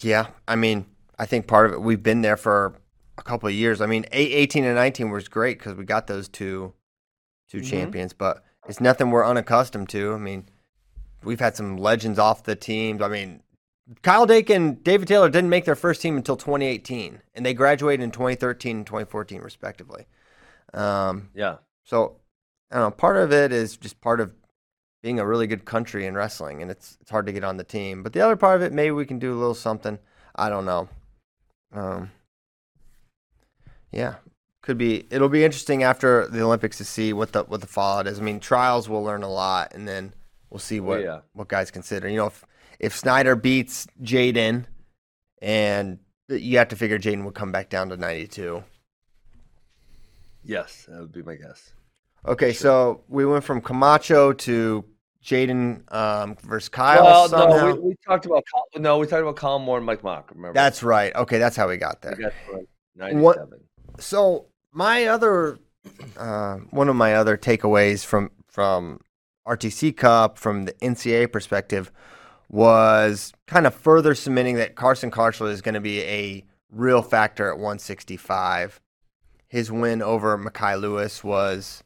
yeah. 0.00 0.28
I 0.46 0.56
mean, 0.56 0.86
I 1.18 1.26
think 1.26 1.46
part 1.46 1.66
of 1.66 1.72
it. 1.72 1.80
We've 1.82 2.02
been 2.02 2.22
there 2.22 2.36
for 2.36 2.74
a 3.18 3.22
couple 3.22 3.48
of 3.48 3.54
years. 3.54 3.80
I 3.80 3.86
mean, 3.86 4.04
18 4.12 4.64
and 4.64 4.74
19 4.74 5.10
was 5.10 5.28
great 5.28 5.58
because 5.58 5.74
we 5.74 5.84
got 5.84 6.06
those 6.06 6.28
two, 6.28 6.74
2 7.50 7.58
Mhm. 7.58 7.64
champions. 7.70 8.12
But 8.12 8.44
it's 8.68 8.80
nothing 8.80 9.10
we're 9.10 9.26
unaccustomed 9.26 9.88
to. 9.90 10.12
I 10.14 10.18
mean, 10.18 10.48
we've 11.24 11.40
had 11.40 11.56
some 11.56 11.76
legends 11.76 12.18
off 12.18 12.44
the 12.44 12.56
teams. 12.56 13.02
I 13.02 13.08
mean, 13.08 13.42
Kyle 14.02 14.26
Dake 14.26 14.50
and 14.50 14.82
David 14.82 15.08
Taylor 15.08 15.28
didn't 15.28 15.50
make 15.50 15.64
their 15.64 15.74
first 15.74 16.00
team 16.00 16.16
until 16.16 16.36
2018, 16.36 17.20
and 17.34 17.44
they 17.44 17.54
graduated 17.54 18.02
in 18.02 18.10
2013 18.10 18.78
and 18.78 18.86
2014, 18.86 19.40
respectively. 19.40 20.06
Um, 20.72 21.30
Yeah. 21.34 21.56
So 21.84 22.16
I 22.70 22.76
don't 22.76 22.84
know. 22.84 22.90
Part 22.92 23.18
of 23.18 23.32
it 23.32 23.52
is 23.52 23.76
just 23.76 24.00
part 24.00 24.20
of 24.20 24.32
being 25.02 25.20
a 25.20 25.26
really 25.26 25.46
good 25.46 25.66
country 25.66 26.06
in 26.06 26.14
wrestling, 26.14 26.62
and 26.62 26.70
it's 26.70 26.96
it's 27.00 27.10
hard 27.10 27.26
to 27.26 27.32
get 27.32 27.44
on 27.44 27.58
the 27.58 27.64
team. 27.64 28.02
But 28.02 28.14
the 28.14 28.20
other 28.20 28.36
part 28.36 28.56
of 28.56 28.62
it, 28.62 28.72
maybe 28.72 28.90
we 28.92 29.04
can 29.04 29.18
do 29.18 29.32
a 29.32 29.38
little 29.38 29.54
something. 29.54 29.98
I 30.34 30.48
don't 30.48 30.64
know. 30.64 30.88
Um, 31.72 32.10
yeah, 33.92 34.14
could 34.62 34.78
be. 34.78 35.06
It'll 35.10 35.28
be 35.28 35.44
interesting 35.44 35.82
after 35.82 36.26
the 36.26 36.42
Olympics 36.42 36.78
to 36.78 36.84
see 36.84 37.12
what 37.12 37.32
the 37.32 37.44
what 37.44 37.60
the 37.60 37.66
fallout 37.66 38.06
is. 38.06 38.18
I 38.18 38.22
mean, 38.22 38.40
trials 38.40 38.88
will 38.88 39.04
learn 39.04 39.22
a 39.22 39.30
lot, 39.30 39.74
and 39.74 39.86
then 39.86 40.14
we'll 40.54 40.60
see 40.60 40.78
what 40.78 41.02
yeah. 41.02 41.20
what 41.32 41.48
guys 41.48 41.72
consider. 41.72 42.08
You 42.08 42.18
know, 42.18 42.26
if 42.28 42.44
if 42.78 42.96
Snyder 42.96 43.34
beats 43.34 43.88
J'den, 44.00 44.66
and 45.42 45.98
you 46.28 46.58
have 46.58 46.68
to 46.68 46.76
figure 46.76 46.96
J'den 46.96 47.24
would 47.24 47.34
come 47.34 47.50
back 47.50 47.68
down 47.68 47.88
to 47.88 47.96
ninety 47.96 48.28
two. 48.28 48.62
Yes, 50.44 50.86
that 50.88 51.00
would 51.00 51.12
be 51.12 51.22
my 51.22 51.34
guess. 51.34 51.72
Okay, 52.26 52.52
so 52.52 53.02
we 53.08 53.26
went 53.26 53.42
from 53.42 53.60
Camacho 53.60 54.32
to 54.32 54.84
J'den 55.24 55.92
um, 55.92 56.36
versus 56.42 56.68
Kyle. 56.68 57.02
Well, 57.02 57.28
somehow. 57.28 57.56
no, 57.56 57.74
we, 57.74 57.80
we 57.80 57.96
talked 58.06 58.26
about 58.26 58.44
no, 58.76 58.98
we 58.98 59.08
talked 59.08 59.22
about 59.22 59.36
Kollin 59.36 59.64
Moore 59.64 59.78
and 59.78 59.86
Mike 59.86 60.04
Mock. 60.04 60.30
Remember? 60.32 60.54
That's 60.54 60.84
right. 60.84 61.12
Okay, 61.16 61.38
that's 61.38 61.56
how 61.56 61.68
we 61.68 61.78
got 61.78 62.00
there. 62.00 62.14
We 62.16 62.24
got 62.24 62.32
to 63.10 63.16
What- 63.16 63.36
ninety-seven. 63.38 63.60
So 63.98 64.46
my 64.72 65.06
other, 65.06 65.58
uh, 66.16 66.56
one 66.70 66.88
of 66.88 66.96
my 66.96 67.14
other 67.14 67.36
takeaways 67.36 68.04
from 68.04 68.30
from 68.46 69.00
RTC 69.46 69.96
Cup 69.96 70.38
from 70.38 70.64
the 70.64 70.72
NCAA 70.74 71.30
perspective 71.30 71.90
was 72.48 73.32
kind 73.46 73.66
of 73.66 73.74
further 73.74 74.14
cementing 74.14 74.56
that 74.56 74.74
Carson 74.74 75.10
Kharchla 75.10 75.50
is 75.50 75.60
going 75.62 75.74
to 75.74 75.80
be 75.80 76.00
a 76.02 76.44
real 76.70 77.02
factor 77.02 77.48
at 77.50 77.56
165. 77.56 78.80
His 79.48 79.70
win 79.70 80.02
over 80.02 80.36
Mekhi 80.38 80.80
Lewis 80.80 81.22
was 81.22 81.82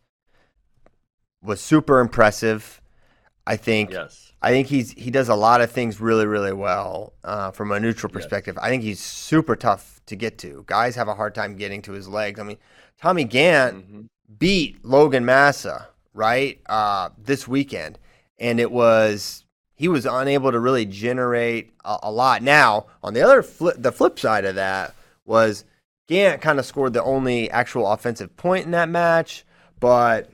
was 1.43 1.61
super 1.61 2.01
impressive. 2.01 2.81
I 3.47 3.57
think 3.57 3.91
Yes. 3.91 4.33
I 4.43 4.51
think 4.51 4.69
he's 4.69 4.93
he 4.93 5.11
does 5.11 5.29
a 5.29 5.35
lot 5.35 5.61
of 5.61 5.71
things 5.71 6.01
really 6.01 6.27
really 6.27 6.53
well 6.53 7.13
uh, 7.25 7.51
from 7.51 7.73
a 7.73 7.81
neutral 7.81 8.11
Yes. 8.11 8.15
perspective. 8.23 8.59
I 8.61 8.69
think 8.69 8.83
he's 8.83 9.01
super 9.01 9.57
tough 9.57 10.01
to 10.07 10.17
get 10.17 10.39
to. 10.39 10.65
Guys 10.67 10.97
have 10.97 11.09
a 11.09 11.15
hard 11.15 11.35
time 11.35 11.57
getting 11.57 11.83
to 11.83 11.93
his 11.93 12.09
legs. 12.09 12.39
I 12.41 12.43
mean, 12.43 12.59
Tommy 13.01 13.25
Gantt 13.25 13.73
Mhm. 13.75 14.07
beat 14.39 14.85
Logan 14.85 15.25
Massa 15.25 15.89
right 16.19 16.61
uh, 16.67 17.11
this 17.17 17.49
weekend, 17.49 17.99
and 18.39 18.61
it 18.61 18.71
was 18.71 19.45
he 19.75 19.89
was 19.89 20.05
unable 20.05 20.53
to 20.53 20.59
really 20.59 20.85
generate 20.85 21.73
a, 21.85 21.99
a 22.03 22.11
lot. 22.11 22.43
Now 22.43 22.87
on 23.03 23.15
the 23.15 23.23
other 23.23 23.43
flip, 23.43 23.77
the 23.79 23.93
flip 23.93 24.19
side 24.19 24.45
of 24.45 24.57
that 24.57 24.95
was 25.25 25.65
Gantt 26.11 26.41
kind 26.41 26.59
of 26.59 26.67
scored 26.67 26.93
the 26.93 27.03
only 27.03 27.51
actual 27.51 27.91
offensive 27.91 28.37
point 28.37 28.67
in 28.67 28.73
that 28.73 28.89
match, 28.89 29.45
but. 29.81 30.31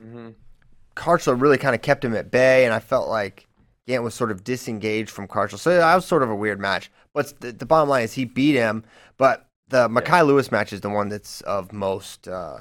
Kharchla 0.95 1.39
really 1.39 1.57
kind 1.57 1.75
of 1.75 1.81
kept 1.81 2.05
him 2.05 2.15
at 2.15 2.31
bay, 2.31 2.63
and 2.63 2.73
I 2.73 2.79
felt 2.79 3.09
like 3.09 3.47
Gantt 3.87 4.03
was 4.03 4.15
sort 4.15 4.31
of 4.31 4.43
disengaged 4.43 5.09
from 5.09 5.27
Kharchla. 5.27 5.59
So 5.59 5.75
that 5.75 5.95
was 5.95 6.05
sort 6.05 6.23
of 6.23 6.29
a 6.29 6.35
weird 6.35 6.59
match. 6.59 6.89
But 7.13 7.39
the, 7.41 7.51
the 7.51 7.65
bottom 7.65 7.89
line 7.89 8.03
is 8.03 8.13
he 8.13 8.25
beat 8.25 8.55
him. 8.55 8.83
But 9.17 9.45
the 9.67 9.87
Mekhi 9.87 10.25
Lewis 10.25 10.51
match 10.51 10.73
is 10.73 10.81
the 10.81 10.89
one 10.89 11.09
that's 11.09 11.41
of 11.41 11.71
most 11.71 12.27
uh, 12.27 12.59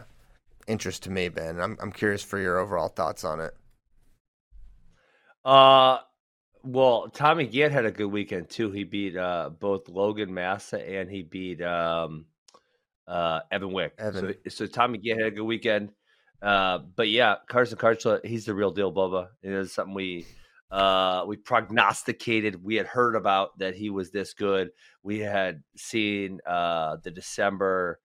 interest 0.67 1.03
to 1.05 1.11
me, 1.11 1.29
Ben. 1.29 1.61
I'm, 1.61 1.77
I'm 1.81 1.93
curious 1.93 2.23
for 2.23 2.39
your 2.39 2.59
overall 2.59 2.89
thoughts 2.89 3.25
on 3.25 3.41
it. 3.41 3.55
Uh, 5.45 5.99
well, 6.63 7.09
Tommy 7.09 7.47
Gantt 7.47 7.71
had 7.71 7.85
a 7.85 7.91
good 7.91 8.07
weekend 8.07 8.49
too. 8.49 8.71
He 8.71 8.85
beat 8.85 9.17
uh, 9.17 9.51
both 9.51 9.89
Logan 9.89 10.33
Massa 10.33 10.81
and 10.81 11.11
he 11.11 11.23
beat 11.23 11.61
um, 11.63 12.27
uh, 13.07 13.41
Evan 13.51 13.73
Wick. 13.73 13.93
Evan. 13.99 14.35
So, 14.45 14.51
so 14.51 14.67
Tommy 14.67 14.99
Gantt 14.99 15.19
had 15.19 15.33
a 15.33 15.37
good 15.37 15.45
weekend. 15.45 15.91
Uh, 16.41 16.79
but 16.97 17.09
yeah, 17.09 17.37
Carson 17.49 17.79
Kharchla, 17.79 18.25
he's 18.25 18.47
the 18.47 18.55
real 18.55 18.71
deal, 18.71 18.93
Bubba. 18.93 19.29
It 19.43 19.53
is 19.53 19.73
something 19.73 19.95
we 19.95 20.27
uh, 20.71 21.25
we 21.27 21.37
prognosticated. 21.37 22.63
We 22.63 22.75
had 22.75 22.87
heard 22.87 23.15
about 23.15 23.59
that 23.59 23.75
he 23.75 23.91
was 23.91 24.11
this 24.11 24.35
good. 24.35 24.71
We 25.03 25.21
had 25.21 25.63
seen 25.77 26.41
uh, 26.47 26.97
the 27.03 27.11
December 27.11 28.01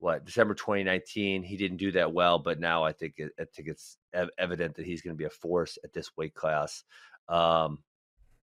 what 0.00 0.24
December 0.24 0.54
2019. 0.54 1.42
He 1.42 1.56
didn't 1.56 1.76
do 1.76 1.92
that 1.92 2.12
well, 2.12 2.38
but 2.38 2.58
now 2.58 2.82
I 2.82 2.92
think 2.92 3.14
it, 3.18 3.32
I 3.38 3.44
think 3.44 3.68
it's 3.68 3.96
ev- 4.12 4.30
evident 4.38 4.74
that 4.76 4.86
he's 4.86 5.02
going 5.02 5.14
to 5.14 5.18
be 5.18 5.26
a 5.26 5.30
force 5.30 5.78
at 5.84 5.92
this 5.92 6.16
weight 6.16 6.34
class. 6.34 6.82
Um, 7.28 7.84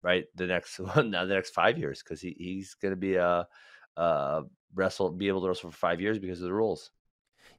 right, 0.02 0.26
the 0.36 0.48
next 0.48 0.80
one 0.96 1.12
now 1.12 1.26
the 1.26 1.34
next 1.34 1.54
five 1.54 1.78
years 1.78 2.02
because 2.02 2.22
he, 2.22 2.36
he's 2.38 2.76
going 2.76 2.94
to 2.94 2.96
be 2.96 3.16
a 3.16 3.48
uh, 3.98 4.42
wrestle 4.74 5.12
be 5.12 5.28
able 5.28 5.42
to 5.42 5.48
wrestle 5.48 5.72
for 5.72 5.78
five 5.78 6.00
years 6.00 6.20
because 6.20 6.40
of 6.40 6.48
the 6.48 6.54
rules. 6.54 6.92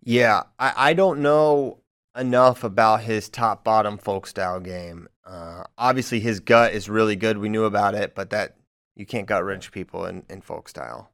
Yeah, 0.02 0.44
I, 0.58 0.72
I 0.76 0.92
don't 0.94 1.20
know 1.20 1.80
enough 2.16 2.64
about 2.64 3.02
his 3.02 3.28
top 3.28 3.64
bottom 3.64 3.98
folk 3.98 4.26
style 4.26 4.60
game. 4.60 5.08
Uh, 5.24 5.64
obviously, 5.76 6.20
his 6.20 6.40
gut 6.40 6.72
is 6.72 6.88
really 6.88 7.16
good. 7.16 7.38
We 7.38 7.48
knew 7.48 7.64
about 7.64 7.94
it, 7.94 8.14
but 8.14 8.30
that 8.30 8.56
you 8.94 9.06
can't 9.06 9.26
gut 9.26 9.44
wrench 9.44 9.72
people 9.72 10.06
in, 10.06 10.24
in 10.28 10.40
folk 10.40 10.68
style. 10.68 11.10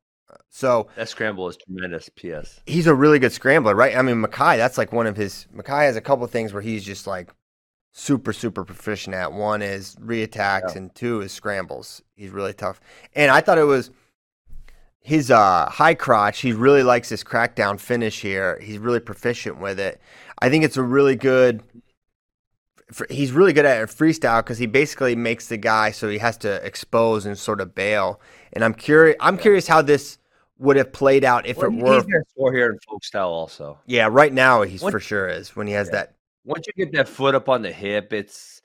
So 0.51 0.89
That 0.97 1.09
scramble 1.09 1.49
is 1.49 1.57
tremendous. 1.57 2.09
P.S. 2.15 2.61
he's 2.67 2.87
a 2.87 2.95
really 2.95 3.19
good 3.19 3.33
scrambler, 3.33 3.75
right? 3.75 3.97
I 3.97 4.03
mean, 4.03 4.23
Mekhi, 4.23 4.57
that's 4.57 4.79
like 4.79 4.93
one 4.93 5.07
of 5.07 5.17
his. 5.17 5.47
Mekhi 5.55 5.83
has 5.87 5.97
a 5.97 6.01
couple 6.01 6.27
things 6.27 6.53
where 6.53 6.63
he's 6.63 6.85
just 6.85 7.07
like 7.07 7.31
super, 7.93 8.33
super 8.33 8.65
proficient 8.65 9.15
at. 9.15 9.33
One 9.33 9.63
is 9.63 9.97
reattacks, 9.97 10.73
Yeah. 10.73 10.79
and 10.79 10.95
two 10.95 11.21
is 11.21 11.33
scrambles. 11.33 12.03
He's 12.17 12.31
really 12.31 12.53
tough. 12.55 12.81
And 13.15 13.31
I 13.31 13.41
thought 13.41 13.59
it 13.59 13.65
was 13.65 13.91
his 15.01 15.31
uh, 15.31 15.67
high 15.71 15.95
crotch. 15.95 16.41
He 16.41 16.53
really 16.53 16.83
likes 16.83 17.09
his 17.09 17.23
crackdown 17.23 17.79
finish 17.79 18.21
here. 18.23 18.59
He's 18.63 18.79
really 18.79 19.01
proficient 19.01 19.61
with 19.61 19.79
it. 19.79 20.01
I 20.41 20.49
think 20.51 20.65
it's 20.65 20.77
a 20.77 20.83
really 20.83 21.17
good. 21.17 21.63
He's 23.09 23.33
really 23.33 23.53
good 23.53 23.65
at 23.65 23.89
freestyle 23.89 24.41
because 24.41 24.59
he 24.59 24.67
basically 24.67 25.17
makes 25.17 25.49
the 25.49 25.57
guy 25.57 25.91
so 25.91 26.09
he 26.09 26.19
has 26.19 26.37
to 26.39 26.65
expose 26.65 27.25
and 27.27 27.37
sort 27.37 27.61
of 27.61 27.75
bail. 27.75 28.21
And 28.53 28.63
I'm 28.65 28.75
curious. 28.75 29.17
I'm 29.21 29.39
curious 29.39 29.67
how 29.67 29.83
this 29.83 30.19
would 30.59 30.77
have 30.77 30.93
played 30.93 31.25
out 31.25 31.47
if 31.47 31.57
Well, 31.57 31.67
it 31.67 31.73
were 31.83 31.95
he's 31.97 32.05
score 32.31 32.53
here 32.53 32.71
in 32.71 32.79
folk 32.89 33.05
style 33.05 33.29
also. 33.31 33.79
yeah, 33.87 34.09
right 34.11 34.33
now 34.33 34.63
he's 34.63 34.83
What- 34.83 34.93
for 34.93 35.01
sure 35.01 35.29
is 35.29 35.57
when 35.57 35.67
he 35.67 35.73
has 35.73 35.89
Yeah. 35.89 35.93
that. 35.93 36.15
Once 36.45 36.67
you 36.67 36.73
get 36.85 36.93
that 36.95 37.09
foot 37.09 37.35
up 37.35 37.49
on 37.49 37.63
the 37.63 37.73
hip, 37.73 38.13
it's 38.13 38.61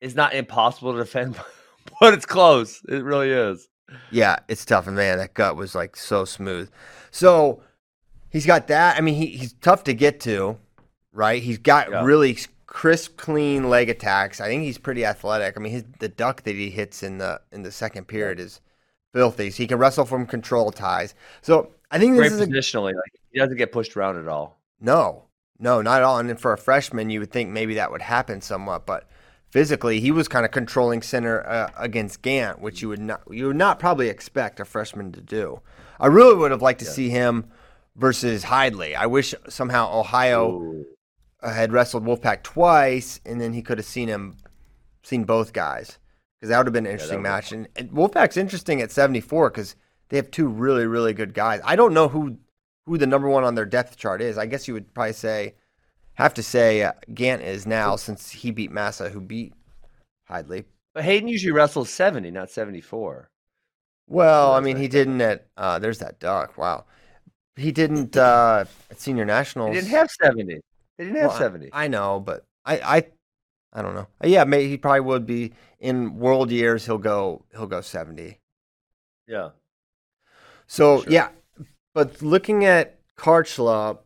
it's 0.00 0.14
not 0.14 0.34
impossible 0.34 0.92
to 0.92 0.98
defend, 0.98 1.36
but 2.00 2.14
it's 2.14 2.26
close. 2.26 2.82
It 2.88 3.02
really 3.02 3.30
is. 3.30 3.68
Yeah, 4.10 4.38
it's 4.48 4.64
tough, 4.64 4.86
and 4.86 4.96
man, 4.96 5.18
that 5.18 5.34
gut 5.34 5.56
was 5.56 5.74
like 5.74 5.96
so 5.96 6.24
smooth. 6.24 6.70
So 7.10 7.62
he's 8.30 8.46
got 8.46 8.66
that. 8.68 8.96
I 8.96 9.00
mean, 9.00 9.14
he, 9.14 9.26
he's 9.26 9.54
tough 9.54 9.84
to 9.84 9.94
get 9.94 10.20
to, 10.20 10.58
right? 11.12 11.42
He's 11.42 11.58
got 11.58 11.90
Yeah. 11.90 12.04
really 12.04 12.36
crisp, 12.66 13.16
clean 13.16 13.70
leg 13.70 13.88
attacks. 13.88 14.40
I 14.40 14.48
think 14.48 14.62
he's 14.64 14.76
pretty 14.78 15.04
athletic. 15.04 15.56
I 15.56 15.60
mean, 15.60 15.72
his 15.72 15.84
the 15.98 16.08
duck 16.08 16.42
that 16.42 16.54
he 16.54 16.68
hits 16.70 17.02
in 17.02 17.18
the 17.18 17.40
in 17.52 17.62
the 17.62 17.72
second 17.72 18.06
period 18.06 18.38
is 18.40 18.60
filthy. 19.16 19.50
So 19.50 19.56
he 19.56 19.66
can 19.66 19.78
wrestle 19.78 20.04
from 20.04 20.26
control 20.26 20.70
ties. 20.70 21.14
So 21.40 21.70
I 21.90 21.98
think 21.98 22.12
this 22.16 22.28
Great 22.28 22.32
is 22.32 22.40
a 22.40 22.46
positionally. 22.46 22.94
Like 22.94 23.12
he 23.32 23.38
doesn't 23.38 23.56
get 23.56 23.72
pushed 23.72 23.96
around 23.96 24.18
at 24.18 24.28
all. 24.28 24.58
No, 24.80 25.24
no, 25.58 25.80
not 25.80 25.98
at 25.98 26.04
all. 26.04 26.18
And 26.18 26.28
then 26.28 26.36
for 26.36 26.52
a 26.52 26.58
freshman, 26.58 27.08
you 27.08 27.20
would 27.20 27.32
think 27.32 27.48
maybe 27.50 27.74
that 27.74 27.90
would 27.90 28.02
happen 28.02 28.42
somewhat, 28.42 28.84
but 28.84 29.08
physically, 29.48 30.00
he 30.00 30.10
was 30.10 30.28
kind 30.28 30.44
of 30.44 30.50
controlling 30.50 31.00
center 31.00 31.46
uh, 31.48 31.70
against 31.78 32.20
Gantt, 32.20 32.58
which 32.60 32.82
you 32.82 32.88
would 32.90 33.00
not 33.00 33.22
you 33.30 33.46
would 33.46 33.56
not 33.56 33.78
probably 33.78 34.08
expect 34.08 34.60
a 34.60 34.66
freshman 34.66 35.12
to 35.12 35.20
do. 35.22 35.60
I 35.98 36.08
really 36.08 36.34
would 36.36 36.50
have 36.50 36.60
liked 36.60 36.80
to 36.80 36.84
Yeah. 36.86 36.92
see 36.92 37.08
him 37.08 37.46
versus 37.96 38.44
Hidlay. 38.44 38.94
I 38.94 39.06
wish 39.06 39.34
somehow 39.48 39.98
Ohio 39.98 40.50
Ooh. 40.60 40.86
had 41.42 41.72
wrestled 41.72 42.04
Wolfpack 42.04 42.42
twice, 42.42 43.20
and 43.24 43.40
then 43.40 43.54
he 43.54 43.62
could 43.62 43.78
have 43.78 43.86
seen 43.86 44.08
him, 44.08 44.36
seen 45.02 45.24
both 45.24 45.54
guys, 45.54 45.98
because 46.46 46.50
that 46.50 46.58
would 46.58 46.66
have 46.66 46.72
been 46.72 46.86
an 46.86 46.92
interesting 46.92 47.22
that 47.22 47.28
match. 47.28 47.52
And, 47.52 47.68
and 47.76 47.90
Wolfpack's 47.90 48.36
interesting 48.36 48.80
at 48.80 48.92
seventy 48.92 49.20
four 49.20 49.50
because 49.50 49.74
they 50.08 50.16
have 50.16 50.30
two 50.30 50.46
really 50.46 50.86
really 50.86 51.12
good 51.12 51.34
guys. 51.34 51.60
I 51.64 51.76
don't 51.76 51.94
know 51.94 52.08
who 52.08 52.38
who 52.86 52.98
the 52.98 53.06
number 53.06 53.28
one 53.28 53.44
on 53.44 53.54
their 53.54 53.66
depth 53.66 53.96
chart 53.96 54.22
is. 54.22 54.38
I 54.38 54.46
guess 54.46 54.68
you 54.68 54.74
would 54.74 54.92
probably 54.94 55.12
say 55.12 55.54
have 56.14 56.34
to 56.34 56.42
say 56.42 56.82
uh, 56.82 56.92
Gantt 57.10 57.42
is 57.42 57.66
now 57.66 57.96
since 57.96 58.30
he 58.30 58.50
beat 58.50 58.70
Massa, 58.70 59.10
who 59.10 59.20
beat 59.20 59.54
Hidlay. 60.30 60.64
But 60.94 61.04
Hayden 61.04 61.28
usually 61.28 61.52
wrestles 61.52 61.90
70, 61.90 62.30
not 62.30 62.50
74. 62.50 63.28
Well, 64.06 64.52
I 64.52 64.60
mean, 64.60 64.76
he 64.76 64.88
didn't 64.88 65.20
at 65.20 65.48
uh, 65.56 65.78
there's 65.78 65.98
that 65.98 66.20
duck. 66.20 66.56
Wow, 66.56 66.84
he 67.56 67.72
didn't 67.72 68.16
uh, 68.16 68.64
at 68.90 69.00
senior 69.00 69.24
nationals. 69.24 69.70
They 69.70 69.80
didn't 69.80 69.90
have 69.90 70.10
70. 70.10 70.60
They 70.96 71.04
didn't 71.04 71.16
have 71.16 71.30
Well, 71.30 71.36
I- 71.36 71.40
70. 71.40 71.70
I, 71.72 71.88
know, 71.88 72.20
but 72.20 72.46
I, 72.64 72.78
I, 72.78 73.06
I 73.72 73.82
don't 73.82 73.94
know. 73.94 74.06
Uh, 74.22 74.28
yeah, 74.28 74.44
maybe 74.44 74.68
he 74.68 74.76
probably 74.76 75.00
would 75.00 75.26
be 75.26 75.52
in 75.80 76.18
world 76.18 76.50
years. 76.50 76.86
He'll 76.86 76.98
go. 76.98 77.44
He'll 77.52 77.66
go 77.66 77.80
seventy. 77.80 78.40
yeah. 79.26 79.50
So 80.66 81.02
Sure. 81.02 81.12
yeah, 81.12 81.28
but 81.94 82.22
looking 82.22 82.64
at 82.64 82.98
Kharchla, 83.16 83.98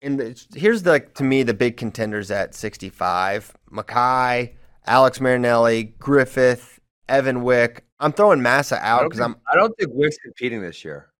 and 0.00 0.18
the, 0.18 0.46
here's 0.54 0.82
the 0.84 1.00
to 1.14 1.22
me 1.24 1.42
the 1.42 1.52
big 1.54 1.76
contenders 1.76 2.30
at 2.30 2.54
sixty 2.54 2.88
five: 2.88 3.52
Mekhi, 3.70 4.54
Alex 4.86 5.20
Marinelli, 5.20 5.84
Griffith, 5.98 6.80
Evan 7.08 7.42
Wick. 7.42 7.84
I'm 8.00 8.12
throwing 8.12 8.40
Massa 8.42 8.76
out 8.80 9.04
because 9.04 9.20
I'm. 9.20 9.36
I 9.50 9.56
don't 9.56 9.76
think 9.78 9.90
Wick's 9.92 10.16
competing 10.24 10.62
this 10.62 10.84
year. 10.84 11.10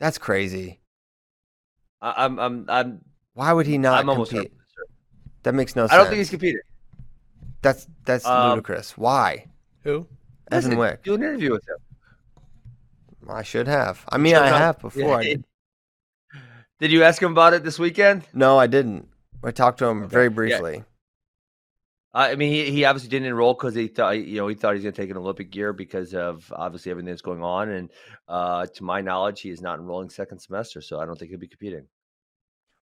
That's 0.00 0.18
crazy. 0.18 0.80
I, 2.00 2.24
I'm 2.24 2.38
I'm 2.38 2.66
I'm 2.68 3.00
Why 3.34 3.52
would 3.52 3.66
he 3.66 3.78
not 3.78 4.00
I'm 4.00 4.14
compete? 4.14 4.32
year. 4.32 4.44
That 5.44 5.54
makes 5.54 5.74
no 5.76 5.84
sense. 5.84 5.92
I 5.92 5.96
don't 5.96 6.06
think 6.06 6.18
he's 6.18 6.30
competing. 6.30 6.60
That's 7.62 7.86
that's 8.04 8.26
Um, 8.26 8.50
ludicrous. 8.50 8.98
Why? 8.98 9.46
Who? 9.84 10.06
Evan 10.50 10.76
Wick. 10.76 11.02
Do 11.02 11.14
an 11.14 11.22
interview 11.22 11.52
with 11.52 11.66
him. 11.66 11.76
I 13.30 13.42
should 13.42 13.68
have. 13.68 14.04
I 14.08 14.18
mean, 14.18 14.34
I 14.34 14.48
have 14.48 14.78
before. 14.80 15.18
I 15.18 15.22
Yeah. 15.22 15.28
did. 15.28 15.44
Did 16.80 16.90
you 16.90 17.04
ask 17.04 17.22
him 17.22 17.30
about 17.32 17.54
it 17.54 17.62
this 17.62 17.78
weekend? 17.78 18.24
No, 18.34 18.58
I 18.58 18.66
didn't. 18.66 19.08
I 19.44 19.52
talked 19.52 19.78
to 19.78 19.86
him 19.86 20.02
Okay. 20.02 20.08
very 20.10 20.24
Yeah. 20.26 20.34
briefly. 20.34 20.84
I 22.14 22.34
mean, 22.34 22.52
he, 22.52 22.70
he 22.70 22.84
obviously 22.84 23.08
didn't 23.08 23.28
enroll 23.28 23.54
because 23.54 23.74
he 23.74 23.88
thought 23.88 24.18
you 24.18 24.36
know 24.36 24.46
he 24.48 24.54
thought 24.54 24.72
he 24.72 24.74
was 24.78 24.82
going 24.82 24.92
to 24.92 25.00
take 25.00 25.10
an 25.10 25.16
Olympic 25.16 25.54
year 25.54 25.72
because 25.72 26.12
of 26.14 26.52
obviously 26.54 26.90
everything 26.90 27.08
that's 27.08 27.22
going 27.22 27.42
on. 27.42 27.70
And 27.70 27.90
uh, 28.28 28.66
to 28.66 28.84
my 28.84 29.00
knowledge, 29.00 29.40
he 29.40 29.48
is 29.50 29.62
not 29.62 29.78
enrolling 29.78 30.10
second 30.10 30.40
semester, 30.40 30.82
so 30.82 31.00
I 31.00 31.06
don't 31.06 31.18
think 31.18 31.30
he'll 31.30 31.40
be 31.40 31.48
competing. 31.48 31.86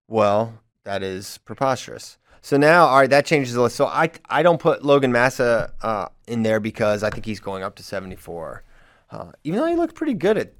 Well, 0.08 0.58
that 0.84 1.02
is 1.04 1.38
preposterous. 1.38 2.18
So 2.43 2.57
now, 2.57 2.86
all 2.86 2.99
right, 2.99 3.11
that 3.11 3.26
changes 3.26 3.55
the 3.55 3.62
list. 3.62 3.76
So 3.76 3.86
I 3.86 4.11
I 4.26 4.43
don't 4.43 4.61
put 4.61 4.84
Logan 4.84 5.12
Massa 5.12 5.72
uh, 5.82 6.09
in 6.26 6.43
there 6.43 6.61
because 6.61 7.03
I 7.03 7.11
think 7.11 7.26
he's 7.26 7.41
going 7.41 7.62
up 7.62 7.76
to 7.76 7.82
74, 7.82 8.64
uh, 9.11 9.32
even 9.45 9.61
though 9.61 9.66
he 9.66 9.76
looked 9.76 9.95
pretty 9.95 10.14
good 10.14 10.38
at 10.38 10.55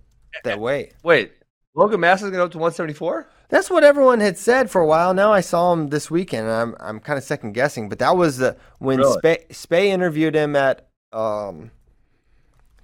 that 0.45 0.61
weight. 0.61 0.95
Wait, 1.03 1.33
Logan 1.74 2.01
Massa's 2.01 2.31
going 2.31 2.33
to 2.33 2.39
go 2.39 2.45
up 2.45 2.53
to 2.53 2.59
174? 2.59 3.28
That's 3.49 3.70
what 3.70 3.83
everyone 3.83 4.20
had 4.20 4.39
said 4.39 4.70
for 4.70 4.81
a 4.81 4.87
while. 4.87 5.14
Now 5.14 5.33
I 5.33 5.41
saw 5.41 5.72
him 5.72 5.89
this 5.89 6.11
weekend, 6.11 6.47
and 6.47 6.55
I'm 6.55 6.76
I'm 6.78 7.01
kind 7.01 7.18
of 7.18 7.24
second 7.24 7.53
guessing. 7.53 7.89
But 7.89 7.99
that 7.99 8.16
was 8.16 8.39
the 8.39 8.57
when 8.78 8.99
Really? 8.99 9.20
Spay, 9.22 9.49
Spay 9.49 9.87
interviewed 9.87 10.35
him 10.35 10.55
at 10.57 10.89
um 11.12 11.70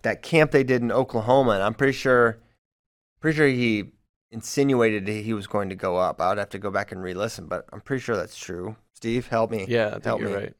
that 0.02 0.22
camp 0.22 0.50
they 0.50 0.64
did 0.64 0.82
in 0.82 0.90
Oklahoma, 0.90 1.52
and 1.52 1.62
I'm 1.62 1.74
pretty 1.74 1.92
sure 1.92 2.38
pretty 3.20 3.36
sure 3.36 3.46
he 3.46 3.92
insinuated 4.30 5.06
he 5.06 5.34
was 5.34 5.46
going 5.46 5.68
to 5.68 5.74
go 5.74 5.96
up. 5.96 6.20
I 6.20 6.28
would 6.30 6.38
have 6.38 6.50
to 6.50 6.58
go 6.58 6.70
back 6.70 6.92
and 6.92 7.02
re-listen, 7.02 7.46
but 7.46 7.66
I'm 7.72 7.80
pretty 7.80 8.02
sure 8.02 8.16
that's 8.16 8.36
true. 8.36 8.76
Steve, 8.96 9.26
help 9.28 9.50
me. 9.50 9.66
Yeah, 9.68 9.88
I 9.88 9.90
think 9.92 10.04
Help 10.04 10.20
you're 10.22 10.30
me. 10.30 10.34
right. 10.36 10.54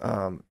Um. 0.00 0.42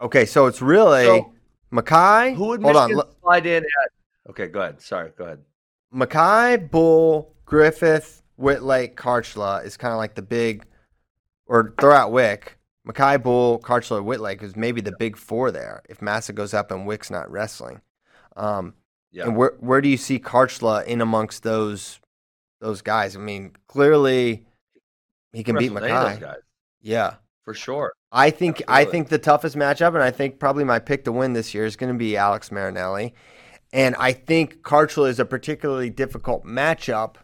Okay, 0.00 0.24
so 0.24 0.46
it's 0.46 0.62
really 0.62 1.04
So, 1.04 1.32
Mekhi. 1.72 2.34
Who 2.36 2.46
would 2.46 2.62
hold 2.62 2.76
on, 2.76 2.90
Michigan 2.90 2.96
look, 2.96 3.16
slide 3.20 3.46
in 3.46 3.64
at? 3.64 4.30
Okay, 4.30 4.46
go 4.46 4.60
ahead. 4.60 4.80
Sorry, 4.80 5.10
go 5.18 5.24
ahead. 5.24 5.40
Mekhi, 5.92 6.70
Bull, 6.70 7.34
Griffith, 7.44 8.22
Whitlake, 8.38 8.94
Kharchla 8.94 9.64
is 9.64 9.76
kind 9.76 9.92
of 9.92 9.98
like 9.98 10.14
the 10.14 10.22
big, 10.22 10.64
or 11.46 11.74
throw 11.80 11.92
out 11.94 12.12
Wick. 12.12 12.56
Mekhi, 12.86 13.20
Bull, 13.20 13.58
Kharchla, 13.58 14.02
Whitlake 14.04 14.42
is 14.42 14.54
maybe 14.54 14.80
the 14.80 14.94
big 14.98 15.16
four 15.16 15.50
there 15.50 15.82
if 15.88 16.00
Massa 16.00 16.32
goes 16.32 16.54
up 16.54 16.70
and 16.70 16.86
Wick's 16.86 17.10
not 17.10 17.30
wrestling. 17.30 17.80
Um, 18.36 18.74
Yeah. 19.10 19.24
And 19.24 19.36
where 19.36 19.54
where 19.58 19.80
do 19.80 19.88
you 19.88 19.96
see 19.96 20.20
Kharchla 20.20 20.84
in 20.86 21.00
amongst 21.00 21.42
those 21.42 21.98
those 22.60 22.80
guys? 22.82 23.16
I 23.16 23.18
mean, 23.18 23.52
clearly 23.66 24.46
he 25.32 25.42
can 25.44 25.56
beat 25.56 25.70
Wrestled 25.70 25.90
any 25.90 25.92
of 26.14 26.20
those 26.20 26.28
Mekhi. 26.28 26.34
Yeah. 26.82 27.14
for 27.44 27.54
sure. 27.54 27.92
I 28.10 28.30
think 28.30 28.62
I 28.68 28.84
think 28.84 29.08
the 29.08 29.18
toughest 29.18 29.56
matchup, 29.56 29.88
and 29.88 30.02
I 30.02 30.10
think 30.10 30.38
probably 30.38 30.64
my 30.64 30.78
pick 30.78 31.04
to 31.04 31.12
win 31.12 31.32
this 31.34 31.52
year 31.54 31.64
is 31.66 31.76
going 31.76 31.92
to 31.92 31.98
be 31.98 32.16
Alex 32.16 32.50
Marinelli, 32.50 33.14
and 33.72 33.94
I 33.98 34.12
think 34.12 34.62
Kharchla 34.62 35.08
is 35.10 35.20
a 35.20 35.24
particularly 35.26 35.90
difficult 35.90 36.44
matchup 36.44 37.16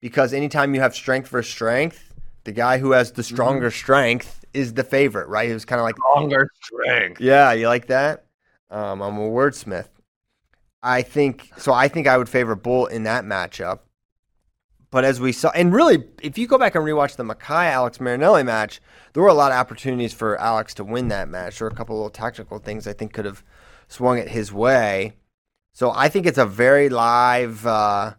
because 0.00 0.32
anytime 0.32 0.74
you 0.74 0.80
have 0.80 0.94
strength 0.94 1.28
for 1.28 1.42
strength, 1.42 2.12
the 2.44 2.52
guy 2.52 2.78
who 2.78 2.92
has 2.92 3.12
the 3.12 3.22
Mm-hmm. 3.22 3.34
stronger 3.34 3.70
strength 3.70 4.44
is 4.52 4.74
the 4.74 4.82
favorite, 4.84 5.28
right? 5.28 5.48
It 5.50 5.54
was 5.54 5.64
kind 5.64 5.78
of 5.80 5.84
like, 5.84 5.96
Longer 6.16 6.48
strength. 6.62 7.20
yeah, 7.20 7.52
you 7.52 7.68
like 7.68 7.86
that? 7.88 8.24
Um, 8.70 9.00
I'm 9.02 9.16
a 9.18 9.28
wordsmith. 9.28 9.88
I 10.82 11.02
think 11.02 11.50
so. 11.56 11.72
I 11.72 11.86
think 11.88 12.06
I 12.08 12.16
would 12.18 12.28
favor 12.28 12.54
Bull 12.56 12.86
in 12.86 13.04
that 13.04 13.24
matchup. 13.24 13.80
But 14.96 15.04
as 15.04 15.20
we 15.20 15.32
saw, 15.32 15.50
and 15.50 15.74
really, 15.74 16.04
if 16.22 16.38
you 16.38 16.46
go 16.46 16.56
back 16.56 16.74
and 16.74 16.82
rewatch 16.82 17.16
the 17.16 17.22
Mekhi 17.22 17.70
Alex 17.70 18.00
Marinelli 18.00 18.42
match, 18.42 18.80
there 19.12 19.22
were 19.22 19.28
a 19.28 19.34
lot 19.34 19.52
of 19.52 19.58
opportunities 19.58 20.14
for 20.14 20.40
Alex 20.40 20.72
to 20.72 20.84
win 20.84 21.08
that 21.08 21.28
match. 21.28 21.58
There 21.58 21.68
were 21.68 21.70
a 21.70 21.76
couple 21.76 21.96
of 21.96 21.98
little 21.98 22.08
tactical 22.08 22.58
things 22.58 22.86
I 22.86 22.94
think 22.94 23.12
could 23.12 23.26
have 23.26 23.44
swung 23.88 24.16
it 24.16 24.30
his 24.30 24.54
way. 24.54 25.12
So 25.74 25.92
I 25.94 26.08
think 26.08 26.24
it's 26.24 26.38
a 26.38 26.46
very 26.46 26.88
live 26.88 27.66
uh, 27.66 28.14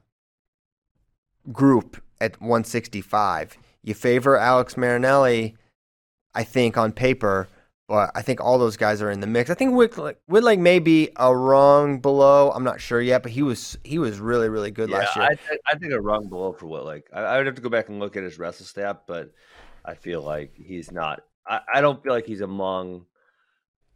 group 1.52 2.00
at 2.22 2.40
165. 2.40 3.58
You 3.82 3.96
favor 3.96 4.38
Alex 4.38 4.78
Marinelli, 4.78 5.56
I 6.36 6.44
think, 6.44 6.78
on 6.78 6.92
paper, 6.92 7.48
but 7.88 8.12
I 8.16 8.22
think 8.22 8.42
all 8.42 8.58
those 8.58 8.78
guys 8.78 9.02
are 9.02 9.10
in 9.10 9.20
the 9.22 9.28
mix. 9.28 9.50
I 9.50 9.54
think 9.54 9.74
Whitlake, 9.74 10.18
Whitlake 10.30 10.60
may 10.60 10.80
be 10.80 11.10
a 11.16 11.36
rung 11.36 12.00
below. 12.00 12.52
I'm 12.52 12.64
not 12.64 12.82
sure 12.82 13.02
yet, 13.02 13.24
but 13.24 13.32
he 13.32 13.42
was 13.42 13.78
he 13.84 13.98
was 13.98 14.20
really 14.20 14.50
really 14.50 14.72
good 14.72 14.90
Yeah, 14.90 14.98
last 14.98 15.16
year. 15.16 15.26
I, 15.26 15.36
th- 15.36 15.60
I 15.68 15.76
think 15.78 15.94
a 15.94 16.02
rung 16.02 16.28
below 16.28 16.54
for 16.54 16.68
Whitlake. 16.68 17.04
I, 17.14 17.22
I 17.22 17.38
would 17.38 17.46
have 17.46 17.56
to 17.56 17.62
go 17.62 17.70
back 17.70 17.90
and 17.90 18.00
look 18.00 18.18
at 18.18 18.24
his 18.24 18.38
wrestle 18.38 18.66
stat, 18.66 19.04
but 19.08 19.32
I 19.86 19.94
feel 19.96 20.22
like 20.22 20.54
he's 20.56 20.92
not. 20.92 21.24
I, 21.48 21.62
I 21.76 21.82
don't 21.82 22.04
feel 22.04 22.12
like 22.12 22.26
he's 22.26 22.42
among 22.42 23.06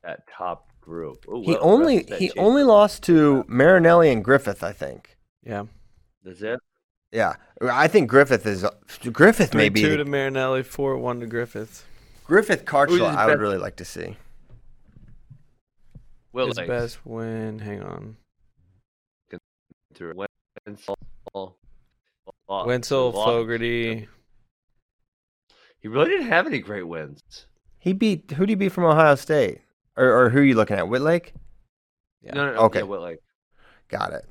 that 0.03 0.27
top 0.27 0.69
group. 0.79 1.25
Ooh, 1.27 1.41
he 1.41 1.51
well, 1.51 1.59
only 1.61 2.03
he 2.03 2.03
changed. 2.03 2.37
only 2.37 2.63
lost 2.63 3.03
to 3.03 3.43
Marinelli 3.47 4.09
and 4.09 4.23
Griffith, 4.23 4.63
I 4.63 4.71
think. 4.71 5.17
Yeah. 5.43 5.65
That's 6.23 6.41
it. 6.41 6.59
Yeah, 7.11 7.35
I 7.61 7.89
think 7.89 8.09
Griffith 8.09 8.45
is 8.45 8.65
Griffith 9.11 9.53
maybe 9.53 9.81
two 9.81 9.97
to 9.97 10.05
Marinelli, 10.05 10.63
four 10.63 10.97
one 10.97 11.19
to 11.19 11.25
Griffith. 11.25 11.85
Griffith 12.31 12.61
Who's 12.61 12.69
Kharchla. 12.69 13.13
I 13.13 13.25
would 13.25 13.33
best- 13.33 13.41
really 13.41 13.57
like 13.57 13.75
to 13.75 13.83
see. 13.83 14.15
Will 16.31 16.47
His 16.47 16.55
Whitlake 16.59 16.67
best 16.67 17.05
win. 17.05 17.59
Hang 17.59 17.83
on. 17.83 18.15
through 19.93 20.13
Wenzel, 20.65 20.97
Lo- 21.33 21.57
Wenzel, 22.47 23.11
lost- 23.11 23.27
Fogarty. 23.27 24.07
He 25.79 25.87
really 25.89 26.09
didn't 26.09 26.27
have 26.27 26.47
any 26.47 26.59
great 26.59 26.87
wins. 26.87 27.21
He 27.79 27.91
beat 27.91 28.31
who 28.31 28.45
do 28.45 28.51
you 28.51 28.55
beat 28.55 28.71
from 28.71 28.85
Ohio 28.85 29.15
State, 29.15 29.59
or, 29.97 30.05
or 30.05 30.29
who 30.29 30.39
are 30.39 30.43
you 30.43 30.55
looking 30.55 30.77
at? 30.77 30.87
Whitlake. 30.87 31.33
Yeah. 32.21 32.33
No, 32.33 32.45
no, 32.45 32.53
no. 32.53 32.59
Okay. 32.61 32.79
Yeah, 32.79 32.85
Whitlake. 32.85 33.17
Got 33.89 34.13
it. 34.13 34.25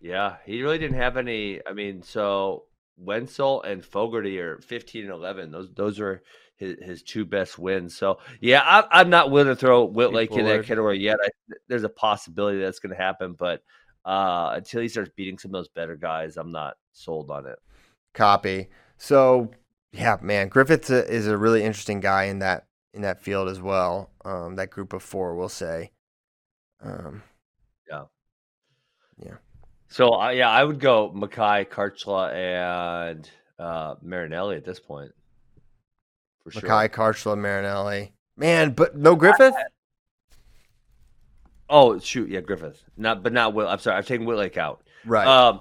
Yeah, 0.00 0.36
he 0.46 0.62
really 0.62 0.78
didn't 0.78 0.98
have 0.98 1.16
any. 1.16 1.60
I 1.66 1.72
mean, 1.72 2.04
so 2.04 2.66
Wenzel 2.96 3.62
and 3.64 3.84
Fogarty 3.84 4.38
are 4.38 4.58
15 4.58 5.02
and 5.06 5.12
11. 5.12 5.50
Those 5.50 5.70
those 5.74 5.98
are 5.98 6.22
his, 6.60 6.76
his 6.80 7.02
two 7.02 7.24
best 7.24 7.58
wins. 7.58 7.96
So 7.96 8.18
yeah, 8.40 8.62
I'm, 8.64 8.84
I'm 8.90 9.10
not 9.10 9.30
willing 9.30 9.48
to 9.48 9.56
throw 9.56 9.88
Whitlake 9.88 10.30
in 10.36 10.44
that 10.44 10.66
category 10.66 11.00
yet. 11.00 11.18
I, 11.24 11.28
there's 11.66 11.84
a 11.84 11.88
possibility 11.88 12.60
that's 12.60 12.78
going 12.78 12.94
to 12.94 13.02
happen, 13.02 13.32
but 13.32 13.62
uh, 14.04 14.52
until 14.54 14.82
he 14.82 14.88
starts 14.88 15.10
beating 15.16 15.38
some 15.38 15.50
of 15.50 15.54
those 15.54 15.68
better 15.68 15.96
guys, 15.96 16.36
I'm 16.36 16.52
not 16.52 16.74
sold 16.92 17.30
on 17.30 17.46
it. 17.46 17.58
Copy. 18.12 18.68
So 18.98 19.50
yeah, 19.92 20.18
man, 20.20 20.48
Griffith 20.48 20.90
is 20.90 21.26
a 21.26 21.36
really 21.36 21.64
interesting 21.64 22.00
guy 22.00 22.24
in 22.24 22.40
that 22.40 22.66
in 22.92 23.02
that 23.02 23.22
field 23.22 23.48
as 23.48 23.60
well. 23.60 24.10
Um, 24.24 24.56
that 24.56 24.70
group 24.70 24.92
of 24.92 25.02
four, 25.02 25.34
we'll 25.34 25.48
say. 25.48 25.92
Um, 26.82 27.22
yeah, 27.88 28.04
yeah. 29.18 29.36
So 29.88 30.20
uh, 30.20 30.30
yeah, 30.30 30.50
I 30.50 30.62
would 30.62 30.78
go 30.78 31.10
Mekhi, 31.16 31.66
Kharchla, 31.68 32.34
and 32.34 33.30
uh, 33.58 33.94
Marinelli 34.02 34.56
at 34.56 34.64
this 34.64 34.78
point. 34.78 35.12
For 36.50 36.60
sure. 36.60 36.68
Mekhi, 36.68 36.88
Kharchla, 36.88 37.38
Marinelli. 37.38 38.12
Man, 38.36 38.72
but 38.72 38.96
no 38.96 39.14
Griffith. 39.16 39.54
Oh 41.68 41.98
shoot, 41.98 42.28
yeah, 42.28 42.40
Griffith. 42.40 42.82
Not, 42.96 43.22
but 43.22 43.32
not 43.32 43.54
Will. 43.54 43.68
I'm 43.68 43.78
sorry, 43.78 43.96
I've 43.96 44.06
taken 44.06 44.26
Whitlake 44.26 44.56
out. 44.56 44.82
Right. 45.04 45.26
Um, 45.26 45.60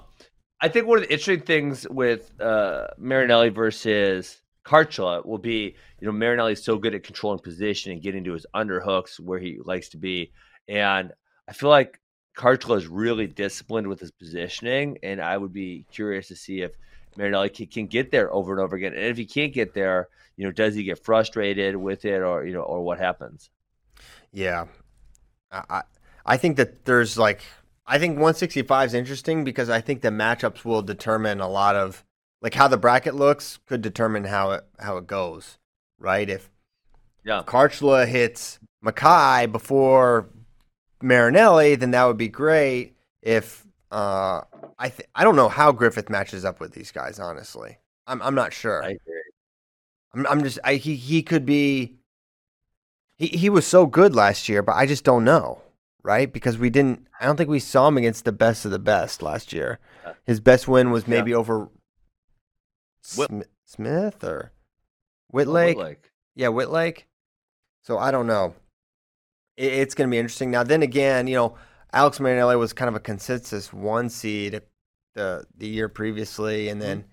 I 0.61 0.67
think 0.67 0.87
one 0.87 0.97
of 0.97 1.03
the 1.03 1.11
interesting 1.11 1.41
things 1.41 1.87
with 1.89 2.31
uh, 2.41 2.87
Marinelli 2.97 3.49
versus 3.49 4.41
Kharchla 4.65 5.25
will 5.25 5.37
be, 5.37 5.75
you 5.99 6.07
know, 6.07 6.11
Marinelli 6.11 6.53
is 6.53 6.63
so 6.63 6.77
good 6.77 6.95
at 6.95 7.03
controlling 7.03 7.39
position 7.39 7.91
and 7.91 8.01
getting 8.01 8.23
to 8.25 8.33
his 8.33 8.45
underhooks 8.55 9.19
where 9.19 9.39
he 9.39 9.59
likes 9.63 9.89
to 9.89 9.97
be, 9.97 10.31
and 10.67 11.11
I 11.47 11.53
feel 11.53 11.69
like 11.69 11.99
Kharchla 12.37 12.77
is 12.77 12.87
really 12.87 13.27
disciplined 13.27 13.87
with 13.87 13.99
his 13.99 14.11
positioning, 14.11 14.97
and 15.03 15.21
I 15.21 15.37
would 15.37 15.51
be 15.53 15.85
curious 15.91 16.27
to 16.29 16.35
see 16.35 16.61
if 16.61 16.71
Marinelli 17.17 17.49
can, 17.49 17.67
can 17.67 17.87
get 17.87 18.11
there 18.11 18.31
over 18.33 18.51
and 18.53 18.61
over 18.61 18.75
again, 18.75 18.93
and 18.93 19.03
if 19.03 19.17
he 19.17 19.25
can't 19.25 19.53
get 19.53 19.73
there, 19.73 20.07
you 20.37 20.45
know, 20.45 20.51
does 20.51 20.75
he 20.75 20.83
get 20.83 21.03
frustrated 21.03 21.75
with 21.75 22.05
it, 22.05 22.21
or 22.21 22.45
you 22.45 22.53
know, 22.53 22.61
or 22.61 22.81
what 22.83 22.99
happens? 22.99 23.49
Yeah, 24.31 24.65
I 25.51 25.63
I- 25.69 25.83
I 26.25 26.37
think 26.37 26.57
that 26.57 26.85
there's 26.85 27.17
like 27.17 27.41
I 27.87 27.97
think 27.97 28.13
165 28.19 28.87
is 28.89 28.93
interesting 28.93 29.43
because 29.43 29.69
I 29.69 29.81
think 29.81 30.01
the 30.01 30.09
matchups 30.09 30.63
will 30.63 30.83
determine 30.83 31.39
a 31.41 31.47
lot 31.49 31.75
of 31.75 32.05
like 32.41 32.53
how 32.53 32.67
the 32.67 32.77
bracket 32.77 33.15
looks 33.15 33.57
could 33.65 33.81
determine 33.81 34.25
how 34.25 34.51
it 34.51 34.63
how 34.79 34.97
it 34.97 35.07
goes, 35.07 35.57
right? 35.97 36.29
If 36.29 36.51
Yeah. 37.25 37.41
Kharchla 37.45 38.07
hits 38.07 38.59
Mekhi 38.85 39.51
before 39.51 40.29
Marinelli, 41.01 41.75
then 41.75 41.91
that 41.91 42.05
would 42.05 42.17
be 42.17 42.27
great. 42.29 42.95
If 43.21 43.65
uh, 43.91 44.41
I 44.81 44.89
th- 44.89 45.09
I 45.13 45.23
don't 45.25 45.35
know 45.35 45.49
how 45.49 45.71
Griffith 45.73 46.09
matches 46.09 46.45
up 46.45 46.59
with 46.59 46.71
these 46.71 46.91
guys, 46.91 47.19
honestly. 47.19 47.77
I'm 48.07 48.21
I'm 48.21 48.33
not 48.35 48.53
sure. 48.53 48.81
I 48.83 48.89
agree. 48.91 49.21
I'm, 50.13 50.25
I'm 50.27 50.43
just 50.43 50.57
I, 50.63 50.75
he 50.75 50.95
he 50.95 51.21
could 51.21 51.45
be 51.45 51.97
he 53.17 53.27
he 53.27 53.49
was 53.49 53.67
so 53.67 53.85
good 53.85 54.15
last 54.15 54.47
year, 54.49 54.63
but 54.63 54.75
I 54.75 54.85
just 54.85 55.03
don't 55.03 55.23
know, 55.25 55.61
right? 56.01 56.31
Because 56.31 56.57
we 56.57 56.69
didn't 56.69 57.07
I 57.19 57.25
don't 57.25 57.35
think 57.35 57.49
we 57.49 57.59
saw 57.59 57.87
him 57.89 57.97
against 57.97 58.23
the 58.25 58.31
best 58.31 58.63
of 58.65 58.71
the 58.71 58.79
best 58.79 59.21
last 59.21 59.51
year. 59.53 59.79
His 60.25 60.39
best 60.39 60.67
win 60.67 60.91
was 60.91 61.03
Yeah. 61.03 61.09
maybe 61.17 61.33
over 61.33 61.69
Whit- 63.17 63.29
Smi- 63.31 63.45
Smith 63.65 64.23
or 64.23 64.51
Oh, 65.31 65.37
Whitlake. 65.37 65.75
Whitlake. 65.75 66.11
Yeah, 66.35 66.47
Whitlake. 66.47 67.05
So 67.83 67.97
I 67.99 68.11
don't 68.11 68.27
know. 68.27 68.55
It, 69.57 69.73
it's 69.73 69.93
going 69.93 70.09
to 70.09 70.11
be 70.11 70.17
interesting. 70.17 70.49
Now, 70.49 70.63
then 70.63 70.81
again, 70.81 71.27
you 71.27 71.35
know, 71.35 71.55
Alex 71.93 72.19
Marinelli 72.19 72.55
was 72.55 72.73
kind 72.73 72.89
of 72.89 72.95
a 72.95 72.99
consensus 72.99 73.73
one 73.73 74.09
seed 74.09 74.61
the 75.15 75.45
the 75.57 75.67
year 75.67 75.89
previously, 75.89 76.69
and 76.69 76.81
then 76.81 77.05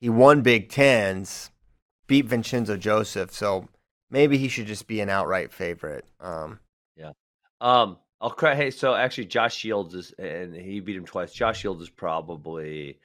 he 0.00 0.08
won 0.08 0.42
Big 0.42 0.68
Tens, 0.68 1.50
beat 2.06 2.26
Vincenzo 2.26 2.76
Joseph. 2.76 3.32
So 3.32 3.68
maybe 4.10 4.38
he 4.38 4.48
should 4.48 4.66
just 4.66 4.86
be 4.86 5.00
an 5.00 5.08
outright 5.08 5.52
favorite. 5.52 6.04
Um, 6.20 6.60
yeah. 6.96 7.12
Um, 7.60 7.98
I'll 8.20 8.30
cry. 8.30 8.54
Hey, 8.54 8.70
so 8.70 8.94
actually, 8.94 9.26
Josh 9.26 9.56
Shields 9.56 9.94
is, 9.94 10.12
and 10.18 10.54
he 10.54 10.80
beat 10.80 10.96
him 10.96 11.04
twice. 11.04 11.32
Josh 11.32 11.60
Shields 11.60 11.82
is 11.82 11.90
probably 11.90 12.98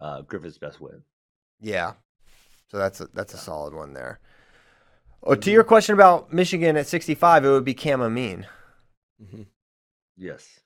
uh, 0.00 0.22
Griffith's 0.22 0.58
best 0.58 0.80
win. 0.80 1.02
yeah, 1.60 1.92
so 2.70 2.78
that's 2.78 3.00
a, 3.00 3.08
that's 3.14 3.34
a 3.34 3.38
solid 3.38 3.74
one 3.74 3.92
there. 3.92 4.18
Oh, 5.22 5.34
to 5.34 5.50
your 5.50 5.64
question 5.64 5.94
about 5.94 6.32
Michigan 6.32 6.76
at 6.76 6.86
65, 6.86 7.44
it 7.44 7.48
would 7.48 7.64
be 7.64 7.74
Cam 7.74 8.00
Amine 8.00 8.46
Mhm. 9.22 9.46
Yes, 10.18 10.60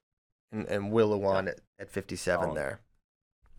and, 0.50 0.66
and 0.66 0.90
Will 0.90 1.11
Lewan 1.18 1.48
at, 1.48 1.61
at 1.78 1.90
57 1.90 2.42
Solid. 2.42 2.57
there. 2.57 2.80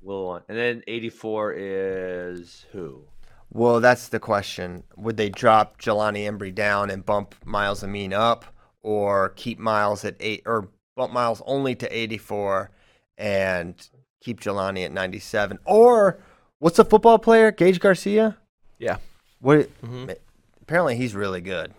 Will 0.02 0.26
one, 0.26 0.42
and 0.50 0.58
then 0.58 0.84
eighty-four 0.88 1.54
is 1.56 2.66
who? 2.74 3.04
Well, 3.52 3.80
that's 3.80 4.10
the 4.10 4.20
question. 4.20 4.84
Would 4.98 5.16
they 5.16 5.30
drop 5.30 5.80
Jelani 5.80 6.26
Embree 6.28 6.54
down 6.54 6.90
and 6.90 7.06
bump 7.06 7.36
Myles 7.46 7.84
Amine 7.84 8.12
up, 8.12 8.44
or 8.82 9.30
keep 9.38 9.60
Myles 9.60 10.04
at 10.04 10.16
eight, 10.20 10.42
or 10.46 10.68
bump 10.98 11.14
Myles 11.14 11.42
only 11.46 11.74
to 11.76 11.88
84 11.98 12.70
and 13.18 13.76
keep 14.22 14.42
Jelani 14.42 14.84
at 14.84 14.92
97? 14.92 15.60
Or 15.66 16.20
what's 16.60 16.78
the 16.78 16.84
football 16.86 17.18
player? 17.20 17.52
Gage 17.52 17.80
Garcia? 17.80 18.38
Yeah. 18.80 18.98
What? 19.40 19.70
Mhm. 19.82 20.16
Apparently, 20.64 20.98
he's 20.98 21.14
really 21.16 21.42
good. 21.42 21.74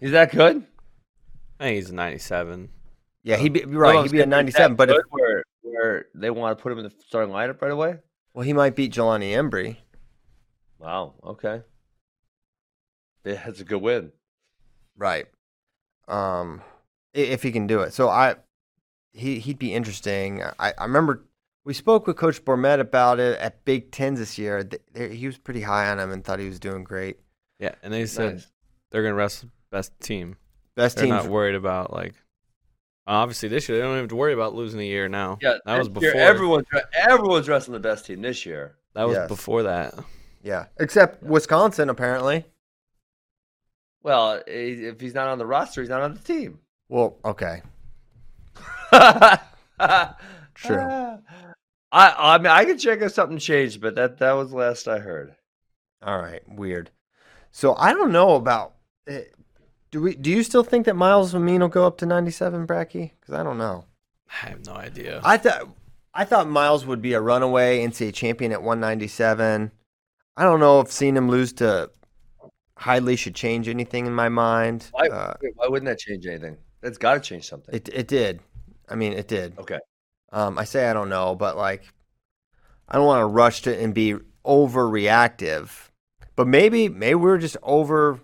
Is 0.00 0.12
that 0.12 0.30
good? 0.32 0.64
I 1.58 1.64
think 1.64 1.76
he's 1.76 1.90
a 1.90 1.94
97. 1.94 2.70
Yeah, 3.22 3.36
he'd 3.36 3.52
be 3.52 3.64
right. 3.64 3.96
I'm 3.96 4.02
He'd 4.04 4.12
be 4.12 4.20
a 4.20 4.26
97, 4.26 4.76
but 4.76 4.88
if, 4.90 4.96
where, 5.10 5.44
where 5.62 6.06
they 6.14 6.30
want 6.30 6.56
to 6.56 6.62
put 6.62 6.72
him 6.72 6.78
in 6.78 6.84
the 6.84 6.92
starting 7.06 7.32
lineup 7.34 7.60
right 7.60 7.70
away. 7.70 7.98
well, 8.32 8.44
he 8.44 8.52
might 8.52 8.74
beat 8.76 8.92
Jelani 8.92 9.32
Embree. 9.32 9.76
Wow. 10.78 11.14
Okay. 11.24 11.62
Yeah, 13.24 13.42
that's 13.44 13.60
a 13.60 13.64
good 13.64 13.82
win. 13.82 14.12
Right. 14.96 15.26
Um, 16.08 16.62
if 17.12 17.42
he 17.42 17.52
can 17.52 17.66
do 17.66 17.80
it. 17.80 17.92
So 17.92 18.08
I, 18.08 18.36
he 19.12 19.38
he'd 19.38 19.58
be 19.58 19.74
interesting. 19.74 20.42
I, 20.58 20.72
I 20.78 20.84
remember 20.84 21.24
we 21.64 21.74
spoke 21.74 22.06
with 22.06 22.16
Coach 22.16 22.42
Bormet 22.44 22.80
about 22.80 23.20
it 23.20 23.38
at 23.38 23.64
Big 23.66 23.90
Tens 23.92 24.18
this 24.18 24.38
year. 24.38 24.64
Th- 24.64 25.12
He 25.18 25.26
was 25.26 25.36
pretty 25.36 25.60
high 25.60 25.90
on 25.90 25.98
him 26.00 26.10
and 26.10 26.24
thought 26.24 26.38
he 26.38 26.48
was 26.48 26.58
doing 26.58 26.84
great. 26.84 27.18
Yeah, 27.58 27.74
and 27.82 27.92
they 27.92 28.06
said 28.06 28.34
Nice. 28.36 28.46
they're 28.90 29.02
gonna 29.02 29.14
rest 29.14 29.44
best 29.70 29.92
team. 30.00 30.36
Best 30.74 30.96
They're 30.96 31.04
team. 31.06 31.14
not 31.14 31.26
worried 31.26 31.54
about 31.56 31.92
like. 31.92 32.14
Obviously, 33.06 33.48
this 33.48 33.68
year 33.68 33.78
they 33.78 33.82
don't 33.84 33.96
have 33.96 34.08
to 34.08 34.16
worry 34.16 34.32
about 34.34 34.54
losing 34.54 34.80
a 34.80 34.84
year 34.84 35.08
now. 35.08 35.38
Yeah, 35.42 35.56
that 35.64 35.78
was 35.78 35.88
this 35.88 36.02
year, 36.02 36.12
before. 36.12 36.26
everyone's 36.28 36.66
everyone's 36.94 37.48
wrestling 37.48 37.72
the 37.74 37.80
best 37.88 38.06
team 38.06 38.22
this 38.22 38.44
year. 38.46 38.76
that 38.94 39.04
was 39.08 39.16
Yes. 39.16 39.28
before 39.28 39.62
that. 39.64 39.94
Yeah, 40.42 40.66
except 40.78 41.22
Wisconsin 41.22 41.88
apparently. 41.90 42.44
Well, 44.02 44.42
if 44.46 45.00
he's 45.00 45.14
not 45.14 45.28
on 45.28 45.38
the 45.38 45.46
roster, 45.46 45.80
he's 45.82 45.90
not 45.90 46.02
on 46.02 46.14
the 46.14 46.20
team. 46.20 46.60
Well, 46.88 47.18
okay, 47.24 47.62
True. 50.54 50.78
I 50.78 51.18
I 51.92 52.38
mean 52.38 52.46
I 52.46 52.64
could 52.64 52.78
check 52.78 53.00
if 53.00 53.12
something 53.12 53.38
changed, 53.38 53.80
but 53.80 53.94
that 53.96 54.18
that 54.18 54.32
was 54.32 54.50
the 54.50 54.56
last 54.56 54.86
I 54.88 54.98
heard. 54.98 55.34
all 56.02 56.18
right, 56.18 56.42
weird. 56.48 56.90
So 57.50 57.74
I 57.76 57.92
don't 57.92 58.12
know 58.12 58.34
about. 58.36 58.74
eh, 59.08 59.22
Do 59.90 60.00
we? 60.02 60.14
Do 60.14 60.30
you 60.30 60.42
still 60.42 60.62
think 60.62 60.86
that 60.86 60.94
Myles 60.96 61.34
Amine 61.34 61.60
will 61.60 61.68
go 61.68 61.86
up 61.86 61.98
to 61.98 62.06
ninety-seven, 62.06 62.66
Bracky? 62.66 63.12
Because 63.20 63.34
I 63.34 63.42
don't 63.42 63.58
know. 63.58 63.84
I 64.30 64.48
have 64.48 64.64
no 64.66 64.74
idea. 64.74 65.20
I 65.24 65.36
thought 65.36 65.68
I 66.14 66.24
thought 66.24 66.48
Myles 66.48 66.86
would 66.86 67.02
be 67.02 67.14
a 67.14 67.20
runaway 67.20 67.84
NCAA 67.84 68.14
champion 68.14 68.52
at 68.52 68.62
197. 68.62 69.70
I 70.36 70.44
don't 70.44 70.60
know 70.60 70.80
if 70.80 70.90
seeing 70.92 71.16
him 71.16 71.28
lose 71.28 71.52
to 71.54 71.90
Hidlay 72.78 73.18
should 73.18 73.34
change 73.34 73.68
anything 73.68 74.06
in 74.06 74.14
my 74.14 74.28
mind. 74.28 74.88
Why, 74.92 75.08
Uh, 75.08 75.34
why 75.56 75.66
wouldn't 75.66 75.88
that 75.88 75.98
change 75.98 76.26
anything? 76.26 76.56
That's 76.80 76.96
got 76.98 77.14
to 77.14 77.20
change 77.20 77.48
something. 77.48 77.74
it 77.74 77.88
it 77.92 78.06
did. 78.08 78.40
I 78.88 78.94
mean, 78.94 79.12
it 79.12 79.26
did. 79.28 79.58
okay. 79.58 79.78
Um, 80.32 80.56
I 80.58 80.64
say 80.64 80.88
I 80.88 80.92
don't 80.92 81.08
know, 81.08 81.34
but 81.34 81.56
like, 81.56 81.82
I 82.88 82.96
don't 82.96 83.06
want 83.06 83.22
to 83.22 83.26
rush 83.26 83.62
to 83.62 83.76
and 83.76 83.92
be 83.92 84.14
overreactive. 84.44 85.70
But 86.36 86.46
maybe 86.46 86.88
maybe 86.88 87.16
we're 87.16 87.38
just 87.38 87.56
over. 87.62 88.20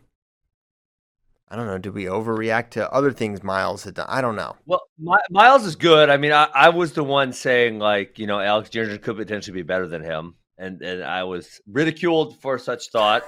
I 1.49 1.55
don't 1.57 1.66
know. 1.66 1.78
Did 1.78 1.94
we 1.94 2.05
overreact 2.05 2.70
to 2.70 2.92
other 2.92 3.12
things 3.12 3.42
Myles 3.42 3.84
had 3.84 3.94
done? 3.94 4.07
I 4.09 4.20
don't 4.20 4.34
know. 4.34 4.57
Well, 4.66 4.82
My, 4.99 5.18
Myles 5.30 5.64
is 5.64 5.76
good. 5.76 6.11
I 6.11 6.16
mean, 6.16 6.32
I, 6.32 6.49
I 6.53 6.68
was 6.70 6.92
the 6.92 7.05
one 7.05 7.32
saying 7.32 7.78
like, 7.78 8.18
you 8.18 8.26
know, 8.26 8.40
Alex 8.40 8.68
Ginger 8.70 8.99
could 8.99 9.16
potentially 9.16 9.55
be 9.55 9.62
better 9.62 9.86
than 9.86 10.03
him, 10.03 10.34
and 10.59 10.82
and 10.82 11.05
I 11.05 11.22
was 11.24 11.61
ridiculed 11.70 12.40
for 12.40 12.59
such 12.59 12.90
thought. 12.90 13.22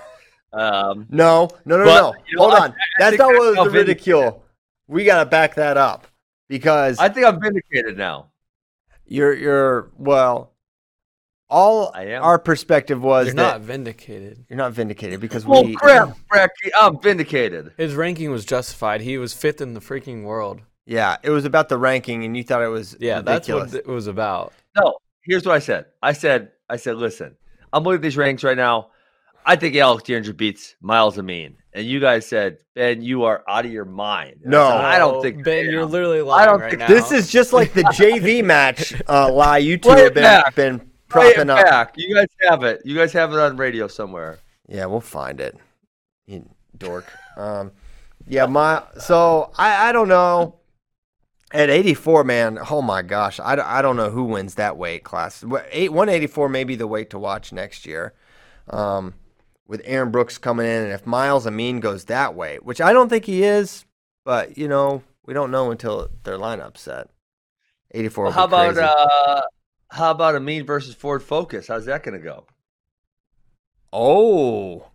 Um, 0.53 1.07
No, 1.11 1.49
no, 1.65 1.77
no, 1.77 1.85
But, 1.85 2.01
no. 2.01 2.15
you 2.27 2.37
know, 2.37 2.43
Hold 2.43 2.55
I- 2.55 2.65
on. 2.65 2.75
That's 2.99 3.19
not 3.19 3.29
what 3.29 3.39
was 3.39 3.55
the 3.57 3.71
vindicated- 3.71 3.89
ridicule. 3.89 4.45
We 4.89 5.05
gotta 5.05 5.29
back 5.29 5.55
that 5.57 5.77
up 5.77 6.07
because 6.49 6.99
I 6.99 7.09
think 7.11 7.27
I'm 7.27 7.41
vindicated 7.41 7.97
now. 7.99 8.31
you're 9.07 9.35
you're 9.35 9.91
well. 9.99 10.53
All 11.51 11.91
I 11.95 12.05
am. 12.09 12.23
our 12.23 12.39
perspective 12.39 13.03
was 13.03 13.27
You're 13.29 13.35
that 13.37 13.43
not 13.43 13.61
vindicated. 13.63 14.45
you're 14.51 14.59
not 14.59 14.73
vindicated 14.73 15.19
because 15.21 15.45
Oh 15.47 15.63
we. 15.63 15.75
crap, 15.75 16.11
Bracky, 16.31 16.71
I'm 16.79 17.01
vindicated. 17.01 17.73
His 17.79 17.95
ranking 17.95 18.31
was 18.31 18.45
justified. 18.45 19.01
He 19.01 19.17
was 19.17 19.33
fifth 19.33 19.61
in 19.63 19.73
the 19.75 19.81
freaking 19.81 20.25
world. 20.25 20.61
Yeah, 20.85 21.17
it 21.23 21.31
was 21.31 21.45
about 21.47 21.69
the 21.71 21.79
ranking, 21.79 22.25
and 22.25 22.37
you 22.37 22.43
thought 22.45 22.63
it 22.63 22.69
was 22.69 22.97
Yeah, 23.01 23.21
that's 23.23 23.49
what 23.49 23.73
it 23.75 23.87
was 23.87 24.07
about. 24.09 24.53
No, 24.77 24.99
here's 25.23 25.47
what 25.47 25.55
I 25.55 25.59
said. 25.59 25.87
I 26.03 26.13
said, 26.13 26.51
I 26.69 26.77
said, 26.77 26.97
listen, 26.97 27.35
I'm 27.73 27.83
looking 27.83 27.97
at 27.97 28.03
these 28.03 28.17
ranks 28.19 28.45
right 28.45 28.57
now. 28.57 28.91
I 29.47 29.57
think 29.57 29.75
Alex 29.77 30.03
Ginger 30.05 30.35
beats 30.35 30.75
Myles 30.83 31.17
Amine, 31.17 31.57
and 31.73 31.87
you 31.87 32.01
guys 32.01 32.27
said, 32.27 32.59
Ben, 32.75 33.01
you 33.01 33.25
are 33.25 33.43
out 33.49 33.65
of 33.65 33.73
your 33.73 33.87
mind. 33.87 34.41
And 34.43 34.51
No. 34.53 34.67
I, 34.67 34.71
said, 34.71 34.85
I 34.85 34.99
don't 34.99 35.23
think 35.23 35.45
Ben, 35.45 35.67
I 35.67 35.71
you're 35.71 35.87
literally 35.87 36.21
lying 36.21 36.49
don't 36.49 36.61
right 36.61 36.71
think 36.71 36.81
now. 36.81 36.89
This 36.89 37.11
is 37.13 37.31
just 37.31 37.55
like 37.55 37.73
the 37.73 37.85
JV 37.85 38.45
match 38.45 38.93
uh, 39.09 39.33
lie 39.33 39.57
you 39.59 39.79
two 39.79 39.89
Play 39.89 39.99
have 40.01 40.07
it 40.09 40.15
been, 40.15 40.23
back. 40.23 40.55
been 40.55 40.79
Play 40.79 40.85
it 40.87 40.98
propping 41.09 41.51
up. 41.51 41.65
back. 41.65 41.95
You 41.97 42.15
guys 42.15 42.29
have 42.43 42.63
it. 42.63 42.83
You 42.85 42.95
guys 42.95 43.13
have 43.13 43.33
it 43.33 43.39
on 43.39 43.57
radio 43.57 43.89
somewhere. 43.89 44.39
Yeah, 44.69 44.87
we'll 44.87 45.01
find 45.01 45.41
it. 45.41 45.57
You 46.27 46.49
dork. 46.77 47.07
Um, 47.37 47.73
yeah, 48.27 48.47
my 48.47 48.83
so 48.99 49.51
I 49.57 49.89
I 49.89 49.93
don't 49.93 50.09
know. 50.09 50.55
At 51.51 51.71
84, 51.71 52.25
man, 52.25 52.59
oh 52.71 52.83
my 52.83 53.01
gosh, 53.01 53.41
I, 53.41 53.79
I 53.79 53.81
don't 53.81 53.97
know 53.97 54.11
who 54.11 54.25
wins 54.25 54.57
that 54.57 54.77
weight 54.77 55.03
class. 55.03 55.43
Eight, 55.71 55.91
184 55.91 56.51
may 56.51 56.63
be 56.63 56.77
the 56.77 56.87
weight 56.87 57.09
to 57.09 57.19
watch 57.19 57.55
next 57.55 57.87
year. 57.87 58.13
Um, 58.69 59.15
with 59.67 59.81
Aaron 59.87 60.11
Brooks 60.11 60.37
coming 60.37 60.67
in, 60.67 60.83
and 60.83 60.93
if 60.93 61.07
Myles 61.07 61.47
Amine 61.47 61.81
goes 61.81 62.05
that 62.05 62.35
way, 62.35 62.59
which 62.59 62.83
I 62.83 62.93
don't 62.93 63.09
think 63.09 63.25
he 63.25 63.45
is, 63.45 63.87
but 64.27 64.59
you 64.59 64.69
know 64.69 65.03
we 65.25 65.33
don't 65.33 65.51
know 65.51 65.71
until 65.71 66.11
their 66.25 66.37
lineup's 66.37 66.83
set. 66.83 67.09
84. 67.93 68.25
Well, 68.25 68.33
how 68.33 68.47
be 68.47 68.55
about 68.55 68.77
uh, 68.77 69.43
how 69.91 70.11
about 70.11 70.35
Amine 70.35 70.65
versus 70.65 70.95
Ford 70.95 71.23
Focus? 71.23 71.69
How's 71.69 71.87
that 71.87 72.03
going 72.03 72.19
to 72.19 72.25
go? 72.25 72.45
Oh, 73.93 74.87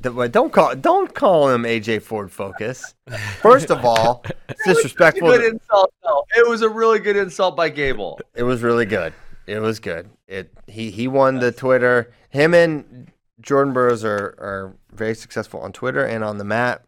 don't 0.00 0.52
call 0.52 0.74
don't 0.76 1.14
call 1.14 1.50
him 1.50 1.64
AJ 1.64 2.02
Ford 2.02 2.30
Focus. 2.30 2.94
First 3.40 3.70
of 3.70 3.84
all, 3.84 4.24
it's 4.48 4.64
disrespectful. 4.64 5.28
Good 5.28 5.40
to- 5.40 5.48
insult. 5.48 5.92
It 6.36 6.48
was 6.48 6.62
a 6.62 6.68
really 6.68 7.00
good 7.00 7.16
insult 7.16 7.56
by 7.56 7.68
Gable. 7.68 8.20
It 8.34 8.44
was 8.44 8.62
really 8.62 8.86
good. 8.86 9.12
It 9.46 9.58
was 9.58 9.80
good. 9.80 10.08
It 10.28 10.52
he 10.68 10.90
he 10.90 11.08
won 11.08 11.40
the 11.40 11.50
Twitter. 11.52 12.12
Him 12.30 12.54
and 12.54 13.10
Jordan 13.40 13.72
Burroughs 13.72 14.04
are 14.04 14.34
are 14.38 14.76
very 14.92 15.14
successful 15.14 15.60
on 15.60 15.72
Twitter 15.72 16.04
and 16.04 16.22
on 16.22 16.38
the 16.38 16.44
mat. 16.44 16.84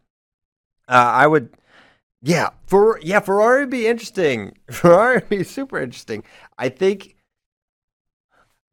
Uh, 0.87 1.11
I 1.13 1.27
would, 1.27 1.49
yeah, 2.21 2.49
for 2.65 2.99
yeah 3.01 3.19
Ferrari 3.19 3.61
would 3.61 3.69
be 3.69 3.87
interesting. 3.87 4.57
Ferrari 4.71 5.15
would 5.15 5.29
be 5.29 5.43
super 5.43 5.79
interesting. 5.79 6.23
I 6.57 6.69
think, 6.69 7.15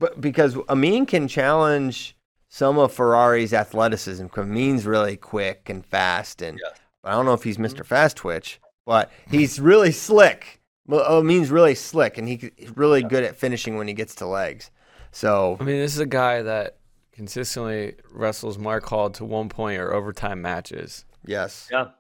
but 0.01 0.20
because 0.20 0.57
Amine 0.68 1.07
can 1.07 1.28
challenge 1.28 2.16
some 2.48 2.76
of 2.78 2.92
Ferrari's 2.92 3.55
athleticism. 3.55 4.26
'cause 4.26 4.44
Amine's 4.46 4.84
really 4.84 5.16
quick 5.16 5.68
and 5.70 5.86
fast, 5.86 6.42
and 6.42 6.59
Yes. 6.61 6.76
I 7.05 7.12
don't 7.12 7.24
know 7.24 7.32
if 7.34 7.44
he's 7.44 7.59
Mr. 7.59 7.74
Mm-hmm. 7.76 7.82
Fast 7.84 8.16
Twitch, 8.16 8.61
but 8.84 9.09
he's 9.30 9.61
really 9.61 9.92
slick. 9.92 10.61
Well, 10.86 11.01
uh, 11.07 11.20
Amine's 11.20 11.53
really 11.53 11.76
slick, 11.76 12.18
and 12.18 12.26
he, 12.26 12.51
he's 12.57 12.76
really 12.76 13.05
good 13.05 13.22
at 13.22 13.36
finishing 13.36 13.76
when 13.76 13.86
he 13.86 13.94
gets 13.94 14.16
to 14.16 14.26
legs. 14.26 14.72
So 15.12 15.57
I 15.61 15.62
mean, 15.64 15.76
this 15.76 15.94
is 15.94 16.01
a 16.01 16.07
guy 16.07 16.42
that 16.42 16.78
consistently 17.12 17.94
wrestles 18.11 18.59
Mark 18.59 18.84
Hall 18.86 19.11
to 19.11 19.24
one 19.24 19.48
point 19.48 19.80
or 19.80 19.92
overtime 19.94 20.42
matches. 20.42 21.05
yes, 21.24 21.68
Yeah. 21.70 21.90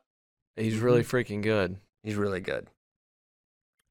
He's 0.56 0.78
really 0.78 1.02
mm-hmm. 1.02 1.16
freaking 1.16 1.42
good. 1.42 1.76
he's 2.02 2.16
really 2.16 2.40
good. 2.40 2.66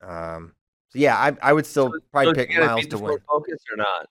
Um, 0.01 0.53
so 0.90 1.00
yeah, 1.00 1.18
I 1.18 1.36
I 1.42 1.54
would 1.54 1.66
still 1.66 1.92
So- 1.92 2.00
probably 2.12 2.32
so 2.32 2.36
pick 2.36 2.50
Myles 2.58 2.88
to 2.88 2.98
win. 2.98 3.08
Ford 3.08 3.24
Focus 3.28 3.62
or 3.72 3.78
not? 3.78 4.10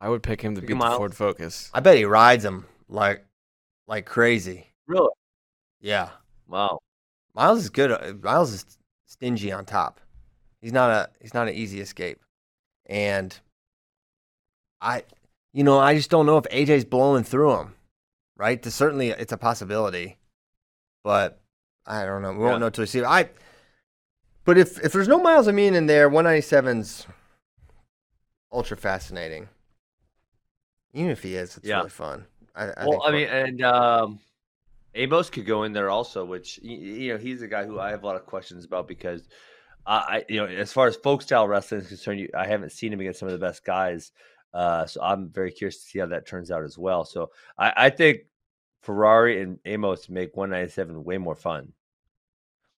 I 0.00 0.08
would 0.08 0.22
pick 0.22 0.40
him 0.42 0.54
to 0.54 0.60
Pick 0.60 0.68
beat 0.68 0.74
the 0.74 0.78
Myles? 0.78 0.96
Ford 0.98 1.14
Focus. 1.16 1.70
I 1.72 1.80
bet 1.80 1.96
he 1.96 2.04
rides 2.04 2.44
him 2.44 2.66
like 2.88 3.24
like 3.86 4.06
crazy. 4.06 4.72
Really? 4.86 5.08
Yeah, 5.80 6.10
Wow. 6.48 6.80
Myles 7.34 7.60
is 7.60 7.70
good. 7.70 7.90
uh, 7.92 8.14
Myles 8.22 8.52
is 8.52 8.78
stingy 9.06 9.52
on 9.52 9.64
top. 9.64 10.00
He's 10.60 10.72
not 10.72 10.90
a 10.90 11.10
he's 11.20 11.34
not 11.34 11.48
an 11.48 11.54
easy 11.54 11.80
escape, 11.80 12.20
and 12.86 13.38
I, 14.80 15.04
you 15.52 15.64
know, 15.64 15.78
I 15.78 15.94
just 15.94 16.10
don't 16.10 16.26
know 16.26 16.38
if 16.38 16.44
AJ's 16.44 16.84
blowing 16.84 17.24
through 17.24 17.58
him. 17.60 17.74
Right? 18.38 18.62
To 18.64 18.70
certainly, 18.70 19.08
it's 19.10 19.32
a 19.32 19.38
possibility, 19.38 20.18
but 21.02 21.40
I 21.86 22.04
don't 22.04 22.20
know. 22.22 22.32
We 22.32 22.38
Yeah. 22.40 22.44
won't 22.50 22.60
know 22.60 22.68
till 22.70 22.82
we 22.82 22.86
see. 22.86 23.02
I, 23.04 23.30
but 24.46 24.56
if 24.56 24.82
if 24.82 24.92
there's 24.92 25.08
no 25.08 25.18
Myles 25.18 25.48
Amine 25.48 25.74
in 25.74 25.86
there, 25.86 26.08
197's 26.08 27.06
ultra 28.52 28.76
fascinating. 28.76 29.48
Even 30.94 31.10
if 31.10 31.22
he 31.22 31.34
is, 31.34 31.56
it's 31.58 31.66
Yeah. 31.66 31.78
really 31.78 31.90
fun. 31.90 32.24
I, 32.54 32.68
I 32.68 32.86
well, 32.86 33.02
I 33.04 33.12
mean, 33.12 33.28
and 33.28 33.62
um, 33.62 34.18
Amos 34.94 35.28
could 35.28 35.44
go 35.44 35.64
in 35.64 35.72
there 35.74 35.90
also, 35.90 36.24
which 36.24 36.58
you 36.62 37.12
know 37.12 37.18
he's 37.18 37.42
a 37.42 37.48
guy 37.48 37.66
who 37.66 37.78
I 37.78 37.90
have 37.90 38.02
a 38.02 38.06
lot 38.06 38.16
of 38.16 38.24
questions 38.24 38.64
about 38.64 38.88
because 38.88 39.28
I, 39.84 39.96
I 39.96 40.24
you 40.28 40.40
know, 40.40 40.46
as 40.46 40.72
far 40.72 40.86
as 40.86 40.96
folk 40.96 41.20
style 41.20 41.46
wrestling 41.46 41.82
is 41.82 41.88
concerned, 41.88 42.20
you, 42.20 42.30
I 42.34 42.46
haven't 42.46 42.72
seen 42.72 42.92
him 42.92 43.00
against 43.00 43.18
some 43.20 43.28
of 43.28 43.38
the 43.38 43.46
best 43.46 43.64
guys. 43.64 44.12
Uh, 44.54 44.86
so 44.86 45.02
I'm 45.02 45.28
very 45.28 45.52
curious 45.52 45.76
to 45.76 45.82
see 45.82 45.98
how 45.98 46.06
that 46.06 46.26
turns 46.26 46.50
out 46.50 46.64
as 46.64 46.78
well. 46.78 47.04
So 47.04 47.30
I, 47.58 47.72
I 47.76 47.90
think 47.90 48.20
Ferrari 48.80 49.42
and 49.42 49.58
Amos 49.66 50.08
make 50.08 50.34
197 50.34 51.04
way 51.04 51.18
more 51.18 51.34
fun. 51.34 51.72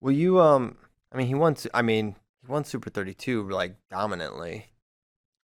Will 0.01 0.13
you? 0.13 0.41
Um, 0.41 0.77
I 1.13 1.17
mean, 1.17 1.27
he 1.27 1.35
won. 1.35 1.57
I 1.73 1.83
mean, 1.83 2.17
he 2.41 2.51
won 2.51 2.65
Super 2.65 2.91
32 2.91 3.49
like 3.49 3.77
dominantly. 3.91 4.67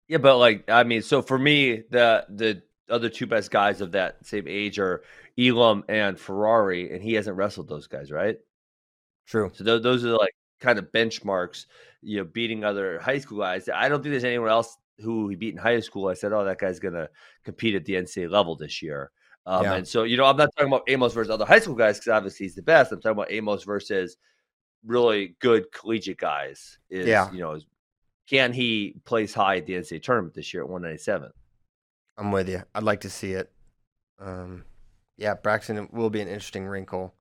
Yeah, 0.08 0.18
but 0.18 0.38
like 0.38 0.70
I 0.70 0.84
mean, 0.84 1.02
so 1.02 1.22
for 1.22 1.38
me, 1.38 1.84
the 1.90 2.26
the 2.30 2.62
other 2.90 3.10
two 3.10 3.28
best 3.28 3.52
guys 3.52 3.82
of 3.82 3.92
that 3.94 4.26
same 4.26 4.48
age 4.48 4.80
are 4.80 5.04
Elam 5.38 5.84
and 5.88 6.20
Ferrari, 6.20 6.94
and 6.94 7.04
he 7.04 7.14
hasn't 7.14 7.38
wrestled 7.38 7.70
those 7.70 7.88
guys, 7.88 8.12
right? 8.12 8.38
True. 9.26 9.52
So 9.54 9.64
those, 9.64 9.82
those 9.82 10.06
are 10.06 10.18
like 10.18 10.36
kind 10.60 10.78
of 10.80 10.92
benchmarks, 10.92 11.66
you 12.02 12.18
know, 12.18 12.26
beating 12.26 12.64
other 12.64 13.00
high 13.00 13.20
school 13.20 13.40
guys. 13.40 13.70
I 13.74 13.90
don't 13.90 14.02
think 14.02 14.12
there's 14.12 14.24
anyone 14.24 14.50
else 14.50 14.76
who 15.00 15.30
he 15.30 15.36
beat 15.36 15.54
in 15.54 15.60
high 15.60 15.80
school. 15.80 16.08
I 16.08 16.14
said, 16.14 16.34
oh, 16.34 16.46
that 16.46 16.60
guy's 16.60 16.80
going 16.80 16.94
to 16.94 17.10
compete 17.44 17.76
at 17.76 17.86
the 17.86 17.94
NCAA 17.94 18.30
level 18.30 18.56
this 18.56 18.82
year. 18.82 19.12
Um, 19.46 19.64
Yeah. 19.64 19.74
And 19.76 19.88
so, 19.88 20.04
you 20.04 20.18
know, 20.18 20.26
I'm 20.26 20.38
not 20.38 20.50
talking 20.56 20.72
about 20.72 20.84
Amos 20.88 21.14
versus 21.14 21.32
other 21.32 21.46
high 21.46 21.60
school 21.60 21.76
guys 21.76 21.98
because 22.00 22.12
obviously 22.12 22.46
he's 22.46 22.56
the 22.56 22.62
best. 22.62 22.92
I'm 22.92 23.02
talking 23.02 23.18
about 23.18 23.32
Amos 23.32 23.64
versus 23.64 24.18
really 24.86 25.36
good 25.40 25.72
collegiate 25.72 26.18
guys. 26.18 26.78
Is, 26.90 27.08
Yeah. 27.08 27.32
You 27.32 27.40
know, 27.40 27.60
can 28.30 28.54
he 28.54 28.96
place 29.06 29.34
high 29.34 29.58
at 29.58 29.66
the 29.66 29.74
NCAA 29.74 30.02
tournament 30.02 30.34
this 30.34 30.54
year 30.54 30.64
at 30.64 30.70
197? 30.70 31.32
I'm 32.18 32.32
with 32.32 32.48
you. 32.50 32.64
I'd 32.76 32.84
like 32.84 33.02
to 33.02 33.10
see 33.10 33.34
it. 33.34 33.52
Um, 34.20 34.64
yeah, 35.18 35.34
Braxton 35.36 35.90
will 35.92 36.10
be 36.10 36.22
an 36.22 36.28
interesting 36.28 36.66
wrinkle, 36.68 37.14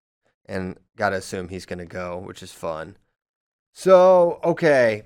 and 0.46 0.76
gotta 0.96 1.16
assume 1.16 1.48
he's 1.48 1.66
gonna 1.66 1.86
go, 1.86 2.18
which 2.18 2.42
is 2.42 2.52
fun. 2.52 2.96
So, 3.72 4.38
okay, 4.44 5.04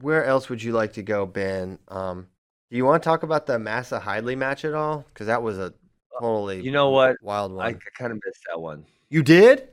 where 0.00 0.24
else 0.24 0.48
would 0.48 0.62
you 0.62 0.72
like 0.72 0.92
to 0.94 1.02
go, 1.02 1.26
Ben? 1.26 1.78
Um, 1.88 2.28
do 2.70 2.76
you 2.76 2.84
want 2.84 3.02
to 3.02 3.06
talk 3.06 3.22
about 3.22 3.46
the 3.46 3.58
Massa 3.58 3.98
Hidlay 4.00 4.36
match 4.36 4.64
at 4.64 4.74
all? 4.74 5.04
Because 5.08 5.26
that 5.26 5.42
was 5.42 5.58
a 5.58 5.72
totally 6.20 6.60
You 6.62 6.70
know 6.70 6.90
what? 6.90 7.16
wild 7.22 7.52
one. 7.52 7.64
I, 7.66 7.72
kind 7.98 8.12
of 8.12 8.20
missed 8.24 8.42
that 8.50 8.60
one. 8.60 8.84
you 9.08 9.22
did? 9.22 9.68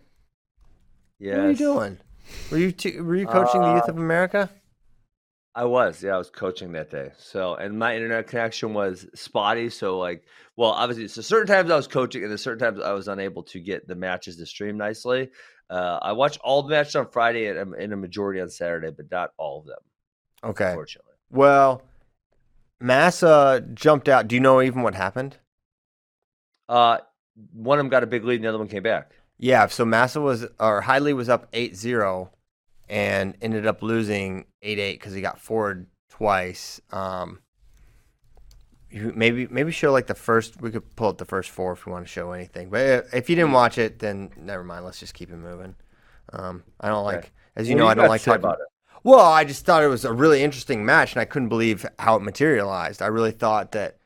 Yeah. 1.24 1.38
What 1.38 1.46
are 1.46 1.52
you 1.52 1.56
doing? 1.58 1.98
Were 2.52 2.58
you 2.58 2.72
t- 2.74 3.00
were 3.00 3.16
you 3.16 3.26
coaching 3.28 3.62
the 3.62 3.72
Youth 3.72 3.88
Uh, 3.88 3.92
of 3.94 3.98
America? 3.98 4.50
I 5.56 5.64
was, 5.66 6.04
yeah, 6.04 6.16
I 6.16 6.18
was 6.18 6.30
coaching 6.30 6.72
that 6.74 6.90
day. 6.90 7.12
So, 7.18 7.56
and 7.56 7.78
my 7.80 7.96
internet 7.96 8.28
connection 8.28 8.74
was 8.74 9.06
spotty. 9.16 9.70
So, 9.70 10.00
like, 10.00 10.24
well, 10.58 10.72
obviously, 10.72 11.08
so 11.08 11.22
certain 11.22 11.48
times 11.48 11.70
I 11.72 11.76
was 11.78 11.88
coaching, 11.88 12.24
and 12.24 12.32
then 12.32 12.38
certain 12.40 12.60
times 12.60 12.84
I 12.84 12.92
was 12.92 13.08
unable 13.08 13.44
to 13.44 13.60
get 13.60 13.88
the 13.88 13.96
matches 13.96 14.36
to 14.38 14.46
stream 14.46 14.78
nicely. 14.78 15.30
Uh, 15.70 16.00
I 16.02 16.12
watched 16.12 16.40
all 16.44 16.62
the 16.64 16.70
matches 16.70 16.96
on 16.96 17.08
Friday 17.10 17.46
and 17.48 17.58
um, 17.60 17.74
in 17.76 17.94
a 17.94 17.96
majority 17.96 18.42
on 18.42 18.50
Saturday, 18.50 18.90
but 18.92 19.10
not 19.12 19.30
all 19.38 19.60
of 19.60 19.66
them, 19.68 19.80
Okay. 20.44 20.70
unfortunately. 20.70 21.14
Well, 21.30 21.84
Massa 22.82 23.64
jumped 23.74 24.10
out. 24.10 24.28
Do 24.28 24.36
you 24.36 24.42
know 24.42 24.62
even 24.62 24.82
what 24.82 24.96
happened? 24.96 25.38
Uh, 26.68 26.98
one 27.54 27.80
of 27.80 27.84
them 27.86 27.90
got 27.90 28.04
a 28.04 28.08
big 28.08 28.26
lead, 28.26 28.36
and 28.36 28.44
the 28.44 28.50
other 28.50 28.58
one 28.58 28.68
came 28.68 28.84
back. 28.84 29.12
Yeah, 29.44 29.68
so 29.68 29.84
Massa 29.84 30.22
was 30.22 30.44
or 30.58 30.84
Hidlay 30.84 31.14
was 31.14 31.28
up 31.28 31.52
8-0 31.52 32.30
and 32.88 33.36
ended 33.42 33.68
up 33.68 33.82
losing 33.84 34.46
8-8 34.64 35.02
cuz 35.02 35.12
he 35.12 35.20
got 35.20 35.38
forward 35.38 35.88
twice. 36.10 36.80
Um 36.92 37.42
maybe 38.90 39.48
maybe 39.48 39.72
show 39.72 39.92
like 39.92 40.08
the 40.08 40.16
first 40.16 40.62
we 40.62 40.72
could 40.72 40.96
pull 40.96 41.10
up 41.10 41.18
the 41.18 41.26
first 41.26 41.50
four 41.50 41.74
if 41.74 41.86
we 41.86 41.92
want 41.92 42.06
to 42.06 42.12
show 42.12 42.32
anything. 42.32 42.70
But 42.70 42.80
uh, 42.88 43.02
if 43.12 43.30
you 43.30 43.36
didn't 43.36 43.52
watch 43.52 43.78
it 43.78 44.00
then 44.00 44.32
never 44.38 44.64
mind, 44.64 44.86
let's 44.86 45.00
just 45.02 45.14
keep 45.14 45.30
it 45.30 45.36
moving. 45.36 45.76
Um 46.32 46.64
I 46.80 46.88
don't 46.88 47.04
Okay. 47.06 47.18
like 47.18 47.34
as 47.58 47.68
you 47.68 47.76
know 47.76 47.86
do 47.86 47.90
I 47.90 47.96
don't 47.96 48.08
like 48.08 48.22
to 48.22 48.26
talking 48.28 48.46
about 48.46 48.62
it. 48.62 48.68
Well, 49.04 49.20
I 49.20 49.44
just 49.44 49.66
thought 49.66 49.84
it 49.84 49.88
was 49.88 50.06
a 50.06 50.14
really 50.14 50.42
interesting 50.42 50.86
match, 50.86 51.12
and 51.14 51.20
I 51.22 51.26
couldn't 51.26 51.50
believe 51.50 51.86
how 52.00 52.16
it 52.16 52.22
materialized. 52.22 53.02
I 53.02 53.08
really 53.08 53.32
thought 53.32 53.74
that, 53.74 53.98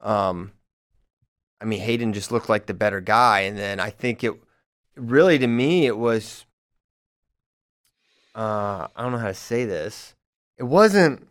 um, 0.00 0.52
I 1.60 1.64
mean, 1.64 1.80
Hayden 1.80 2.12
just 2.12 2.32
looked 2.32 2.48
like 2.48 2.66
the 2.66 2.74
better 2.74 3.00
guy, 3.00 3.40
and 3.40 3.56
then 3.56 3.78
I 3.78 3.90
think 3.90 4.24
it 4.24 4.34
really, 4.96 5.38
to 5.38 5.46
me, 5.46 5.86
it 5.86 5.96
was. 5.96 6.46
Uh, 8.34 8.88
I 8.96 9.02
don't 9.02 9.12
know 9.12 9.18
how 9.18 9.28
to 9.28 9.34
say 9.34 9.64
this. 9.64 10.14
It 10.56 10.64
wasn't. 10.64 11.28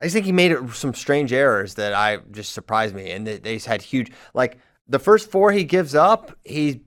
I 0.00 0.04
just 0.04 0.14
think 0.14 0.26
he 0.26 0.32
made 0.32 0.52
it, 0.52 0.70
some 0.74 0.94
strange 0.94 1.32
errors 1.32 1.74
that 1.74 1.92
I 1.92 2.18
just 2.30 2.52
surprised 2.52 2.94
me, 2.94 3.10
and 3.10 3.26
they, 3.26 3.38
they 3.38 3.58
had 3.58 3.82
huge. 3.82 4.12
Like 4.32 4.58
the 4.86 5.00
first 5.00 5.30
four 5.30 5.50
he 5.50 5.64
gives 5.64 5.94
up, 5.94 6.36
he 6.44 6.82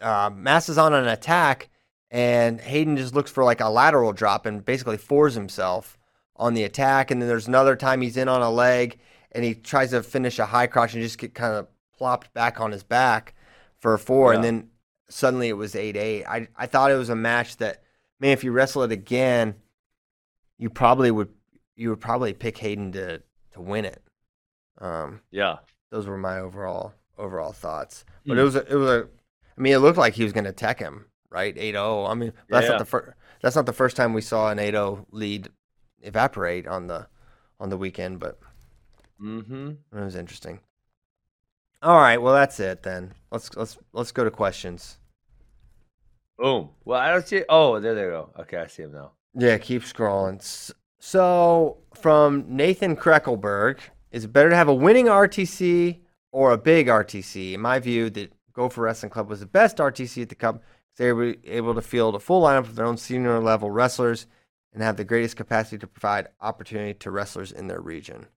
uh, 0.00 0.30
masses 0.34 0.76
on 0.76 0.92
an 0.92 1.08
attack 1.08 1.70
and 2.14 2.60
Hayden 2.60 2.96
just 2.96 3.14
looks 3.14 3.30
for 3.30 3.42
like 3.42 3.60
a 3.60 3.68
lateral 3.68 4.12
drop 4.12 4.46
and 4.46 4.64
basically 4.64 4.98
fours 4.98 5.34
himself 5.34 5.98
on 6.36 6.54
the 6.54 6.62
attack. 6.62 7.10
And 7.10 7.20
then 7.20 7.28
there's 7.28 7.48
another 7.48 7.74
time 7.74 8.00
he's 8.00 8.16
in 8.16 8.28
on 8.28 8.40
a 8.40 8.50
leg 8.50 9.00
and 9.32 9.44
he 9.44 9.54
tries 9.54 9.90
to 9.90 10.02
finish 10.02 10.38
a 10.38 10.46
high 10.46 10.68
crotch 10.68 10.94
and 10.94 11.02
just 11.02 11.18
get 11.18 11.34
kind 11.34 11.54
of 11.54 11.66
plopped 11.96 12.32
back 12.32 12.60
on 12.60 12.70
his 12.70 12.84
back 12.84 13.33
for 13.84 13.92
a 13.92 13.98
four. 13.98 14.32
And 14.32 14.42
then 14.42 14.70
suddenly 15.10 15.48
it 15.50 15.58
was 15.58 15.76
8 15.76 15.94
8. 15.94 16.24
I, 16.24 16.48
I 16.56 16.66
thought 16.66 16.90
it 16.90 16.96
was 16.96 17.10
a 17.10 17.14
match 17.14 17.58
that, 17.58 17.82
man, 18.18 18.30
if 18.30 18.42
you 18.42 18.50
wrestle 18.50 18.82
it 18.82 18.90
again, 18.92 19.56
you 20.56 20.70
probably 20.70 21.10
would 21.10 21.28
you 21.76 21.90
would 21.90 22.00
probably 22.00 22.32
pick 22.32 22.56
Hayden 22.56 22.92
to, 22.92 23.20
to 23.52 23.60
win 23.60 23.84
it. 23.84 24.02
Um, 24.78 25.20
Yeah. 25.30 25.58
those 25.90 26.06
were 26.06 26.16
my 26.16 26.38
overall 26.38 26.94
overall 27.18 27.52
thoughts. 27.52 28.06
But 28.26 28.34
Hmm. 28.34 28.40
it 28.40 28.42
was 28.44 28.56
a, 28.56 28.72
it 28.72 28.74
was 28.74 28.88
a 28.88 29.08
I 29.58 29.60
mean 29.60 29.74
it 29.74 29.80
looked 29.80 29.98
like 29.98 30.14
he 30.14 30.24
was 30.24 30.32
going 30.32 30.44
to 30.44 30.52
tech 30.52 30.78
him, 30.78 31.04
right? 31.28 31.54
8-0. 31.54 32.08
I 32.10 32.14
mean, 32.14 32.32
that's 32.48 32.64
Yeah. 32.64 32.70
not 32.70 32.78
the 32.78 32.86
first 32.86 33.12
that's 33.42 33.56
not 33.56 33.66
the 33.66 33.74
first 33.74 33.96
time 33.96 34.14
we 34.14 34.22
saw 34.22 34.48
an 34.50 34.56
8-0 34.56 35.04
lead 35.10 35.48
evaporate 36.00 36.66
on 36.66 36.86
the 36.86 37.06
on 37.60 37.68
the 37.68 37.76
weekend, 37.76 38.18
but 38.18 38.38
Mm-hmm. 39.20 39.68
it 39.98 40.04
was 40.04 40.16
interesting. 40.16 40.60
All 41.84 42.00
right, 42.00 42.16
well 42.16 42.32
that's 42.32 42.58
it 42.60 42.82
then. 42.82 43.12
Let's 43.30 43.54
let's 43.56 43.76
let's 43.92 44.10
go 44.10 44.24
to 44.24 44.30
questions. 44.30 44.96
Boom. 46.38 46.70
Well, 46.82 46.98
I 46.98 47.12
don't 47.12 47.28
see. 47.28 47.44
Oh, 47.46 47.78
there 47.78 47.94
they 47.94 48.04
go. 48.04 48.30
Okay, 48.40 48.56
I 48.56 48.68
see 48.68 48.84
him 48.84 48.92
now. 48.92 49.12
Yeah, 49.34 49.58
keep 49.58 49.82
scrolling. 49.82 50.72
So, 50.98 51.76
from 51.92 52.46
Nathan 52.48 52.96
Kreckelberg, 52.96 53.80
is 54.10 54.24
it 54.24 54.32
better 54.32 54.48
to 54.48 54.56
have 54.56 54.68
a 54.68 54.74
winning 54.74 55.06
RTC 55.06 55.98
or 56.32 56.52
a 56.52 56.58
big 56.58 56.86
RTC? 56.86 57.52
In 57.52 57.60
my 57.60 57.78
view, 57.80 58.08
the 58.08 58.30
Gopher 58.54 58.80
Wrestling 58.80 59.10
Club 59.10 59.28
was 59.28 59.40
the 59.40 59.46
best 59.46 59.76
RTC 59.76 60.22
at 60.22 60.30
the 60.30 60.34
Cup. 60.34 60.62
They 60.96 61.12
were 61.12 61.34
able 61.44 61.74
to 61.74 61.82
field 61.82 62.14
a 62.14 62.18
full 62.18 62.42
lineup 62.42 62.60
of 62.60 62.76
their 62.76 62.86
own 62.86 62.96
senior 62.96 63.38
level 63.40 63.70
wrestlers 63.70 64.26
and 64.72 64.82
have 64.82 64.96
the 64.96 65.04
greatest 65.04 65.36
capacity 65.36 65.76
to 65.76 65.86
provide 65.86 66.28
opportunity 66.40 66.94
to 66.94 67.10
wrestlers 67.10 67.52
in 67.52 67.66
their 67.66 67.80
region. 67.80 68.28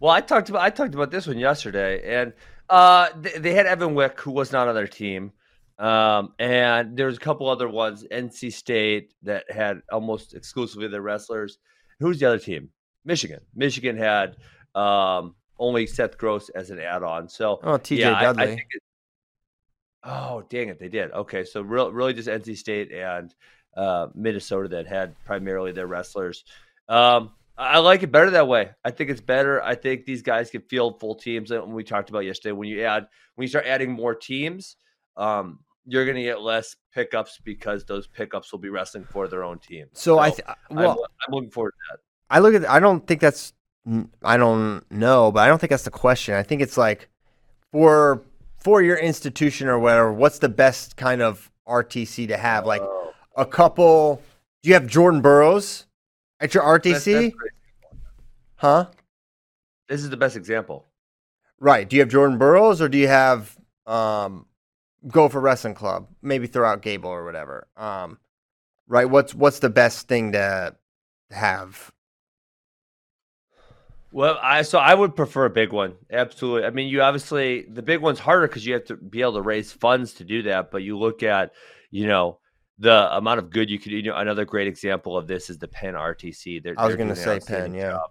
Well, 0.00 0.10
I 0.12 0.20
talked 0.20 0.48
about 0.50 0.62
I 0.62 0.70
talked 0.70 0.94
about 0.94 1.10
this 1.10 1.26
one 1.26 1.38
yesterday, 1.38 2.20
and 2.20 2.32
uh, 2.68 3.08
they, 3.20 3.38
they 3.38 3.54
had 3.54 3.66
Evan 3.66 3.94
Wick, 3.94 4.20
who 4.20 4.30
was 4.32 4.52
not 4.52 4.68
on 4.68 4.74
their 4.74 4.86
team, 4.86 5.32
um, 5.78 6.34
and 6.38 6.96
there 6.96 7.06
was 7.06 7.16
a 7.16 7.20
couple 7.20 7.48
other 7.48 7.68
ones, 7.68 8.04
NC 8.10 8.52
State, 8.52 9.14
that 9.22 9.50
had 9.50 9.80
almost 9.90 10.34
exclusively 10.34 10.88
their 10.88 11.00
wrestlers. 11.02 11.58
Who's 12.00 12.18
the 12.20 12.26
other 12.26 12.38
team? 12.38 12.70
Michigan. 13.04 13.40
Michigan 13.54 13.96
had 13.96 14.36
um, 14.74 15.34
only 15.58 15.86
Seth 15.86 16.18
Gross 16.18 16.48
as 16.50 16.70
an 16.70 16.78
add-on. 16.80 17.28
So 17.28 17.60
Oh, 17.62 17.78
TJ 17.78 17.98
yeah, 17.98 18.12
I- 18.12 18.18
I 18.18 18.22
Dudley. 18.24 18.46
think 18.48 18.66
it- 18.70 18.82
oh, 20.04 20.42
dang 20.50 20.68
it, 20.68 20.78
they 20.78 20.88
did. 20.88 21.10
Okay, 21.12 21.44
so 21.44 21.62
real, 21.62 21.90
really 21.92 22.12
just 22.12 22.28
NC 22.28 22.56
State 22.56 22.92
and 22.92 23.34
uh, 23.76 24.08
Minnesota 24.14 24.68
that 24.68 24.86
had 24.86 25.14
primarily 25.24 25.72
their 25.72 25.86
wrestlers. 25.86 26.44
Um, 26.88 27.30
I 27.58 27.78
like 27.78 28.02
it 28.02 28.12
better 28.12 28.30
that 28.32 28.48
way. 28.48 28.70
I 28.84 28.90
think 28.90 29.10
it's 29.10 29.20
better. 29.20 29.62
I 29.62 29.74
think 29.74 30.04
these 30.04 30.22
guys 30.22 30.50
can 30.50 30.60
field 30.62 31.00
full 31.00 31.14
teams. 31.14 31.50
And 31.50 31.72
we 31.72 31.84
talked 31.84 32.10
about 32.10 32.20
yesterday, 32.20 32.52
when 32.52 32.68
you 32.68 32.82
add 32.84 33.06
when 33.34 33.44
you 33.44 33.48
start 33.48 33.66
adding 33.66 33.92
more 33.92 34.14
teams, 34.14 34.76
um, 35.16 35.60
you're 35.86 36.04
going 36.04 36.16
to 36.16 36.22
get 36.22 36.42
less 36.42 36.76
pickups 36.92 37.38
because 37.42 37.84
those 37.84 38.06
pickups 38.06 38.52
will 38.52 38.58
be 38.58 38.68
wrestling 38.68 39.04
for 39.04 39.28
their 39.28 39.44
own 39.44 39.58
team. 39.58 39.86
so 39.92 40.18
I 40.18 40.30
th- 40.30 40.42
I'm, 40.70 40.76
well, 40.76 41.06
I'm 41.26 41.34
looking 41.34 41.50
forward 41.50 41.72
to 41.72 41.76
that. 41.94 42.00
I 42.28 42.40
look 42.40 42.54
at. 42.54 42.68
I 42.68 42.80
don't 42.80 43.06
think 43.06 43.20
that's. 43.20 43.52
I 44.22 44.36
don't 44.36 44.84
know, 44.90 45.30
but 45.30 45.40
I 45.44 45.46
don't 45.48 45.58
think 45.60 45.70
that's 45.70 45.84
the 45.84 45.90
question. 45.92 46.34
I 46.34 46.42
think 46.42 46.60
it's 46.60 46.76
like 46.76 47.08
for 47.72 48.22
for 48.58 48.82
your 48.82 48.96
institution 48.96 49.68
or 49.68 49.78
whatever, 49.78 50.12
what's 50.12 50.40
the 50.40 50.48
best 50.48 50.96
kind 50.96 51.22
of 51.22 51.50
RTC 51.68 52.28
to 52.28 52.36
have? 52.36 52.66
Like 52.66 52.82
Oh, 52.82 53.12
a 53.36 53.46
couple. 53.46 54.20
Do 54.62 54.68
you 54.68 54.74
have 54.74 54.88
Jordan 54.88 55.20
Burroughs 55.20 55.85
at 56.40 56.54
your 56.54 56.62
RTC? 56.62 57.04
that's- 57.04 57.32
that's 57.32 57.34
huh? 58.56 58.86
This 59.88 60.02
is 60.02 60.10
the 60.10 60.16
best 60.16 60.36
example. 60.36 60.84
Right. 61.60 61.88
Do 61.88 61.96
you 61.96 62.00
have 62.02 62.08
Jordan 62.08 62.38
Burroughs 62.38 62.82
or 62.82 62.88
do 62.88 62.98
you 62.98 63.08
have 63.08 63.56
um, 63.86 64.46
Gopher 65.08 65.40
Wrestling 65.40 65.74
Club? 65.74 66.08
Maybe 66.22 66.46
throw 66.46 66.68
out 66.68 66.82
Gable 66.82 67.10
or 67.10 67.24
whatever. 67.24 67.66
Um, 67.76 68.18
right. 68.88 69.08
What's 69.08 69.34
what's 69.34 69.60
the 69.60 69.70
best 69.70 70.08
thing 70.08 70.32
to 70.32 70.74
have? 71.30 71.92
Well, 74.12 74.38
I 74.42 74.62
so 74.62 74.78
I 74.78 74.94
would 74.94 75.14
prefer 75.14 75.44
a 75.44 75.50
big 75.50 75.72
one. 75.72 75.94
Absolutely. 76.10 76.66
I 76.66 76.70
mean, 76.70 76.88
you 76.88 77.02
obviously 77.02 77.62
the 77.62 77.82
big 77.82 78.00
one's 78.00 78.18
harder 78.18 78.48
because 78.48 78.66
you 78.66 78.74
have 78.74 78.84
to 78.86 78.96
be 78.96 79.20
able 79.20 79.34
to 79.34 79.42
raise 79.42 79.72
funds 79.72 80.14
to 80.14 80.24
do 80.24 80.42
that. 80.44 80.70
But 80.70 80.82
you 80.82 80.98
look 80.98 81.22
at, 81.22 81.52
you 81.90 82.06
know, 82.06 82.38
the 82.78 83.16
amount 83.16 83.38
of 83.38 83.50
good 83.50 83.70
you 83.70 83.78
could. 83.78 83.92
You 83.92 84.02
know, 84.02 84.16
another 84.16 84.44
great 84.44 84.66
example 84.66 85.16
of 85.16 85.26
this 85.26 85.50
is 85.50 85.58
the 85.58 85.68
Penn 85.68 85.94
RTC. 85.94 86.62
They're, 86.62 86.74
I 86.76 86.86
was 86.86 86.96
going 86.96 87.08
to 87.08 87.16
say 87.16 87.40
Penn. 87.40 87.74
Yeah. 87.74 87.92
job. 87.92 88.10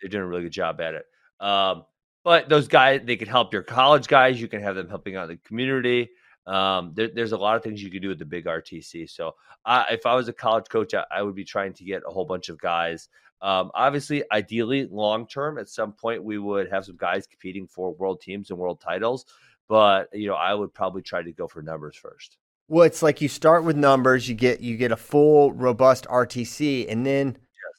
They're 0.00 0.10
doing 0.10 0.24
a 0.24 0.26
really 0.26 0.42
good 0.42 0.52
job 0.52 0.80
at 0.80 0.94
it. 0.94 1.06
Um, 1.40 1.84
but 2.24 2.48
those 2.48 2.68
guys, 2.68 3.00
they 3.04 3.16
can 3.16 3.28
help 3.28 3.52
your 3.52 3.62
college 3.62 4.06
guys. 4.06 4.40
You 4.40 4.48
can 4.48 4.62
have 4.62 4.76
them 4.76 4.88
helping 4.88 5.16
out 5.16 5.28
the 5.28 5.36
community. 5.36 6.10
Um, 6.46 6.92
there, 6.94 7.08
there's 7.14 7.32
a 7.32 7.36
lot 7.36 7.56
of 7.56 7.62
things 7.62 7.82
you 7.82 7.90
can 7.90 8.02
do 8.02 8.08
with 8.08 8.18
the 8.18 8.24
big 8.24 8.46
RTC. 8.46 9.08
So, 9.10 9.34
I, 9.64 9.86
if 9.92 10.06
I 10.06 10.14
was 10.14 10.28
a 10.28 10.32
college 10.32 10.66
coach, 10.68 10.92
I, 10.92 11.04
I 11.10 11.22
would 11.22 11.36
be 11.36 11.44
trying 11.44 11.72
to 11.74 11.84
get 11.84 12.02
a 12.06 12.10
whole 12.10 12.24
bunch 12.24 12.48
of 12.48 12.58
guys. 12.58 13.08
Um, 13.40 13.70
obviously, 13.74 14.24
ideally, 14.32 14.86
long 14.90 15.26
term, 15.26 15.58
at 15.58 15.68
some 15.68 15.92
point, 15.92 16.22
we 16.22 16.38
would 16.38 16.70
have 16.70 16.84
some 16.84 16.96
guys 16.96 17.26
competing 17.26 17.66
for 17.66 17.92
world 17.92 18.20
teams 18.20 18.50
and 18.50 18.58
world 18.58 18.80
titles. 18.80 19.26
But 19.68 20.08
you 20.12 20.28
know, 20.28 20.34
I 20.34 20.54
would 20.54 20.74
probably 20.74 21.02
try 21.02 21.22
to 21.22 21.32
go 21.32 21.46
for 21.46 21.62
numbers 21.62 21.96
first. 21.96 22.38
Well, 22.72 22.86
it's 22.86 23.02
like 23.02 23.20
you 23.20 23.28
start 23.28 23.64
with 23.64 23.76
numbers, 23.76 24.30
you 24.30 24.34
get 24.34 24.62
you 24.62 24.78
get 24.78 24.92
a 24.92 24.96
full 24.96 25.52
robust 25.52 26.06
RTC, 26.06 26.90
and 26.90 27.04
then 27.04 27.36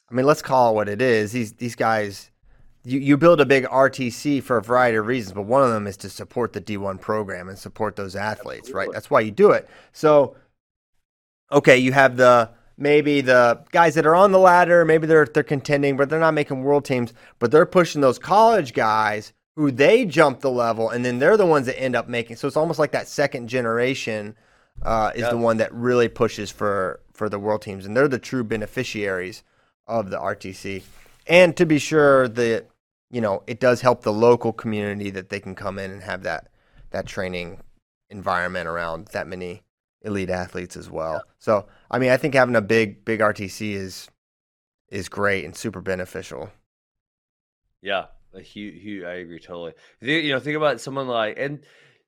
I 0.08 0.14
mean, 0.14 0.24
let's 0.24 0.40
call 0.40 0.70
it 0.70 0.74
what 0.76 0.88
it 0.88 1.02
is. 1.02 1.32
These 1.32 1.54
these 1.54 1.74
guys, 1.74 2.30
you, 2.84 3.00
you 3.00 3.16
build 3.16 3.40
a 3.40 3.44
big 3.44 3.64
RTC 3.64 4.40
for 4.44 4.56
a 4.56 4.62
variety 4.62 4.96
of 4.96 5.08
reasons, 5.08 5.32
but 5.32 5.46
one 5.46 5.64
of 5.64 5.72
them 5.72 5.88
is 5.88 5.96
to 5.96 6.08
support 6.08 6.52
the 6.52 6.60
D1 6.60 7.00
program 7.00 7.48
and 7.48 7.58
support 7.58 7.96
those 7.96 8.14
athletes, 8.14 8.70
right? 8.70 8.88
That's 8.92 9.10
why 9.10 9.22
you 9.22 9.32
do 9.32 9.50
it. 9.50 9.68
So, 9.92 10.36
okay, 11.50 11.76
you 11.76 11.90
have 11.90 12.16
the 12.16 12.50
maybe 12.78 13.20
the 13.20 13.64
guys 13.72 13.96
that 13.96 14.06
are 14.06 14.14
on 14.14 14.30
the 14.30 14.38
ladder, 14.38 14.84
maybe 14.84 15.08
they're 15.08 15.26
they're 15.26 15.42
contending, 15.42 15.96
but 15.96 16.08
they're 16.08 16.20
not 16.20 16.34
making 16.34 16.62
world 16.62 16.84
teams, 16.84 17.12
but 17.40 17.50
they're 17.50 17.66
pushing 17.66 18.00
those 18.00 18.20
college 18.20 18.72
guys 18.72 19.32
who 19.56 19.72
they 19.72 20.04
jump 20.04 20.38
the 20.38 20.52
level, 20.52 20.88
and 20.88 21.04
then 21.04 21.18
they're 21.18 21.36
the 21.36 21.46
ones 21.46 21.66
that 21.66 21.82
end 21.82 21.96
up 21.96 22.06
making. 22.06 22.36
So 22.36 22.46
it's 22.46 22.56
almost 22.56 22.78
like 22.78 22.92
that 22.92 23.08
second 23.08 23.48
generation 23.48 24.36
uh, 24.82 25.12
is 25.14 25.22
Yeah. 25.22 25.30
the 25.30 25.36
one 25.38 25.56
that 25.58 25.72
really 25.72 26.08
pushes 26.08 26.50
for 26.50 27.00
for 27.12 27.28
the 27.28 27.38
world 27.38 27.62
teams, 27.62 27.86
and 27.86 27.96
they're 27.96 28.08
the 28.08 28.18
true 28.18 28.44
beneficiaries 28.44 29.42
of 29.86 30.10
the 30.10 30.18
RTC. 30.18 30.82
And 31.26 31.56
to 31.56 31.64
be 31.66 31.78
sure 31.78 32.28
that 32.28 32.66
you 33.10 33.20
know 33.20 33.42
it 33.46 33.60
does 33.60 33.80
help 33.80 34.02
the 34.02 34.12
local 34.12 34.52
community 34.52 35.10
that 35.10 35.28
they 35.28 35.40
can 35.40 35.54
come 35.54 35.78
in 35.78 35.90
and 35.90 36.02
have 36.02 36.22
that 36.24 36.48
that 36.90 37.06
training 37.06 37.60
environment 38.10 38.68
around 38.68 39.08
that 39.08 39.26
many 39.26 39.62
elite 40.02 40.30
athletes 40.30 40.76
as 40.76 40.90
well. 40.90 41.26
So 41.38 41.66
I 41.90 41.98
mean, 41.98 42.10
I 42.10 42.16
think 42.16 42.34
having 42.34 42.56
a 42.56 42.62
big 42.62 43.04
big 43.04 43.20
RTC 43.20 43.72
is 43.74 44.08
is 44.88 45.08
great 45.08 45.44
and 45.44 45.56
super 45.56 45.80
beneficial. 45.80 46.50
Yeah, 47.82 48.06
a 48.32 48.40
huge, 48.40 48.82
huge. 48.82 49.04
I 49.04 49.14
agree 49.14 49.38
totally. 49.38 49.74
You 50.00 50.32
know, 50.32 50.40
think 50.40 50.56
about 50.56 50.80
someone 50.80 51.06
like, 51.08 51.38
and 51.38 51.60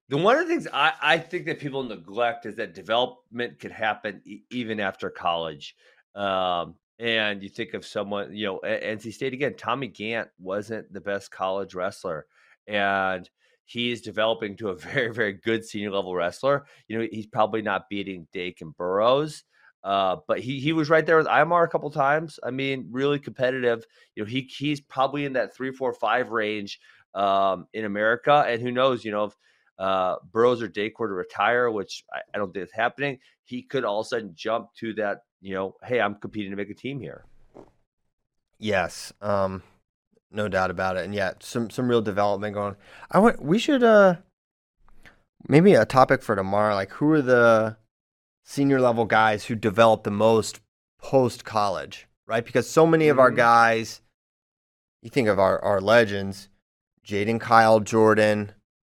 the 0.09 0.16
one 0.16 0.38
of 0.38 0.46
the 0.46 0.52
things 0.52 0.68
I, 0.72 0.92
I 1.00 1.18
think 1.18 1.46
that 1.46 1.59
people 1.59 1.82
neglect 1.82 2.46
is 2.46 2.57
that 2.57 2.74
development 2.74 3.59
could 3.59 3.72
happen 3.72 4.22
e- 4.24 4.42
even 4.50 4.78
after 4.80 5.11
college. 5.11 5.74
Um, 6.14 6.76
and 6.98 7.42
you 7.42 7.48
think 7.48 7.74
of 7.74 7.84
someone, 7.84 8.34
you 8.34 8.46
know, 8.46 8.61
at 8.64 8.82
NC 8.82 9.12
State 9.12 9.34
again. 9.34 9.54
Tommy 9.57 9.88
Gantt 9.88 10.28
wasn't 10.38 10.90
the 10.92 11.00
best 11.00 11.30
college 11.30 11.74
wrestler, 11.74 12.26
and 12.66 13.28
he's 13.64 14.00
developing 14.00 14.57
to 14.57 14.70
a 14.70 14.76
very, 14.76 15.12
very 15.12 15.34
good 15.34 15.64
senior 15.64 15.90
level 15.90 16.14
wrestler. 16.14 16.66
You 16.88 16.98
know, 16.98 17.07
he's 17.11 17.26
probably 17.26 17.62
not 17.62 17.88
beating 17.90 18.26
Dake 18.32 18.61
and 18.61 18.76
Burroughs. 18.76 19.44
Uh, 19.84 20.16
but 20.26 20.40
he 20.40 20.59
he 20.59 20.72
was 20.72 20.90
right 20.90 21.07
there 21.07 21.16
with 21.16 21.28
Imar 21.28 21.64
a 21.64 21.68
couple 21.68 21.90
times. 21.90 22.40
I 22.42 22.50
mean, 22.50 22.88
really 22.90 23.20
competitive 23.20 23.84
you 24.16 24.24
know, 24.24 24.28
he 24.28 24.40
he's 24.40 24.80
probably 24.80 25.26
in 25.26 25.34
that 25.34 25.54
three, 25.54 25.70
four, 25.70 25.92
five 25.92 26.30
range 26.30 26.80
um, 27.14 27.68
in 27.72 27.84
America. 27.84 28.44
And 28.48 28.61
who 28.61 28.72
knows, 28.72 29.04
you 29.04 29.12
know, 29.12 29.24
if 29.24 29.36
uh, 29.78 30.16
Burroughs 30.32 30.62
or 30.62 30.68
Dake 30.68 30.96
to 30.98 31.04
retire, 31.06 31.70
which 31.70 32.04
I, 32.12 32.20
I 32.34 32.38
don't 32.38 32.52
think 32.52 32.64
is 32.66 32.72
happening, 32.72 33.18
he 33.44 33.62
could 33.62 33.84
all 33.84 34.00
of 34.00 34.06
a 34.06 34.08
sudden 34.08 34.32
jump 34.34 34.68
to 34.80 34.94
that, 34.94 35.22
you 35.40 35.54
know, 35.54 35.74
hey, 35.84 36.00
I'm 36.00 36.14
competing 36.16 36.50
to 36.50 36.56
make 36.56 36.70
a 36.70 36.74
team 36.74 37.00
here. 37.00 37.24
Yes, 38.58 39.12
um, 39.20 39.62
no 40.30 40.48
doubt 40.48 40.70
about 40.70 40.96
it. 40.96 41.04
And 41.04 41.14
yeah, 41.14 41.32
some 41.40 41.68
some 41.70 41.88
real 41.88 42.00
development 42.02 42.54
going. 42.54 42.76
I 43.10 43.18
want 43.18 43.42
we 43.42 43.58
should 43.58 43.82
uh 43.82 44.16
maybe 45.48 45.74
a 45.74 45.84
topic 45.84 46.22
for 46.22 46.34
tomorrow. 46.34 46.74
Like, 46.74 46.92
who 46.92 47.12
are 47.12 47.22
the 47.22 47.76
senior 48.44 48.80
level 48.80 49.04
guys 49.04 49.44
who 49.46 49.54
develop 49.54 50.04
the 50.04 50.10
most 50.10 50.60
post 50.98 51.44
college, 51.44 52.08
right? 52.26 52.44
Because 52.44 52.68
so 52.68 52.86
many 52.86 53.08
of 53.08 53.18
our 53.18 53.30
Mhm. 53.30 53.36
guys, 53.36 54.00
you 55.02 55.10
think 55.10 55.28
of 55.28 55.38
our 55.38 55.62
our 55.62 55.80
legends, 55.80 56.48
J'den, 57.04 57.38
Kyle, 57.40 57.80
Jordan, 57.80 58.52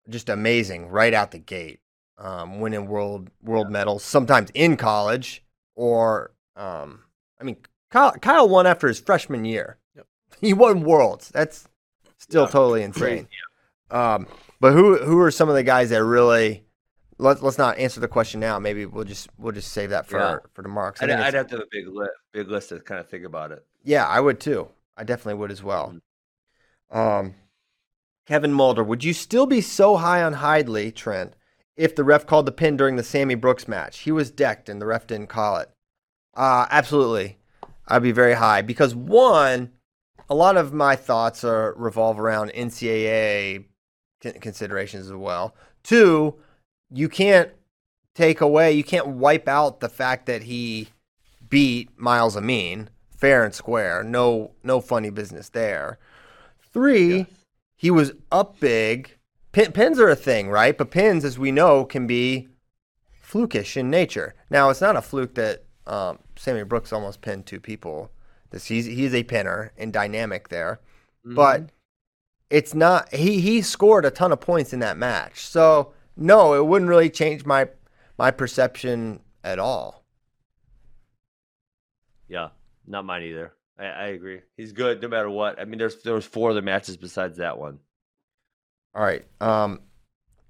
just 0.10 0.30
amazing 0.30 0.89
right 0.89 1.14
out 1.14 1.32
the 1.32 1.39
gate, 1.39 1.80
um, 2.18 2.60
winning 2.60 2.88
world 2.88 3.30
world 3.41 3.70
medals. 3.70 4.04
Sometimes 4.04 4.49
in 4.54 4.78
college, 4.78 5.43
or 5.76 6.32
um, 6.56 7.04
I 7.39 7.43
mean, 7.43 7.58
Kyle, 7.91 8.12
Kyle 8.14 8.47
won 8.49 8.68
after 8.68 8.88
his 8.88 8.99
freshman 8.99 9.45
year. 9.45 9.78
Yep. 9.95 10.06
He 10.41 10.54
won 10.54 10.82
worlds. 10.82 11.30
That's 11.30 11.68
still 12.18 12.43
Yeah. 12.43 12.49
totally 12.49 12.84
insane. 12.84 13.28
Um, 13.91 14.28
but 14.60 14.74
who 14.74 14.97
who 14.97 15.20
are 15.20 15.32
some 15.32 15.49
of 15.49 15.56
the 15.56 15.64
guys 15.64 15.89
that 15.91 16.04
really? 16.04 16.64
Let's 17.20 17.41
let's 17.43 17.58
not 17.60 17.78
answer 17.78 17.99
the 17.99 18.08
question 18.08 18.39
now. 18.39 18.58
Maybe 18.60 18.86
we'll 18.88 19.04
just 19.04 19.30
we'll 19.38 19.51
just 19.54 19.72
save 19.72 19.91
that 19.91 20.08
for 20.08 20.18
Yeah. 20.20 20.38
for 20.54 20.64
tomorrow. 20.64 20.91
I'd, 20.99 21.12
I'd 21.12 21.34
have 21.36 21.47
to 21.47 21.58
have 21.58 21.64
a 21.66 21.68
big 21.72 21.88
list, 21.88 22.12
big 22.32 22.47
list 22.49 22.70
to 22.70 22.80
kind 22.80 22.99
of 22.99 23.08
think 23.08 23.24
about 23.24 23.51
it. 23.51 23.64
yeah, 23.84 24.08
I 24.08 24.20
would 24.20 24.39
too. 24.39 24.68
I 24.97 25.04
definitely 25.04 25.39
would 25.39 25.51
as 25.51 25.62
well. 25.64 25.93
Mhm. 26.91 26.97
Um, 26.97 27.36
Kevin 28.26 28.53
Mulder, 28.53 28.84
would 28.84 29.03
you 29.03 29.13
still 29.13 29.45
be 29.45 29.61
so 29.61 29.97
high 29.97 30.24
on 30.24 30.36
Hidlay, 30.36 30.93
Trent, 30.95 31.34
if 31.76 31.95
the 31.95 32.03
ref 32.03 32.26
called 32.26 32.45
the 32.45 32.51
pin 32.51 32.78
during 32.78 32.95
the 32.95 33.03
Sammy 33.03 33.36
Brooks 33.36 33.67
match? 33.67 33.99
He 33.99 34.11
was 34.11 34.32
decked 34.32 34.69
and 34.69 34.82
the 34.82 34.86
ref 34.86 35.07
didn't 35.07 35.28
call 35.28 35.57
it. 35.57 35.69
Uh, 36.34 36.65
absolutely. 36.69 37.38
I'd 37.88 38.01
be 38.01 38.11
very 38.11 38.34
high 38.34 38.61
because 38.61 38.95
one, 38.95 39.71
a 40.30 40.36
lot 40.36 40.55
of 40.55 40.74
my 40.74 40.95
thoughts 40.95 41.43
are 41.43 41.74
revolve 41.78 42.19
around 42.19 42.51
NCAA 42.53 43.65
considerations 44.39 45.07
as 45.07 45.13
well. 45.13 45.53
Two, 45.84 46.36
you 46.89 47.09
can't 47.09 47.51
take 48.15 48.39
away, 48.39 48.71
you 48.71 48.84
can't 48.84 49.07
wipe 49.07 49.47
out 49.47 49.80
the 49.80 49.89
fact 49.89 50.28
that 50.28 50.43
he 50.43 50.88
beat 51.49 51.89
Myles 51.97 52.38
Amine 52.38 52.89
fair 53.24 53.43
and 53.43 53.53
square. 53.53 54.03
No, 54.03 54.51
no 54.63 54.82
funny 54.82 55.09
business 55.09 55.49
there. 55.49 55.97
Three. 56.74 57.26
He 57.84 57.91
was 57.91 58.13
up 58.31 58.61
big. 58.61 59.17
Pin, 59.51 59.73
pins 59.73 59.99
are 59.99 60.07
a 60.07 60.15
thing, 60.15 60.49
right? 60.49 60.77
But 60.77 60.89
pins, 60.89 61.25
as 61.25 61.38
we 61.38 61.51
know, 61.51 61.84
can 61.84 62.07
be 62.07 62.47
flukish 63.21 63.75
in 63.75 63.89
nature. 63.89 64.36
Now, 64.49 64.69
it's 64.69 64.79
not 64.79 64.95
a 64.95 65.01
fluke 65.01 65.36
that 65.36 65.65
um, 65.86 66.19
Sammy 66.38 66.63
Brooks 66.63 66.93
almost 66.93 67.19
pinned 67.19 67.45
two 67.45 67.59
people. 67.59 68.09
This 68.51 68.67
he's 68.67 68.86
he's 68.86 69.13
a 69.13 69.23
pinner 69.23 69.73
and 69.77 69.91
dynamic 69.91 70.47
there, 70.47 70.79
but 71.25 71.71
it's 72.49 72.73
not. 72.73 73.13
He 73.13 73.41
he 73.41 73.61
scored 73.61 74.05
a 74.05 74.11
ton 74.11 74.31
of 74.31 74.39
points 74.39 74.71
in 74.71 74.79
that 74.79 74.95
match, 74.95 75.45
so 75.45 75.91
no, 76.15 76.53
it 76.53 76.65
wouldn't 76.65 76.88
really 76.88 77.09
change 77.09 77.45
my 77.45 77.67
my 78.17 78.31
perception 78.31 79.19
at 79.43 79.59
all. 79.59 80.05
Yeah, 82.29 82.51
not 82.88 83.03
mine 83.03 83.23
either. 83.23 83.51
I, 83.80 83.86
I 83.86 84.05
agree. 84.07 84.41
He's 84.57 84.71
good 84.74 85.01
no 85.01 85.07
matter 85.07 85.30
what. 85.30 85.59
I 85.59 85.65
mean, 85.65 85.80
there's 85.80 86.01
there 86.03 86.13
was 86.13 86.26
four 86.26 86.51
other 86.51 86.61
matches 86.61 86.97
besides 86.97 87.38
that 87.38 87.57
one. 87.57 87.80
All 88.95 89.03
right. 89.03 89.26
Um, 89.41 89.82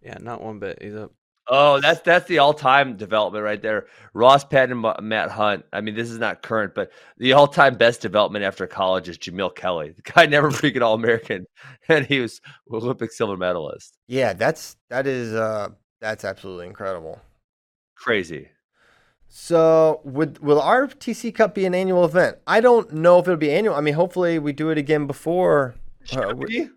Yeah, 0.02 0.18
not 0.20 0.42
one 0.42 0.60
bit. 0.60 0.80
He's 0.82 0.96
up. 0.96 1.12
Oh, 1.50 1.82
that's 1.82 2.00
that's 2.02 2.26
the 2.28 2.40
all-time 2.40 2.96
development 2.96 3.44
right 3.44 3.62
there. 3.62 3.88
Ross 4.14 4.46
Patton 4.46 4.84
and 4.86 5.08
Matt 5.10 5.30
Hunt. 5.30 5.66
I 5.74 5.82
mean, 5.82 5.94
this 5.94 6.10
is 6.10 6.18
not 6.18 6.42
current, 6.42 6.74
but 6.74 6.92
the 7.18 7.34
all-time 7.34 7.76
best 7.76 8.00
development 8.02 8.46
after 8.46 8.66
college 8.66 9.10
is 9.10 9.18
Jamill 9.18 9.54
Kelly. 9.54 9.92
The 9.92 10.02
guy 10.04 10.26
never 10.28 10.52
freaking 10.52 10.82
All-American, 10.82 11.46
and 11.90 12.06
he 12.06 12.22
was 12.22 12.40
Olympic 12.72 13.12
silver 13.12 13.36
medalist. 13.36 13.98
yeah, 14.08 14.32
that's 14.34 14.78
that 14.90 15.06
is 15.06 15.34
uh 15.34 15.70
that's 16.00 16.24
absolutely 16.24 16.68
incredible. 16.68 17.22
Crazy. 17.96 18.50
So, 19.36 20.00
would 20.04 20.38
will 20.40 20.62
RTC 20.62 21.34
Cup 21.34 21.56
be 21.56 21.66
an 21.66 21.74
annual 21.74 22.06
event? 22.06 22.38
I 22.46 22.62
don't 22.62 22.94
know 22.94 23.18
if 23.18 23.26
it'll 23.28 23.36
be 23.36 23.52
annual. 23.52 23.74
I 23.74 23.82
mean, 23.82 23.96
hopefully 23.96 24.38
we 24.38 24.54
do 24.54 24.70
it 24.70 24.78
again 24.78 25.08
before. 25.08 25.74
uh, 26.04 26.06
Should 26.06 26.38
we- 26.38 26.46
be? 26.46 26.70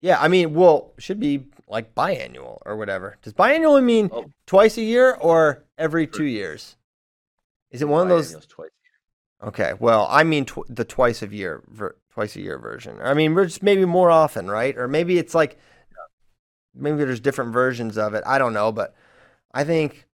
yeah, 0.00 0.18
I 0.18 0.28
mean, 0.28 0.54
well, 0.54 0.94
should 0.96 1.20
be 1.20 1.44
like 1.68 1.94
biannual 1.94 2.56
or 2.64 2.76
whatever. 2.78 3.18
Does 3.20 3.34
biannual 3.34 3.84
mean 3.84 4.08
Oh. 4.14 4.24
twice 4.46 4.78
a 4.78 4.82
year 4.82 5.12
or 5.20 5.64
every 5.76 6.06
two 6.06 6.24
years? 6.24 6.76
Is 7.70 7.82
it 7.82 7.88
one 7.88 8.00
of 8.02 8.08
those? 8.08 8.46
Twice. 8.46 8.70
Okay, 9.42 9.74
well, 9.78 10.06
I 10.10 10.24
mean 10.24 10.46
tw- 10.46 10.64
the 10.70 10.86
twice 10.86 11.20
a 11.20 11.26
year, 11.28 11.62
ver- 11.68 11.96
twice 12.14 12.34
a 12.34 12.40
year 12.40 12.58
version. 12.58 12.96
I 13.02 13.12
mean, 13.12 13.34
we're 13.34 13.44
just 13.44 13.62
maybe 13.62 13.84
more 13.84 14.10
often, 14.10 14.50
right? 14.50 14.74
Or 14.78 14.88
maybe 14.88 15.18
it's 15.18 15.34
like 15.34 15.58
maybe 16.74 16.96
there's 16.96 17.20
different 17.20 17.52
versions 17.52 17.98
of 17.98 18.14
it. 18.14 18.24
I 18.26 18.38
don't 18.38 18.54
know, 18.54 18.72
but 18.72 18.94
I 19.52 19.64
think 19.64 20.06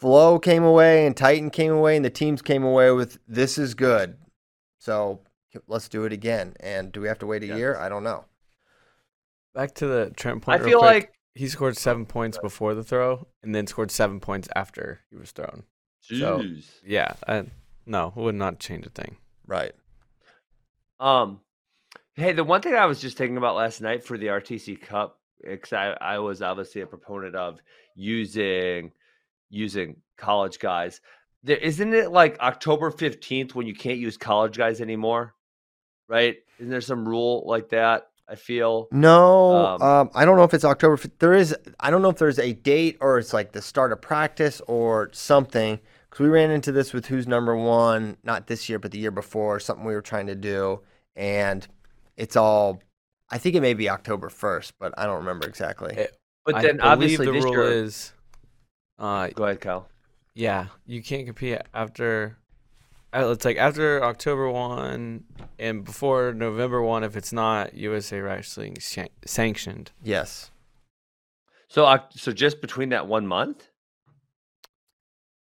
Flow 0.00 0.38
came 0.38 0.64
away 0.64 1.06
and 1.06 1.14
Titan 1.14 1.50
came 1.50 1.72
away 1.72 1.94
and 1.94 2.04
the 2.04 2.08
teams 2.10 2.40
came 2.40 2.64
away 2.64 2.90
with 2.90 3.18
this 3.28 3.58
is 3.58 3.74
good. 3.74 4.16
So 4.78 5.20
let's 5.66 5.88
do 5.90 6.04
it 6.04 6.12
again. 6.14 6.54
And 6.60 6.90
do 6.90 7.02
we 7.02 7.08
have 7.08 7.18
to 7.18 7.26
wait 7.26 7.42
a 7.42 7.46
Yeah. 7.48 7.56
year? 7.56 7.76
I 7.76 7.90
don't 7.90 8.02
know. 8.02 8.24
Back 9.54 9.74
to 9.74 9.86
the 9.86 10.10
Trent 10.16 10.42
I 10.48 10.56
point. 10.56 10.60
real 10.62 10.68
feel 10.70 10.78
quick. 10.80 10.90
like 11.04 11.12
he 11.34 11.48
scored 11.48 11.76
seven 11.76 12.06
points 12.06 12.38
before 12.38 12.74
the 12.74 12.82
throw, 12.82 13.26
and 13.42 13.54
then 13.54 13.66
scored 13.66 13.90
seven 13.90 14.20
points 14.20 14.48
after 14.56 15.00
he 15.10 15.16
was 15.16 15.32
thrown. 15.32 15.64
So- 16.00 16.40
Jeez. 16.40 16.64
Yeah, 16.84 17.12
I, 17.28 17.46
no, 17.84 18.12
would 18.16 18.34
not 18.36 18.58
change 18.58 18.86
a 18.86 18.90
thing. 18.90 19.16
Right. 19.46 19.74
Um, 20.98 21.40
hey, 22.14 22.32
the 22.32 22.44
one 22.44 22.62
thing 22.62 22.74
I 22.74 22.86
was 22.86 23.00
just 23.00 23.16
thinking 23.18 23.36
about 23.36 23.54
last 23.56 23.80
night 23.80 24.02
for 24.04 24.16
the 24.16 24.28
RTC 24.28 24.76
Cup, 24.80 25.20
because 25.42 25.72
I, 25.72 25.96
I 26.00 26.18
was 26.20 26.40
obviously 26.42 26.80
a 26.80 26.86
proponent 26.86 27.34
of 27.36 27.60
using 27.94 28.92
using 29.50 29.96
college 30.16 30.58
guys. 30.58 31.00
There 31.42 31.56
isn't 31.56 31.92
it 31.94 32.10
like 32.10 32.38
October 32.40 32.90
fifteenth 32.90 33.54
when 33.54 33.66
you 33.66 33.74
can't 33.74 33.98
use 33.98 34.16
college 34.16 34.56
guys 34.56 34.80
anymore, 34.80 35.34
right? 36.08 36.36
Isn't 36.58 36.70
there 36.70 36.80
some 36.80 37.08
rule 37.08 37.42
like 37.46 37.68
that? 37.70 38.08
I 38.28 38.36
feel 38.36 38.86
No, 38.92 39.56
Um, 39.56 39.82
um, 39.82 40.10
I 40.14 40.24
don't 40.24 40.36
know 40.36 40.44
if 40.44 40.54
it's 40.54 40.64
October. 40.64 40.96
fif- 40.96 41.18
There 41.18 41.32
is, 41.32 41.56
I 41.80 41.90
don't 41.90 42.00
know 42.00 42.10
if 42.10 42.16
there's 42.18 42.38
a 42.38 42.52
date 42.52 42.96
or 43.00 43.18
it's 43.18 43.32
like 43.32 43.50
the 43.50 43.60
start 43.62 43.90
of 43.90 44.00
practice 44.00 44.60
or 44.68 45.08
something. 45.12 45.80
Because 46.08 46.20
we 46.24 46.28
ran 46.28 46.50
into 46.52 46.70
this 46.70 46.92
with 46.92 47.06
who's 47.06 47.26
number 47.26 47.56
one, 47.56 48.16
not 48.22 48.46
this 48.46 48.68
year, 48.68 48.78
but 48.78 48.92
the 48.92 48.98
year 48.98 49.10
before, 49.10 49.58
something 49.58 49.84
we 49.84 49.94
were 49.94 50.00
trying 50.02 50.26
to 50.28 50.36
do. 50.36 50.80
And 51.16 51.66
it's 52.16 52.36
all, 52.36 52.82
I 53.30 53.38
think 53.38 53.56
it 53.56 53.62
may 53.62 53.74
be 53.74 53.88
October 53.88 54.28
1st, 54.28 54.72
but 54.78 54.94
I 54.96 55.06
don't 55.06 55.18
remember 55.18 55.48
exactly. 55.48 55.96
Eh, 55.96 56.06
But 56.44 56.62
then 56.62 56.76
believe 56.76 56.80
obviously 56.92 57.26
the 57.26 57.32
this 57.32 57.44
rule 57.44 57.52
year, 57.54 57.84
is, 57.84 58.12
uh, 59.00 59.28
go 59.28 59.44
ahead, 59.44 59.60
Kyle. 59.60 59.88
yeah, 60.34 60.66
you 60.86 61.02
can't 61.02 61.26
compete 61.26 61.58
after. 61.74 62.36
uh, 63.12 63.30
It's 63.30 63.44
like 63.44 63.56
after 63.56 64.04
October 64.04 64.48
one 64.50 65.24
and 65.58 65.84
before 65.84 66.32
November 66.32 66.80
one 66.82 67.02
if 67.02 67.16
it's 67.16 67.32
not 67.32 67.74
USA 67.74 68.20
Wrestling 68.20 68.76
sanctioned. 69.26 69.90
yes. 70.02 70.50
So 71.68 71.98
so 72.10 72.32
just 72.32 72.60
between 72.60 72.88
that 72.90 73.06
one 73.06 73.26
month. 73.26 73.68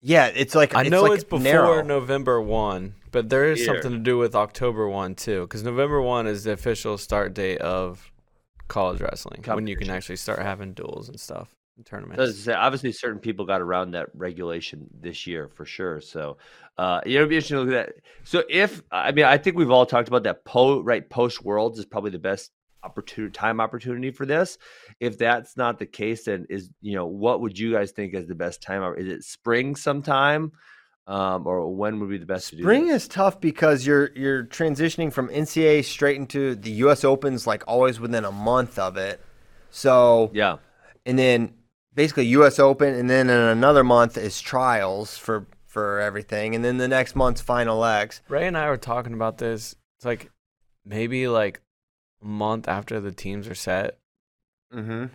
Yeah, 0.01 0.27
it's 0.27 0.55
like, 0.55 0.75
I 0.77 0.83
it's 0.83 0.91
know 0.91 1.03
like 1.03 1.13
it's 1.15 1.25
before 1.25 1.41
narrow. 1.41 1.83
November 1.83 2.41
one, 2.41 2.95
but 3.11 3.31
there 3.31 3.51
is 3.51 3.59
Here. 3.59 3.67
something 3.67 3.91
to 3.93 3.99
do 3.99 4.17
with 4.17 4.35
October 4.37 4.89
one 4.89 5.15
too, 5.17 5.41
because 5.43 5.65
November 5.65 6.01
one 6.01 6.27
is 6.29 6.45
the 6.45 6.53
official 6.53 6.99
start 6.99 7.35
date 7.35 7.59
of 7.59 8.13
college 8.69 9.01
wrestling 9.01 9.43
when 9.47 9.67
you 9.67 9.77
can 9.77 9.91
actually 9.91 10.17
start 10.17 10.39
having 10.41 10.73
duels 10.75 11.09
and 11.09 11.19
stuff 11.19 11.57
tournaments. 11.85 12.25
So 12.25 12.31
say, 12.33 12.53
obviously, 12.53 12.93
certain 12.93 13.21
people 13.21 13.45
got 13.45 13.61
around 13.61 13.93
that 13.93 14.09
regulation 14.15 14.89
this 15.01 15.27
year 15.27 15.49
for 15.49 15.65
sure. 15.65 16.01
So, 16.01 16.39
uh, 16.77 17.01
you 17.05 17.15
know, 17.15 17.21
it'd 17.21 17.31
be 17.31 17.37
interesting 17.37 17.57
to 17.59 17.63
look 17.63 17.75
at 17.75 17.87
that. 17.87 18.03
So, 18.25 18.43
if 18.49 18.83
I 18.91 19.13
mean, 19.13 19.25
I 19.25 19.39
think 19.39 19.57
we've 19.57 19.71
all 19.71 19.87
talked 19.87 20.09
about 20.09 20.25
that. 20.25 20.45
Po 20.45 20.81
right 20.81 21.09
post 21.09 21.45
worlds 21.45 21.79
is 21.79 21.85
probably 21.85 22.11
the 22.11 22.19
best 22.19 22.51
opportunity 22.83 23.33
time 23.33 23.61
opportunity 23.61 24.11
for 24.11 24.27
this. 24.27 24.59
If 25.01 25.19
that's 25.19 25.57
not 25.57 25.79
the 25.79 25.87
case, 25.87 26.25
then 26.25 26.47
is 26.49 26.71
you 26.81 26.95
know 26.95 27.07
what 27.07 27.41
would 27.41 27.59
you 27.59 27.73
guys 27.73 27.93
think 27.93 28.15
is 28.15 28.27
the 28.27 28.35
best 28.35 28.63
time? 28.63 28.95
Is 28.97 29.09
it 29.09 29.25
spring 29.25 29.77
sometime, 29.77 30.53
um, 31.07 31.47
or 31.47 31.75
when 31.75 32.01
would 32.01 32.11
be 32.11 32.19
the 32.19 32.27
best? 32.27 32.51
to 32.51 32.57
do 32.57 32.63
Spring 32.63 32.89
is 32.89 33.09
tough 33.09 33.41
because 33.41 33.87
you're 33.87 34.11
you're 34.15 34.45
transitioning 34.45 35.13
from 35.13 35.29
NCAA 35.29 35.85
straight 35.85 36.17
into 36.17 36.55
the 36.55 36.71
U.S. 36.83 37.05
Opens 37.05 37.47
like 37.47 37.65
always 37.67 38.01
within 38.01 38.25
a 38.25 38.33
month 38.33 38.79
of 38.79 38.97
it. 38.97 39.21
So 39.71 40.31
yeah. 40.33 40.57
and 41.05 41.19
then 41.19 41.55
basically 41.99 42.27
U.S. 42.27 42.61
Open, 42.61 42.95
and 42.95 43.11
then 43.11 43.29
in 43.29 43.37
another 43.37 43.83
month 43.83 44.17
is 44.17 44.41
trials 44.41 45.19
for 45.19 45.49
for 45.67 45.99
everything, 45.99 46.55
and 46.55 46.65
then 46.65 46.79
the 46.79 46.87
next 46.87 47.17
month's 47.17 47.41
final 47.41 47.85
X. 47.85 48.23
Ray 48.29 48.47
and 48.47 48.57
I 48.57 48.71
were 48.71 48.77
talking 48.77 49.13
about 49.13 49.39
this. 49.39 49.75
It's 49.97 50.05
like 50.05 50.31
maybe 50.87 51.27
like 51.27 51.61
a 52.23 52.25
month 52.25 52.69
after 52.69 53.01
the 53.01 53.11
teams 53.11 53.49
are 53.49 53.55
set. 53.57 53.99
Mm-hmm. 54.73 55.07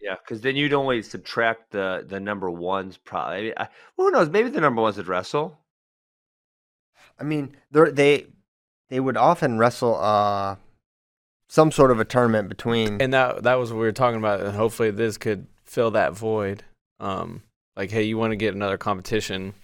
Yeah, 0.00 0.14
because 0.22 0.40
then 0.40 0.56
you'd 0.56 0.72
only 0.72 1.02
subtract 1.02 1.72
the 1.72 2.02
the 2.08 2.18
number 2.18 2.50
ones. 2.50 2.96
Probably, 2.96 3.56
I, 3.56 3.68
who 3.98 4.10
knows? 4.10 4.30
Maybe 4.30 4.48
the 4.48 4.62
number 4.62 4.80
ones 4.80 4.96
would 4.96 5.08
wrestle. 5.08 5.58
I 7.20 7.24
mean, 7.24 7.54
they 7.70 7.90
they 7.90 8.26
they 8.88 9.00
would 9.00 9.18
often 9.18 9.58
wrestle 9.58 9.96
uh 9.96 10.56
some 11.46 11.70
sort 11.70 11.90
of 11.90 12.00
a 12.00 12.06
tournament 12.06 12.48
between. 12.48 13.02
And 13.02 13.12
that 13.12 13.42
that 13.42 13.56
was 13.56 13.70
what 13.70 13.80
we 13.80 13.84
were 13.84 13.92
talking 13.92 14.18
about. 14.18 14.40
And 14.40 14.56
hopefully 14.56 14.90
this 14.90 15.18
could 15.18 15.46
fill 15.66 15.90
that 15.92 16.12
void. 16.14 16.64
Um, 17.00 17.42
like, 17.76 17.90
hey, 17.90 18.02
you 18.04 18.16
want 18.18 18.32
to 18.32 18.36
get 18.36 18.54
another 18.54 18.78
competition 18.78 19.54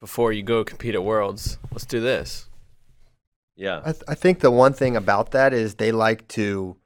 before 0.00 0.32
you 0.32 0.42
go 0.42 0.64
compete 0.64 0.94
at 0.94 1.02
Worlds? 1.02 1.58
Let's 1.72 1.86
do 1.86 2.00
this. 2.00 2.46
Yeah. 3.56 3.80
I, 3.84 3.92
th- 3.92 4.04
I 4.08 4.14
think 4.14 4.40
the 4.40 4.50
one 4.50 4.72
thing 4.72 4.96
about 4.96 5.32
that 5.32 5.52
is 5.52 5.74
they 5.74 5.92
like 5.92 6.26
to, 6.28 6.76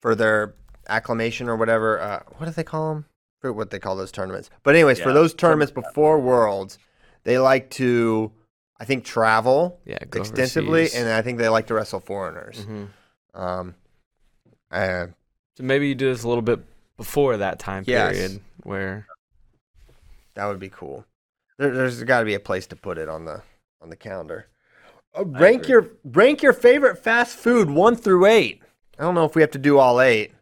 for 0.00 0.14
their 0.14 0.54
acclamation 0.88 1.48
or 1.48 1.56
whatever. 1.56 2.00
Uh, 2.00 2.20
what 2.36 2.46
do 2.46 2.52
they 2.52 2.64
call 2.64 2.94
them? 2.94 3.06
For 3.40 3.52
what 3.52 3.70
they 3.70 3.78
call 3.78 3.96
those 3.96 4.12
tournaments. 4.12 4.50
But 4.62 4.74
anyways, 4.74 5.00
for 5.00 5.12
those 5.14 5.32
tournaments 5.32 5.72
before 5.72 6.20
Worlds, 6.20 6.78
they 7.24 7.38
like 7.38 7.70
to, 7.70 8.30
I 8.78 8.84
think, 8.84 9.04
travel 9.04 9.80
Yeah, 9.86 9.96
extensively, 10.02 10.82
overseas. 10.82 11.00
and 11.00 11.08
I 11.08 11.22
think 11.22 11.38
they 11.38 11.48
like 11.48 11.66
to 11.68 11.74
wrestle 11.74 12.00
foreigners. 12.00 12.66
Mhm. 12.66 12.88
Um, 13.32 13.74
uh, 14.70 15.06
So 15.56 15.62
maybe 15.64 15.88
you 15.88 15.94
do 15.94 16.12
this 16.12 16.22
a 16.22 16.28
little 16.28 16.42
bit 16.42 16.60
before 17.00 17.38
that 17.38 17.58
time 17.58 17.82
Yes. 17.86 18.12
period 18.12 18.40
where 18.62 19.06
that 20.34 20.44
would 20.44 20.58
be 20.58 20.68
cool. 20.68 21.06
There, 21.58 21.70
there's 21.74 22.02
got 22.04 22.18
to 22.20 22.26
be 22.26 22.34
a 22.34 22.40
place 22.40 22.66
to 22.68 22.76
put 22.76 22.98
it 22.98 23.08
on 23.08 23.24
the 23.24 23.42
on 23.80 23.88
the 23.88 23.96
calendar. 23.96 24.48
Uh, 25.18 25.24
rank 25.24 25.62
agree. 25.62 25.72
your 25.72 25.90
rank 26.04 26.42
your 26.42 26.52
favorite 26.52 26.98
fast 27.02 27.36
food 27.38 27.70
one 27.70 27.96
through 27.96 28.26
eight. 28.26 28.62
I 28.98 29.02
don't 29.04 29.14
know 29.14 29.24
if 29.24 29.34
we 29.34 29.40
have 29.40 29.50
to 29.52 29.58
do 29.58 29.78
all 29.78 29.98
eight. 30.00 30.32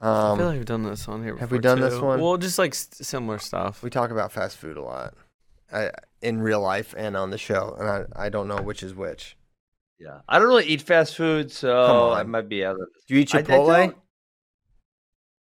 I 0.00 0.30
Um, 0.32 0.38
feel 0.38 0.46
like 0.48 0.56
we've 0.56 0.64
done 0.66 0.82
this 0.82 1.08
on 1.08 1.22
here. 1.24 1.36
have 1.38 1.50
we 1.50 1.58
before, 1.58 1.76
done 1.76 1.80
this 1.80 1.98
one? 1.98 2.20
Well, 2.20 2.36
just 2.36 2.58
like 2.58 2.72
s- 2.72 2.88
similar 2.92 3.38
stuff. 3.38 3.82
we 3.82 3.88
talk 3.90 4.10
about 4.10 4.30
fast 4.30 4.58
food 4.58 4.76
a 4.76 4.82
lot, 4.82 5.14
I, 5.72 5.90
in 6.20 6.40
real 6.42 6.60
life 6.60 6.94
and 6.98 7.16
on 7.16 7.30
the 7.30 7.38
show, 7.38 7.74
and 7.80 7.88
I, 7.88 8.26
I 8.26 8.28
don't 8.28 8.46
know 8.46 8.60
which 8.62 8.82
is 8.82 8.94
which. 8.94 9.36
Yeah, 9.98 10.20
I 10.28 10.38
don't 10.38 10.46
really 10.48 10.66
eat 10.66 10.82
fast 10.82 11.16
food, 11.16 11.50
so 11.50 12.12
I 12.12 12.22
might 12.24 12.48
be 12.48 12.62
out 12.64 12.72
of 12.74 12.78
this. 12.80 13.04
Do 13.08 13.14
you 13.14 13.20
eat 13.22 13.34
I- 13.34 13.38
I 13.38 13.42
Chipotle? 13.42 13.66
don't- 13.86 13.96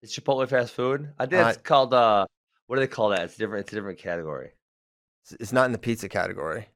It's 0.02 0.18
Chipotle 0.18 0.48
fast 0.48 0.72
food. 0.74 1.12
I 1.18 1.26
think 1.26 1.44
Uh, 1.44 1.48
it's 1.48 1.62
called. 1.62 1.94
uh 1.94 2.26
What 2.66 2.76
do 2.76 2.80
they 2.80 2.86
call 2.88 3.10
that? 3.10 3.22
It's 3.24 3.36
different. 3.36 3.64
It's 3.66 3.72
a 3.72 3.76
different 3.76 3.98
category, 3.98 4.46
It's- 5.24 5.36
it's 5.40 5.52
not 5.52 5.66
in 5.66 5.72
the 5.72 5.78
pizza 5.78 6.08
category. 6.08 6.68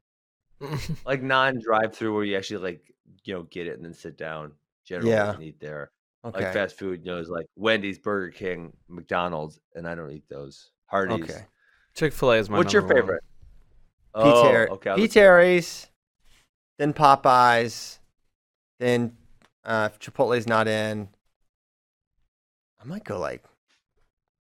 like 1.05 1.21
non-drive-through, 1.21 2.13
where 2.15 2.23
you 2.23 2.35
actually 2.37 2.63
like 2.63 2.93
you 3.23 3.33
know 3.33 3.43
get 3.43 3.67
it 3.67 3.73
and 3.75 3.85
then 3.85 3.93
sit 3.93 4.17
down. 4.17 4.53
Generally, 4.85 5.11
Yeah. 5.11 5.33
and 5.33 5.43
eat 5.43 5.59
there. 5.59 5.91
Okay. 6.23 6.43
Like 6.45 6.53
fast 6.53 6.77
food, 6.77 7.01
you 7.05 7.11
know, 7.11 7.17
is 7.17 7.29
like 7.29 7.45
Wendy's, 7.55 7.99
Burger 7.99 8.31
King, 8.31 8.71
McDonald's, 8.87 9.59
and 9.75 9.87
I 9.87 9.95
don't 9.95 10.11
eat 10.11 10.27
those. 10.29 10.71
Hardee's. 10.85 11.23
okay. 11.23 11.45
Chick 11.93 12.13
Fil 12.13 12.31
A 12.31 12.37
is 12.37 12.49
my. 12.49 12.57
What's 12.57 12.71
your 12.73 12.81
number 12.83 12.95
one. 12.95 13.03
favorite? 13.03 13.23
P. 14.15 14.21
Oh, 14.23 14.43
Ter- 14.51 14.67
okay. 14.71 14.89
I 14.91 14.95
P. 14.95 15.01
was- 15.01 15.11
Terry's, 15.13 15.87
then 16.79 16.93
Popeyes, 16.93 17.99
then 18.79 19.17
uh, 19.65 19.89
if 19.91 19.99
Chipotle's 19.99 20.47
not 20.47 20.67
in. 20.67 21.09
I 22.81 22.85
might 22.85 23.03
go 23.03 23.19
like. 23.19 23.43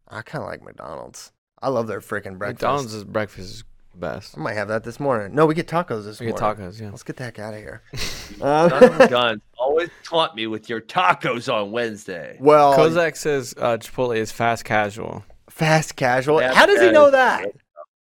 I 0.07 0.21
kind 0.21 0.43
of 0.43 0.49
like 0.49 0.61
McDonald's. 0.61 1.31
I 1.61 1.69
love 1.69 1.87
their 1.87 2.01
freaking 2.01 2.37
breakfast. 2.37 2.61
McDonald's 2.61 2.93
is 2.93 3.03
breakfast 3.03 3.39
is 3.49 3.63
best. 3.95 4.37
I 4.37 4.41
might 4.41 4.53
have 4.53 4.67
that 4.67 4.83
this 4.83 4.99
morning. 4.99 5.33
No, 5.33 5.45
we 5.45 5.55
get 5.55 5.67
tacos 5.67 6.03
this 6.03 6.19
We 6.19 6.27
get 6.27 6.39
morning. 6.39 6.65
tacos, 6.67 6.81
yeah. 6.81 6.89
Let's 6.89 7.03
get 7.03 7.15
the 7.15 7.23
heck 7.23 7.39
out 7.39 7.53
of 7.53 7.59
here. 7.59 7.81
Son 7.95 8.41
Uh, 8.73 8.97
of 8.99 9.09
guns 9.09 9.41
always 9.57 9.89
taunt 10.03 10.35
me 10.35 10.47
with 10.47 10.67
your 10.69 10.81
tacos 10.81 11.51
on 11.51 11.71
Wednesday. 11.71 12.37
well, 12.39 12.75
Kozak 12.77 13.15
says 13.15 13.53
uh, 13.57 13.77
Chipotle 13.77 14.17
is 14.17 14.31
fast 14.31 14.65
casual. 14.65 15.23
fast 15.49 15.95
casual. 15.95 16.39
Fast 16.39 16.55
How 16.57 16.65
does 16.65 16.81
he 16.81 16.91
know 16.91 17.11
that? 17.11 17.45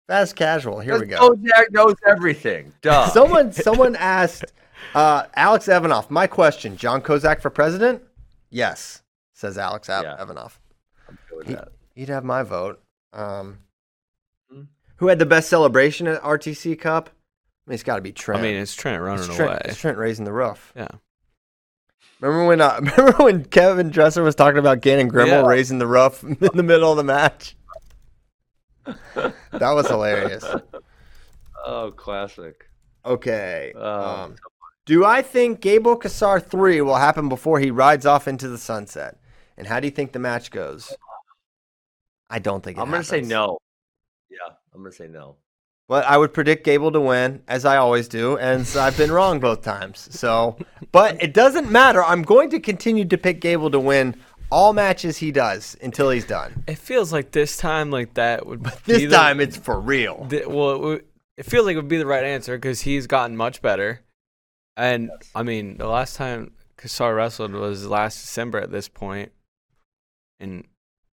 Fast 0.08 0.36
casual. 0.36 0.80
Here 0.80 1.00
we 1.00 1.06
go. 1.08 1.18
Kozak 1.32 1.72
knows 1.72 1.96
everything. 2.08 2.72
Duh. 2.82 3.08
Someone 3.12 3.52
someone 3.52 3.96
asked 3.98 4.46
uh, 4.96 5.24
Alex 5.36 5.68
Evanoff. 5.68 6.10
My 6.10 6.28
question: 6.28 6.78
John 6.78 7.02
Kozak 7.02 7.42
for 7.42 7.50
president? 7.50 8.02
Yes, 8.52 9.02
says 9.40 9.58
Alex 9.58 9.88
Ev- 9.90 10.04
Yeah. 10.04 10.18
Evanoff. 10.20 10.60
I'm 11.08 11.18
good 11.30 11.38
with 11.38 11.48
He- 11.48 11.54
that. 11.54 11.70
He'd 11.96 12.10
have 12.10 12.24
my 12.26 12.44
vote. 12.44 12.82
Um, 13.14 13.60
Hmm. 14.52 14.64
who 14.98 15.08
had 15.08 15.18
the 15.20 15.26
best 15.26 15.50
celebration 15.50 16.08
at 16.08 16.22
RTC 16.22 16.76
Cup? 16.76 17.10
I 17.10 17.70
mean, 17.70 17.74
it's 17.76 17.84
got 17.84 17.96
to 17.96 18.02
be 18.02 18.12
Trent. 18.12 18.40
I 18.40 18.44
mean, 18.44 18.56
it's 18.56 18.74
Trent 18.76 19.02
running 19.02 19.24
it's 19.26 19.36
Trent, 19.36 19.52
away. 19.52 19.62
it's 19.66 19.80
Trent 19.80 19.98
raising 19.98 20.26
the 20.26 20.34
roof. 20.34 20.74
Yeah. 20.76 20.88
Remember 22.20 22.48
when? 22.48 22.60
Uh, 22.62 22.76
remember 22.98 23.24
when 23.24 23.46
Kevin 23.46 23.90
Dresser 23.92 24.24
was 24.24 24.36
talking 24.36 24.58
about 24.60 24.82
Gannon 24.82 25.10
Gremmel 25.10 25.28
Yeah. 25.44 25.46
raising 25.48 25.80
the 25.80 25.88
roof 25.88 26.22
in 26.24 26.38
the 26.54 26.64
middle 26.64 26.92
of 26.92 26.98
the 26.98 27.04
match? 27.04 27.56
That 29.16 29.72
was 29.74 29.88
hilarious. 29.88 30.44
Oh, 31.66 31.92
classic. 31.92 32.70
Okay. 33.06 33.74
Oh. 33.76 34.24
Um, 34.24 34.36
do 34.86 35.06
I 35.06 35.22
think 35.22 35.60
Gable 35.60 35.96
Cassar 35.96 36.40
three 36.40 36.82
will 36.82 36.96
happen 36.96 37.30
before 37.30 37.60
he 37.60 37.70
rides 37.72 38.06
off 38.06 38.28
into 38.28 38.48
the 38.48 38.58
sunset? 38.58 39.19
And 39.60 39.68
how 39.68 39.80
do 39.80 39.86
you 39.88 39.92
think 39.92 40.14
the 40.14 40.20
match 40.20 40.50
goes? 40.52 40.92
I 42.30 42.40
don't 42.40 42.64
think 42.64 42.78
it 42.78 42.82
I'm 42.82 42.90
gonna 42.90 43.04
say 43.04 43.22
no. 43.22 43.58
Yeah, 44.30 44.38
I'm 44.74 44.82
gonna 44.82 44.92
say 44.92 45.08
no. 45.08 45.36
But 45.88 46.06
I 46.06 46.18
would 46.18 46.34
predict 46.34 46.64
Gable 46.66 46.92
to 46.92 47.02
win, 47.02 47.42
as 47.48 47.66
I 47.66 47.78
always 47.78 48.08
do, 48.08 48.38
and 48.38 48.66
so 48.66 48.80
I've 48.80 48.96
been 48.96 49.12
wrong 49.12 49.40
both 49.40 49.64
times. 49.64 50.08
So, 50.12 50.56
but 50.92 51.22
it 51.22 51.34
doesn't 51.34 51.72
matter. 51.72 52.04
I'm 52.04 52.22
going 52.22 52.52
to 52.52 52.60
continue 52.60 53.06
to 53.06 53.18
pick 53.18 53.42
Gable 53.42 53.72
to 53.72 53.80
win 53.80 54.16
all 54.52 54.72
matches 54.74 55.18
he 55.18 55.32
does 55.32 55.76
until 55.82 56.12
he's 56.12 56.26
done. 56.26 56.64
It 56.68 56.78
feels 56.78 57.12
like 57.12 57.32
this 57.32 57.58
time, 57.58 57.90
like 57.90 58.14
that 58.14 58.46
would. 58.46 58.62
be 58.64 58.70
This 58.86 59.02
the- 59.04 59.10
time 59.10 59.40
it's 59.42 59.58
for 59.58 59.80
real. 59.80 60.26
the- 60.30 60.46
well, 60.48 60.72
it, 60.76 60.80
would- 60.80 61.06
it 61.38 61.46
feels 61.48 61.66
like 61.66 61.74
it 61.74 61.78
would 61.78 61.88
be 61.88 61.98
the 61.98 62.06
right 62.06 62.24
answer 62.24 62.56
because 62.56 62.82
he's 62.82 63.08
gotten 63.08 63.36
much 63.36 63.62
better. 63.62 64.02
And 64.78 65.10
Yes. 65.20 65.32
I 65.34 65.42
mean, 65.44 65.78
the 65.78 65.88
last 65.88 66.16
time 66.16 66.52
Cassar 66.78 67.16
wrestled 67.16 67.54
was 67.54 67.88
last 67.88 68.22
December 68.22 68.60
at 68.60 68.72
this 68.72 68.88
point, 68.88 69.32
and 70.40 70.66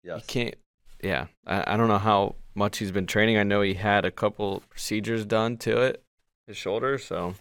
Yes. 0.02 0.20
you 0.20 0.24
can't. 0.26 0.54
Yeah, 1.02 1.26
I, 1.46 1.74
I 1.74 1.76
don't 1.76 1.88
know 1.88 1.98
how 1.98 2.36
much 2.54 2.78
he's 2.78 2.92
been 2.92 3.06
training. 3.06 3.36
I 3.36 3.42
know 3.42 3.60
he 3.62 3.74
had 3.74 4.04
a 4.04 4.10
couple 4.10 4.62
procedures 4.70 5.24
done 5.26 5.56
to 5.58 5.80
it, 5.80 6.02
his 6.46 6.56
shoulder. 6.56 6.98
So 6.98 7.34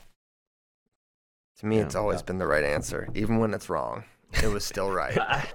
To 1.60 1.66
me, 1.66 1.78
it's 1.80 1.94
Yeah. 1.96 2.02
always 2.02 2.22
been 2.22 2.40
the 2.40 2.48
right 2.48 2.64
answer, 2.64 3.08
even 3.14 3.38
when 3.40 3.54
it's 3.54 3.70
wrong. 3.70 4.04
It 4.42 4.48
was 4.48 4.66
still 4.66 4.90
right. 5.02 5.18
I, 5.18 5.48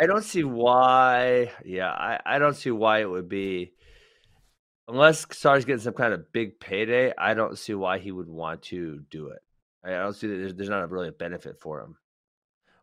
I 0.00 0.06
don't 0.06 0.24
see 0.24 0.44
why. 0.44 1.52
Yeah, 1.64 1.90
I, 1.90 2.20
I 2.24 2.38
don't 2.38 2.56
see 2.56 2.70
why 2.70 3.00
it 3.00 3.10
would 3.10 3.28
be. 3.28 3.72
Unless 4.88 5.26
Sar's 5.32 5.64
getting 5.64 5.80
some 5.80 5.94
kind 5.94 6.12
of 6.12 6.30
big 6.32 6.60
payday, 6.60 7.12
I 7.16 7.34
don't 7.34 7.56
see 7.58 7.74
why 7.74 7.98
he 7.98 8.12
would 8.12 8.28
want 8.28 8.62
to 8.64 9.00
do 9.10 9.28
it. 9.28 9.38
I 9.84 9.90
I 9.94 9.98
don't 9.98 10.14
see 10.14 10.26
that 10.26 10.36
there's, 10.36 10.54
there's 10.54 10.68
not 10.68 10.82
a 10.82 10.86
really 10.86 11.08
a 11.08 11.12
benefit 11.12 11.58
for 11.60 11.80
him. 11.80 11.96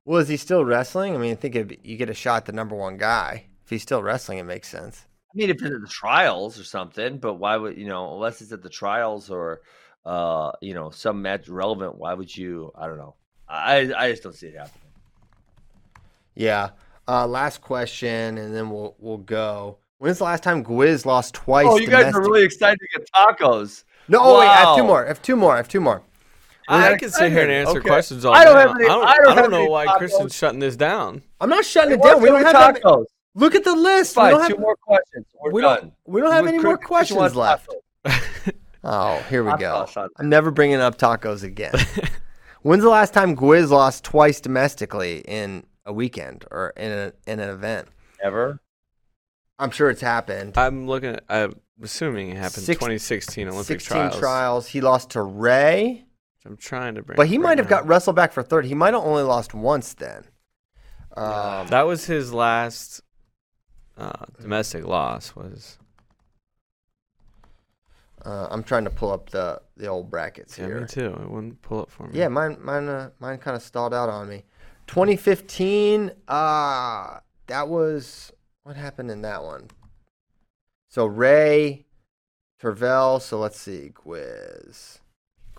Well, 0.06 0.20
is 0.20 0.28
he 0.28 0.38
still 0.38 0.66
wrestling? 0.66 1.16
I 1.16 1.18
mean, 1.18 1.32
I 1.32 1.36
think 1.36 1.56
if 1.56 1.72
you 1.84 1.98
get 1.98 2.10
a 2.10 2.14
shot 2.14 2.38
at 2.38 2.46
the 2.46 2.52
number 2.54 2.76
one 2.76 2.98
guy. 2.98 3.46
If 3.64 3.70
he's 3.70 3.84
still 3.84 4.02
wrestling, 4.02 4.40
it 4.40 4.44
makes 4.44 4.68
sense. 4.68 5.06
I 5.34 5.38
mean, 5.38 5.50
if 5.50 5.62
it's 5.62 5.66
at 5.66 5.82
the 5.82 5.88
trials 5.88 6.60
or 6.60 6.64
something, 6.64 7.18
but 7.20 7.36
why 7.36 7.56
would 7.56 7.78
you 7.78 7.88
know? 7.88 8.14
Unless 8.16 8.42
it's 8.42 8.52
at 8.52 8.64
the 8.64 8.70
trials 8.70 9.30
or, 9.30 9.62
uh, 10.06 10.52
you 10.62 10.74
know, 10.74 10.90
some 10.90 11.22
match 11.22 11.48
relevant. 11.48 11.98
Why 11.98 12.14
would 12.14 12.36
you? 12.36 12.72
I 12.76 12.88
don't 12.88 12.98
know. 12.98 13.16
I 13.48 13.94
I 13.96 14.12
just 14.12 14.24
don't 14.24 14.36
see 14.36 14.48
it 14.48 14.58
happening. 14.58 14.82
Yeah. 16.36 16.72
Uh, 17.08 17.28
last 17.28 17.62
question, 17.62 18.38
and 18.38 18.54
then 18.56 18.70
we'll 18.70 18.96
we'll 19.00 19.18
go. 19.18 19.78
When's 20.00 20.18
the 20.18 20.24
last 20.24 20.44
time 20.44 20.64
Gwiz 20.64 21.06
lost 21.06 21.36
twice? 21.36 21.68
Oh, 21.70 21.78
you 21.78 21.88
guys 21.88 22.14
are 22.14 22.22
really 22.22 22.44
excited 22.44 22.80
to 22.80 23.00
get 23.00 23.08
tacos. 23.14 23.84
No, 24.08 24.20
oh 24.22 24.40
wait, 24.40 24.48
I 24.48 24.56
have 24.56 24.76
two 24.76 24.84
more. 24.84 25.06
I 25.06 25.08
have 25.08 25.22
two 25.22 25.36
more. 25.36 25.54
I 25.54 25.58
have 25.58 25.68
two 25.68 25.80
more. 25.80 26.04
I 26.74 26.92
We're 26.92 26.98
can 26.98 27.10
sit 27.10 27.32
here 27.32 27.42
and 27.44 27.52
answer 27.52 27.80
Okay. 27.80 27.88
questions 27.90 28.24
all 28.26 28.34
I 28.34 28.44
don't 28.46 28.56
day. 28.56 28.62
have 28.62 28.76
any- 28.76 28.86
I 28.86 28.88
don't, 28.88 29.04
I 29.08 29.16
don't 29.18 29.22
I 29.28 29.36
don't 29.36 29.38
have 29.44 29.52
know 29.52 29.58
any 29.62 29.70
why 29.70 29.86
tacos. 29.88 29.98
Kristen's 29.98 30.36
shutting 30.36 30.60
this 30.60 30.76
down. 30.76 31.22
I'm 31.40 31.50
not 31.50 31.66
shutting 31.66 31.94
it 31.94 32.00
What's 32.00 32.14
down. 32.14 32.22
We 32.22 32.28
don't 32.30 32.38
with 32.44 32.46
have 32.54 32.74
that. 32.76 32.84
ma- 32.84 32.92
tacos. 32.92 33.06
Look 33.36 33.56
at 33.56 33.64
the 33.64 33.76
list. 33.76 34.18
We 34.18 34.24
don't 34.24 34.42
two 34.48 34.54
have. 34.56 34.60
more 34.60 34.76
questions. 34.78 35.26
We're 35.42 35.52
we 35.52 35.62
done. 35.62 35.80
don't. 35.80 35.94
We 36.06 36.22
don't 36.22 36.32
have 36.32 36.48
any 36.48 36.60
more 36.60 36.78
Chris- 36.78 37.10
Chris 37.10 37.12
questions 37.12 37.36
left. 37.36 37.70
Oh, 38.84 39.20
here 39.30 39.44
we 39.44 39.56
go. 39.58 39.86
I'm 40.18 40.28
never 40.28 40.50
bringing 40.50 40.80
up 40.82 40.98
tacos 40.98 41.44
again. 41.44 41.74
When's 42.64 42.82
the 42.82 42.90
last 42.90 43.14
time 43.14 43.36
Gwiz 43.36 43.70
lost 43.70 44.04
twice 44.04 44.42
domestically 44.42 45.20
in 45.28 45.66
a 45.86 45.94
weekend 45.94 46.46
or 46.50 46.74
in 46.76 46.92
a, 46.92 47.14
in 47.28 47.40
an 47.40 47.50
event? 47.50 47.90
Ever? 48.24 48.60
I'm 49.60 49.70
sure 49.70 49.92
it's 49.92 50.02
happened. 50.02 50.58
I'm 50.58 50.88
looking. 50.88 51.12
At, 51.16 51.24
I'm 51.30 51.54
assuming 51.84 52.30
it 52.30 52.38
happened 52.38 52.64
Six- 52.64 52.80
2016 52.80 53.48
Olympic 53.50 53.82
16 53.82 54.20
trials. 54.20 54.66
He 54.68 54.82
lost 54.82 55.12
to 55.12 55.22
Rey, 55.22 56.06
I'm 56.46 56.58
trying 56.58 56.96
to 56.96 57.04
bring. 57.04 57.16
but 57.18 57.28
he 57.28 57.38
might 57.38 57.50
right 57.50 57.58
have 57.60 57.70
now. 57.70 57.78
got 57.78 57.88
wrestled 57.88 58.16
back 58.16 58.32
for 58.32 58.42
third. 58.44 58.66
He 58.66 58.74
might 58.76 58.94
have 58.94 59.04
only 59.04 59.24
lost 59.24 59.54
once 59.54 59.94
then. 59.94 60.26
Um, 61.16 61.68
That 61.68 61.84
was 61.86 62.06
his 62.06 62.34
last 62.34 63.02
uh, 63.98 64.26
domestic 64.40 64.86
loss. 64.88 65.36
Was 65.36 65.78
uh, 68.26 68.48
I'm 68.52 68.64
trying 68.64 68.84
to 68.86 68.90
pull 68.90 69.12
up 69.12 69.30
the 69.30 69.62
the 69.78 69.88
old 69.88 70.10
brackets 70.10 70.58
yeah, 70.58 70.66
here. 70.68 70.82
me 70.82 70.88
too. 70.88 71.08
It 71.08 71.30
wouldn't 71.30 71.62
pull 71.62 71.82
up 71.82 71.92
for 71.92 72.08
me. 72.08 72.18
Yeah, 72.18 72.28
mine 72.28 72.58
mine 72.62 72.88
uh, 72.88 73.10
mine 73.20 73.38
kind 73.40 73.56
of 73.56 73.62
stalled 73.64 73.94
out 73.94 74.10
on 74.10 74.30
me. 74.30 74.44
2015, 74.88 76.12
uh 76.28 77.20
that 77.48 77.68
was 77.68 78.32
what 78.64 78.76
happened 78.76 79.12
in 79.12 79.22
that 79.24 79.44
one. 79.44 79.70
So 80.90 81.06
Rey, 81.06 81.86
Tervel, 82.62 83.22
so 83.22 83.40
let's 83.40 83.60
see, 83.60 83.92
Gwiz. 83.94 85.00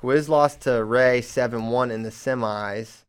Gwiz 0.03 0.29
lost 0.29 0.63
to 0.63 0.85
Rey 0.85 1.21
7-1 1.23 1.91
in 1.91 2.03
the 2.03 2.11
semis. 2.11 3.05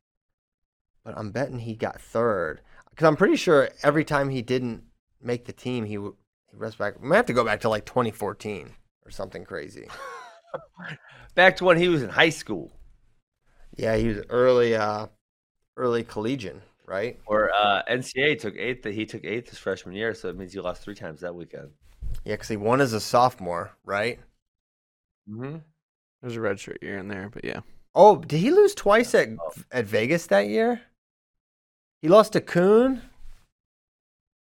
But 1.04 1.18
I'm 1.18 1.32
betting 1.32 1.60
he 1.60 1.76
got 1.76 2.02
third 2.02 2.62
cuz 2.96 3.06
I'm 3.06 3.16
pretty 3.18 3.36
sure 3.36 3.70
every 3.82 4.06
time 4.06 4.30
he 4.30 4.42
didn't 4.42 4.84
make 5.22 5.46
the 5.46 5.54
team 5.54 5.86
he 5.86 5.96
w- 5.96 6.16
he 6.52 6.56
rests 6.58 6.78
back. 6.78 7.00
We 7.02 7.08
might 7.08 7.18
have 7.18 7.26
to 7.28 7.34
go 7.34 7.44
back 7.44 7.62
to 7.62 7.70
like 7.70 7.86
2014 7.86 8.76
or 9.06 9.12
something 9.12 9.44
crazy. 9.44 9.88
Back 11.36 11.58
to 11.58 11.66
when 11.66 11.78
he 11.78 11.90
was 11.90 12.04
in 12.04 12.10
high 12.10 12.30
school, 12.30 12.72
Yeah, 13.76 13.96
he 13.98 14.08
was 14.08 14.20
early 14.30 14.76
uh 14.76 15.08
early 15.78 16.04
collegian, 16.04 16.62
right? 16.86 17.20
or 17.26 17.52
uh, 17.54 17.84
NCAA 17.88 18.36
took 18.36 18.56
eighth. 18.56 18.86
He 18.86 19.06
took 19.06 19.24
eighth 19.26 19.50
his 19.50 19.60
freshman 19.60 19.96
year, 19.96 20.14
so 20.14 20.30
it 20.30 20.38
means 20.38 20.54
he 20.54 20.60
lost 20.60 20.84
three 20.84 20.96
times 20.96 21.22
that 21.22 21.36
weekend. 21.36 21.72
Yeah, 22.26 22.34
because 22.36 22.50
he 22.50 22.58
won 22.58 22.82
as 22.82 22.94
a 22.94 23.00
sophomore, 23.00 23.72
right? 23.86 24.20
Mm-hmm. 25.30 25.58
There's 26.24 26.38
a 26.38 26.42
red 26.42 26.60
shirt 26.60 26.82
year 26.82 26.98
in 26.98 27.10
there, 27.10 27.30
but 27.30 27.44
yeah. 27.46 27.60
Oh, 27.94 28.16
did 28.16 28.40
he 28.40 28.50
lose 28.50 28.74
twice 28.74 29.14
at 29.14 29.30
at 29.72 29.86
Vegas 29.86 30.26
that 30.28 30.48
year? 30.48 30.82
He 32.02 32.08
lost 32.08 32.34
to 32.34 32.42
Coon. 32.42 33.02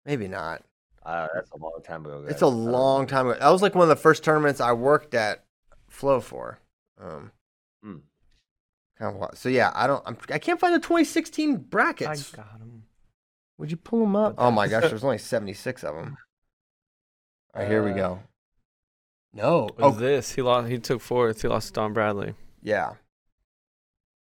Maybe 0.05 0.27
not. 0.29 0.63
Uh, 1.05 1.27
that's 1.33 1.51
a 1.51 1.57
long 1.57 1.79
time 1.83 2.05
ago. 2.05 2.23
It's 2.23 2.33
guys. 2.33 2.41
a 2.41 2.45
I 2.45 2.49
don't 2.49 2.65
long 2.71 3.01
know. 3.01 3.07
time 3.07 3.27
ago. 3.27 3.39
That 3.39 3.49
was 3.49 3.61
like 3.61 3.75
one 3.75 3.83
of 3.83 3.89
the 3.89 3.95
first 4.01 4.23
tournaments 4.23 4.59
I 4.61 4.71
worked 4.71 5.13
at 5.13 5.43
Flow 5.89 6.19
for. 6.21 6.59
Um, 6.99 7.31
Hmm. 7.83 7.97
kind 8.97 9.13
of. 9.13 9.19
wa- 9.19 9.31
So 9.33 9.49
yeah, 9.49 9.71
I 9.75 9.87
don't. 9.87 10.01
I'm, 10.05 10.17
I 10.31 10.39
can't 10.39 10.59
find 10.59 10.73
the 10.73 10.79
2016 10.79 11.57
brackets. 11.57 12.33
I 12.33 12.37
got 12.37 12.59
him. 12.59 12.83
Would 13.57 13.71
you 13.71 13.77
pull 13.77 13.99
them 13.99 14.15
up? 14.15 14.35
Oh 14.37 14.51
my 14.51 14.67
gosh, 14.69 14.83
there's 14.89 15.03
only 15.03 15.17
76 15.17 15.83
of 15.83 15.95
them. 15.95 16.17
All 17.53 17.61
right, 17.61 17.69
here 17.69 17.83
we 17.83 17.91
go. 17.91 18.19
No. 19.37 19.63
What 19.63 19.73
Oh, 19.79 19.91
is 19.91 19.97
this? 19.97 20.31
He 20.33 20.41
lost. 20.41 20.67
He 20.69 20.79
took 20.79 20.99
fourth. 21.01 21.41
He 21.41 21.47
lost 21.47 21.67
to 21.69 21.73
Dom 21.73 21.93
Bradley. 21.93 22.33
yeah. 22.61 22.93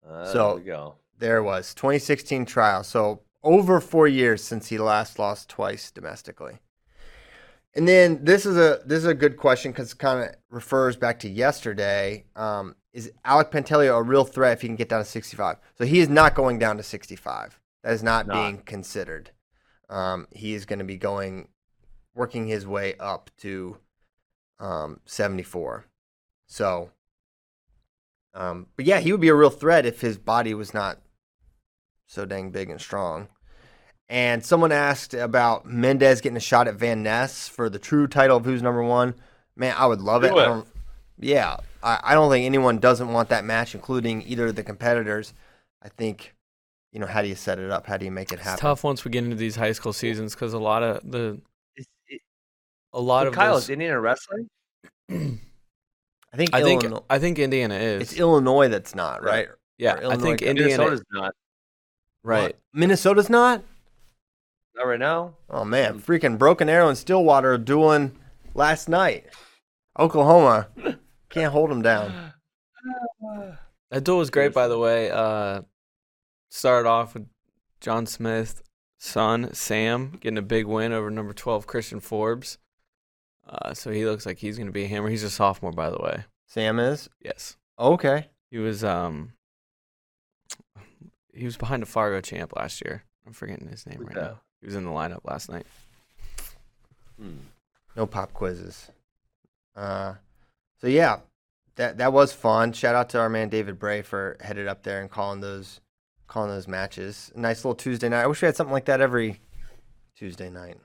Uh, 0.07 0.25
So- 0.25 0.47
there 0.47 0.55
we 0.55 0.61
go. 0.63 0.95
There 1.19 1.37
it 1.37 1.43
was 1.43 1.75
2016 1.75 2.45
trial. 2.45 2.83
So 2.83 3.21
over 3.43 3.79
four 3.79 4.07
years 4.07 4.43
since 4.43 4.69
he 4.69 4.77
last 4.79 5.19
lost 5.19 5.49
twice 5.49 5.91
domestically. 5.91 6.59
And 7.75 7.87
then 7.87 8.23
this 8.25 8.45
is 8.45 8.57
a 8.57 8.81
this 8.85 8.97
is 8.97 9.05
a 9.05 9.13
good 9.13 9.37
question 9.37 9.71
because 9.71 9.91
it 9.93 9.97
kind 9.99 10.23
of 10.27 10.35
refers 10.49 10.97
back 10.97 11.19
to 11.19 11.29
yesterday. 11.29 12.25
Um, 12.35 12.75
is 12.91 13.11
Alec 13.23 13.51
Pantaleo 13.51 13.97
a 13.97 14.03
real 14.03 14.25
threat 14.25 14.53
if 14.53 14.61
he 14.61 14.67
can 14.67 14.75
get 14.75 14.89
down 14.89 14.99
to 14.99 15.05
65? 15.09 15.57
So 15.77 15.85
he 15.85 15.99
is 15.99 16.09
not 16.09 16.35
going 16.35 16.57
down 16.59 16.75
to 16.77 16.83
65. 16.83 17.59
That 17.83 17.93
is 17.93 18.03
not 18.03 18.27
Not. 18.27 18.33
being 18.33 18.57
considered. 18.63 19.31
Um, 19.89 20.27
he 20.31 20.53
is 20.53 20.65
going 20.65 20.79
to 20.79 20.85
be 20.85 20.97
going 20.97 21.47
working 22.15 22.47
his 22.47 22.65
way 22.67 22.95
up 22.99 23.29
to 23.37 23.77
um, 24.61 25.01
74. 25.05 25.85
So, 26.47 26.91
um, 28.33 28.67
but 28.77 28.85
yeah, 28.85 28.99
he 28.99 29.11
would 29.11 29.19
be 29.19 29.27
a 29.27 29.35
real 29.35 29.49
threat 29.49 29.85
if 29.85 29.99
his 29.99 30.17
body 30.17 30.53
was 30.53 30.73
not 30.73 30.99
so 32.07 32.25
dang 32.25 32.51
big 32.51 32.69
and 32.69 32.79
strong. 32.79 33.27
And 34.07 34.45
someone 34.45 34.71
asked 34.71 35.13
about 35.13 35.65
Mendez 35.65 36.21
getting 36.21 36.37
a 36.37 36.41
shot 36.41 36.67
at 36.67 36.75
Van 36.75 37.01
Ness 37.01 37.47
for 37.47 37.69
the 37.69 37.79
true 37.79 38.07
title 38.07 38.37
of 38.37 38.45
who's 38.45 38.61
number 38.61 38.83
one. 38.83 39.15
Man, 39.55 39.73
I 39.77 39.85
would 39.85 40.01
love 40.01 40.23
it. 40.23 40.29
Do 40.31 40.37
I 40.37 40.43
it. 40.43 40.47
don't, 40.47 40.67
yeah, 41.19 41.57
I, 41.81 41.99
I 42.03 42.13
don't 42.13 42.29
think 42.29 42.45
anyone 42.45 42.79
doesn't 42.79 43.11
want 43.11 43.29
that 43.29 43.45
match, 43.45 43.73
including 43.73 44.21
either 44.27 44.47
of 44.47 44.55
the 44.55 44.63
competitors. 44.63 45.33
I 45.81 45.87
think, 45.89 46.35
you 46.91 46.99
know, 46.99 47.07
how 47.07 47.21
do 47.21 47.29
you 47.29 47.35
set 47.35 47.57
it 47.57 47.71
up? 47.71 47.87
How 47.87 47.95
do 47.97 48.03
you 48.05 48.11
make 48.11 48.31
it 48.31 48.35
It's 48.35 48.43
happen? 48.43 48.59
tough 48.61 48.83
once 48.83 49.05
we 49.05 49.11
get 49.11 49.23
into 49.23 49.37
these 49.37 49.55
high 49.55 49.71
school 49.71 49.93
seasons 49.93 50.35
because 50.35 50.53
a 50.53 50.59
lot 50.59 50.83
of 50.83 51.09
the 51.09 51.19
Is, 51.19 51.35
it, 51.35 51.41
a 52.93 52.99
lot 52.99 53.27
of 53.27 53.33
Kyle, 53.33 53.55
those, 53.55 53.63
is 53.63 53.69
Indiana 53.69 53.99
wrestling? 53.99 54.49
I 55.09 56.37
think 56.37 56.53
I 56.53 56.61
think 56.61 56.83
Illinois, 56.83 57.03
I 57.09 57.19
think 57.19 57.39
Indiana 57.39 57.75
is. 57.75 58.01
it's 58.01 58.13
Illinois 58.13 58.69
that's 58.69 58.95
not 58.95 59.23
right. 59.23 59.49
yeah, 59.77 59.95
or 59.95 60.13
I 60.13 60.15
think 60.17 60.41
Indiana. 60.41 60.69
Minnesota's 60.69 61.03
not. 61.11 61.33
Right. 62.23 62.43
What? 62.43 62.59
Minnesota's 62.73 63.29
not. 63.29 63.63
Not 64.75 64.87
right 64.87 64.99
now. 64.99 65.35
Oh 65.49 65.65
man, 65.65 65.99
freaking 65.99 66.37
Broken 66.37 66.69
Arrow 66.69 66.87
and 66.87 66.97
Stillwater 66.97 67.53
are 67.53 67.57
dueling 67.57 68.17
last 68.53 68.87
night. 68.87 69.25
Oklahoma 69.99 70.67
can't 71.29 71.51
hold 71.51 71.69
them 71.69 71.81
down. 71.81 72.33
That 73.89 74.05
duel 74.05 74.19
was 74.19 74.29
great, 74.29 74.53
by 74.53 74.69
the 74.69 74.79
way. 74.79 75.11
Uh, 75.11 75.63
started 76.49 76.87
off 76.87 77.13
with 77.13 77.27
John 77.81 78.05
Smith, 78.05 78.63
son 78.97 79.53
Sam, 79.53 80.17
getting 80.21 80.37
a 80.37 80.41
big 80.41 80.65
win 80.65 80.93
over 80.93 81.09
number 81.09 81.33
12 81.33 81.67
Christian 81.67 81.99
Forbes. 81.99 82.57
Uh, 83.47 83.73
so 83.73 83.91
he 83.91 84.05
looks 84.05 84.25
like 84.25 84.37
he's 84.37 84.57
going 84.57 84.67
to 84.67 84.73
be 84.73 84.83
a 84.83 84.87
hammer. 84.87 85.09
He's 85.09 85.23
a 85.23 85.29
sophomore, 85.29 85.71
by 85.71 85.89
the 85.89 85.97
way. 85.99 86.23
Sam 86.47 86.79
is 86.79 87.09
Yes, 87.23 87.57
okay. 87.79 88.27
he 88.49 88.57
was. 88.57 88.83
Um, 88.83 89.33
he 91.33 91.45
was 91.45 91.57
behind 91.57 91.81
a 91.83 91.85
Fargo 91.85 92.21
champ 92.21 92.53
last 92.55 92.81
year. 92.83 93.03
I'm 93.25 93.33
forgetting 93.33 93.67
his 93.67 93.85
name 93.87 94.01
right 94.01 94.15
now. 94.15 94.41
He 94.59 94.65
was 94.67 94.75
in 94.75 94.83
the 94.85 94.91
lineup 94.91 95.21
last 95.23 95.49
night. 95.49 95.65
Hmm. 97.19 97.37
No 97.95 98.05
pop 98.05 98.33
quizzes. 98.33 98.89
Uh, 99.75 100.15
so 100.79 100.87
yeah, 100.87 101.19
that 101.75 101.97
that 101.97 102.13
was 102.13 102.33
fun. 102.33 102.73
Shout 102.73 102.95
out 102.95 103.09
to 103.09 103.19
our 103.19 103.29
man 103.29 103.49
David 103.49 103.79
Bray 103.79 104.01
for 104.01 104.37
headed 104.41 104.67
up 104.67 104.83
there 104.83 105.01
and 105.01 105.09
calling 105.09 105.39
those 105.41 105.79
calling 106.27 106.49
those 106.49 106.67
matches. 106.67 107.31
Nice 107.35 107.59
little 107.63 107.75
Tuesday 107.75 108.09
night. 108.09 108.23
I 108.23 108.27
wish 108.27 108.41
we 108.41 108.45
had 108.47 108.55
something 108.55 108.73
like 108.73 108.85
that 108.85 109.01
every 109.01 109.39
Tuesday 110.15 110.49
night. 110.49 110.77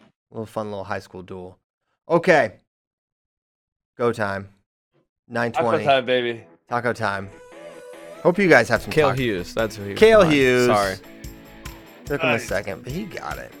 A 0.00 0.04
little 0.34 0.46
fun 0.46 0.70
little 0.70 0.84
high 0.84 0.98
school 1.00 1.22
duel. 1.22 1.58
Okay. 2.08 2.52
Go 3.96 4.12
time. 4.12 4.48
Nine 5.28 5.52
Taco 5.52 5.70
twenty. 5.70 5.84
time, 5.84 6.06
baby. 6.06 6.44
Taco 6.68 6.92
time. 6.92 7.28
Hope 8.22 8.38
you 8.38 8.48
guys 8.48 8.68
have 8.68 8.82
some 8.82 8.90
Kale 8.90 9.10
taco. 9.10 9.20
Hughes, 9.20 9.54
that's 9.54 9.76
who 9.76 9.84
he 9.84 9.90
was. 9.90 9.98
Kale 9.98 10.20
behind. 10.20 10.34
Hughes. 10.34 10.66
Sorry. 10.66 10.96
Took 12.06 12.22
him 12.22 12.30
a 12.30 12.38
second, 12.38 12.82
but 12.84 12.92
he 12.92 13.04
got 13.04 13.38
it. 13.38 13.52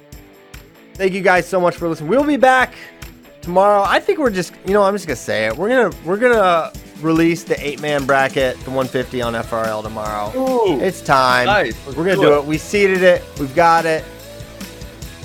Thank 0.94 1.12
you 1.12 1.20
guys 1.20 1.46
so 1.46 1.60
much 1.60 1.76
for 1.76 1.88
listening. 1.88 2.08
We'll 2.08 2.24
be 2.24 2.36
back 2.38 2.74
tomorrow. 3.42 3.82
I 3.86 4.00
think 4.00 4.18
we're 4.18 4.30
just, 4.30 4.54
you 4.66 4.72
know, 4.72 4.82
I'm 4.82 4.94
just 4.94 5.06
gonna 5.06 5.16
say 5.16 5.46
it. 5.46 5.56
We're 5.56 5.68
gonna 5.68 5.96
we're 6.04 6.16
gonna 6.16 6.72
release 7.02 7.44
the 7.44 7.60
eight 7.64 7.80
man 7.80 8.06
bracket, 8.06 8.54
the 8.60 8.70
150 8.70 9.20
on 9.22 9.34
FRL 9.34 9.82
tomorrow. 9.82 10.32
Ooh, 10.36 10.80
It's 10.80 11.02
time. 11.02 11.46
nice. 11.46 11.76
We're 11.86 11.92
gonna 12.04 12.14
do 12.16 12.22
do 12.22 12.34
it. 12.34 12.38
it. 12.38 12.44
We 12.46 12.56
seeded 12.58 13.02
it. 13.02 13.22
We've 13.38 13.54
got 13.54 13.84
it. 13.84 14.04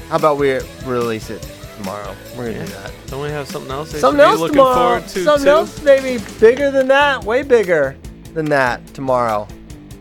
How 0.09 0.17
about 0.17 0.38
we 0.38 0.59
release 0.86 1.30
it 1.30 1.41
tomorrow? 1.78 2.15
We're 2.38 2.53
gonna 2.53 2.65
do 2.65 2.71
that. 2.74 2.91
Don't 3.07 3.21
we 3.21 3.30
have 3.30 3.47
something 3.47 3.71
else? 3.71 3.91
Something 3.99 4.21
else 4.21 4.39
looking 4.39 4.55
tomorrow. 4.57 4.99
forward 4.99 5.07
to 5.09 5.24
Something 5.24 5.45
too? 5.45 5.49
else 5.51 5.82
maybe 5.84 6.24
bigger 6.39 6.71
than 6.71 6.88
that. 6.89 7.24
Way 7.24 7.43
bigger 7.43 7.95
than 8.34 8.45
that 8.45 8.86
tomorrow. 8.93 9.47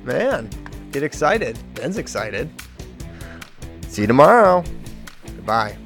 Man, 0.04 0.48
get 0.90 1.02
excited. 1.02 1.58
Ben's 1.74 1.98
excited. 1.98 2.50
See 3.88 4.02
you 4.02 4.06
tomorrow. 4.06 4.64
Goodbye. 5.26 5.76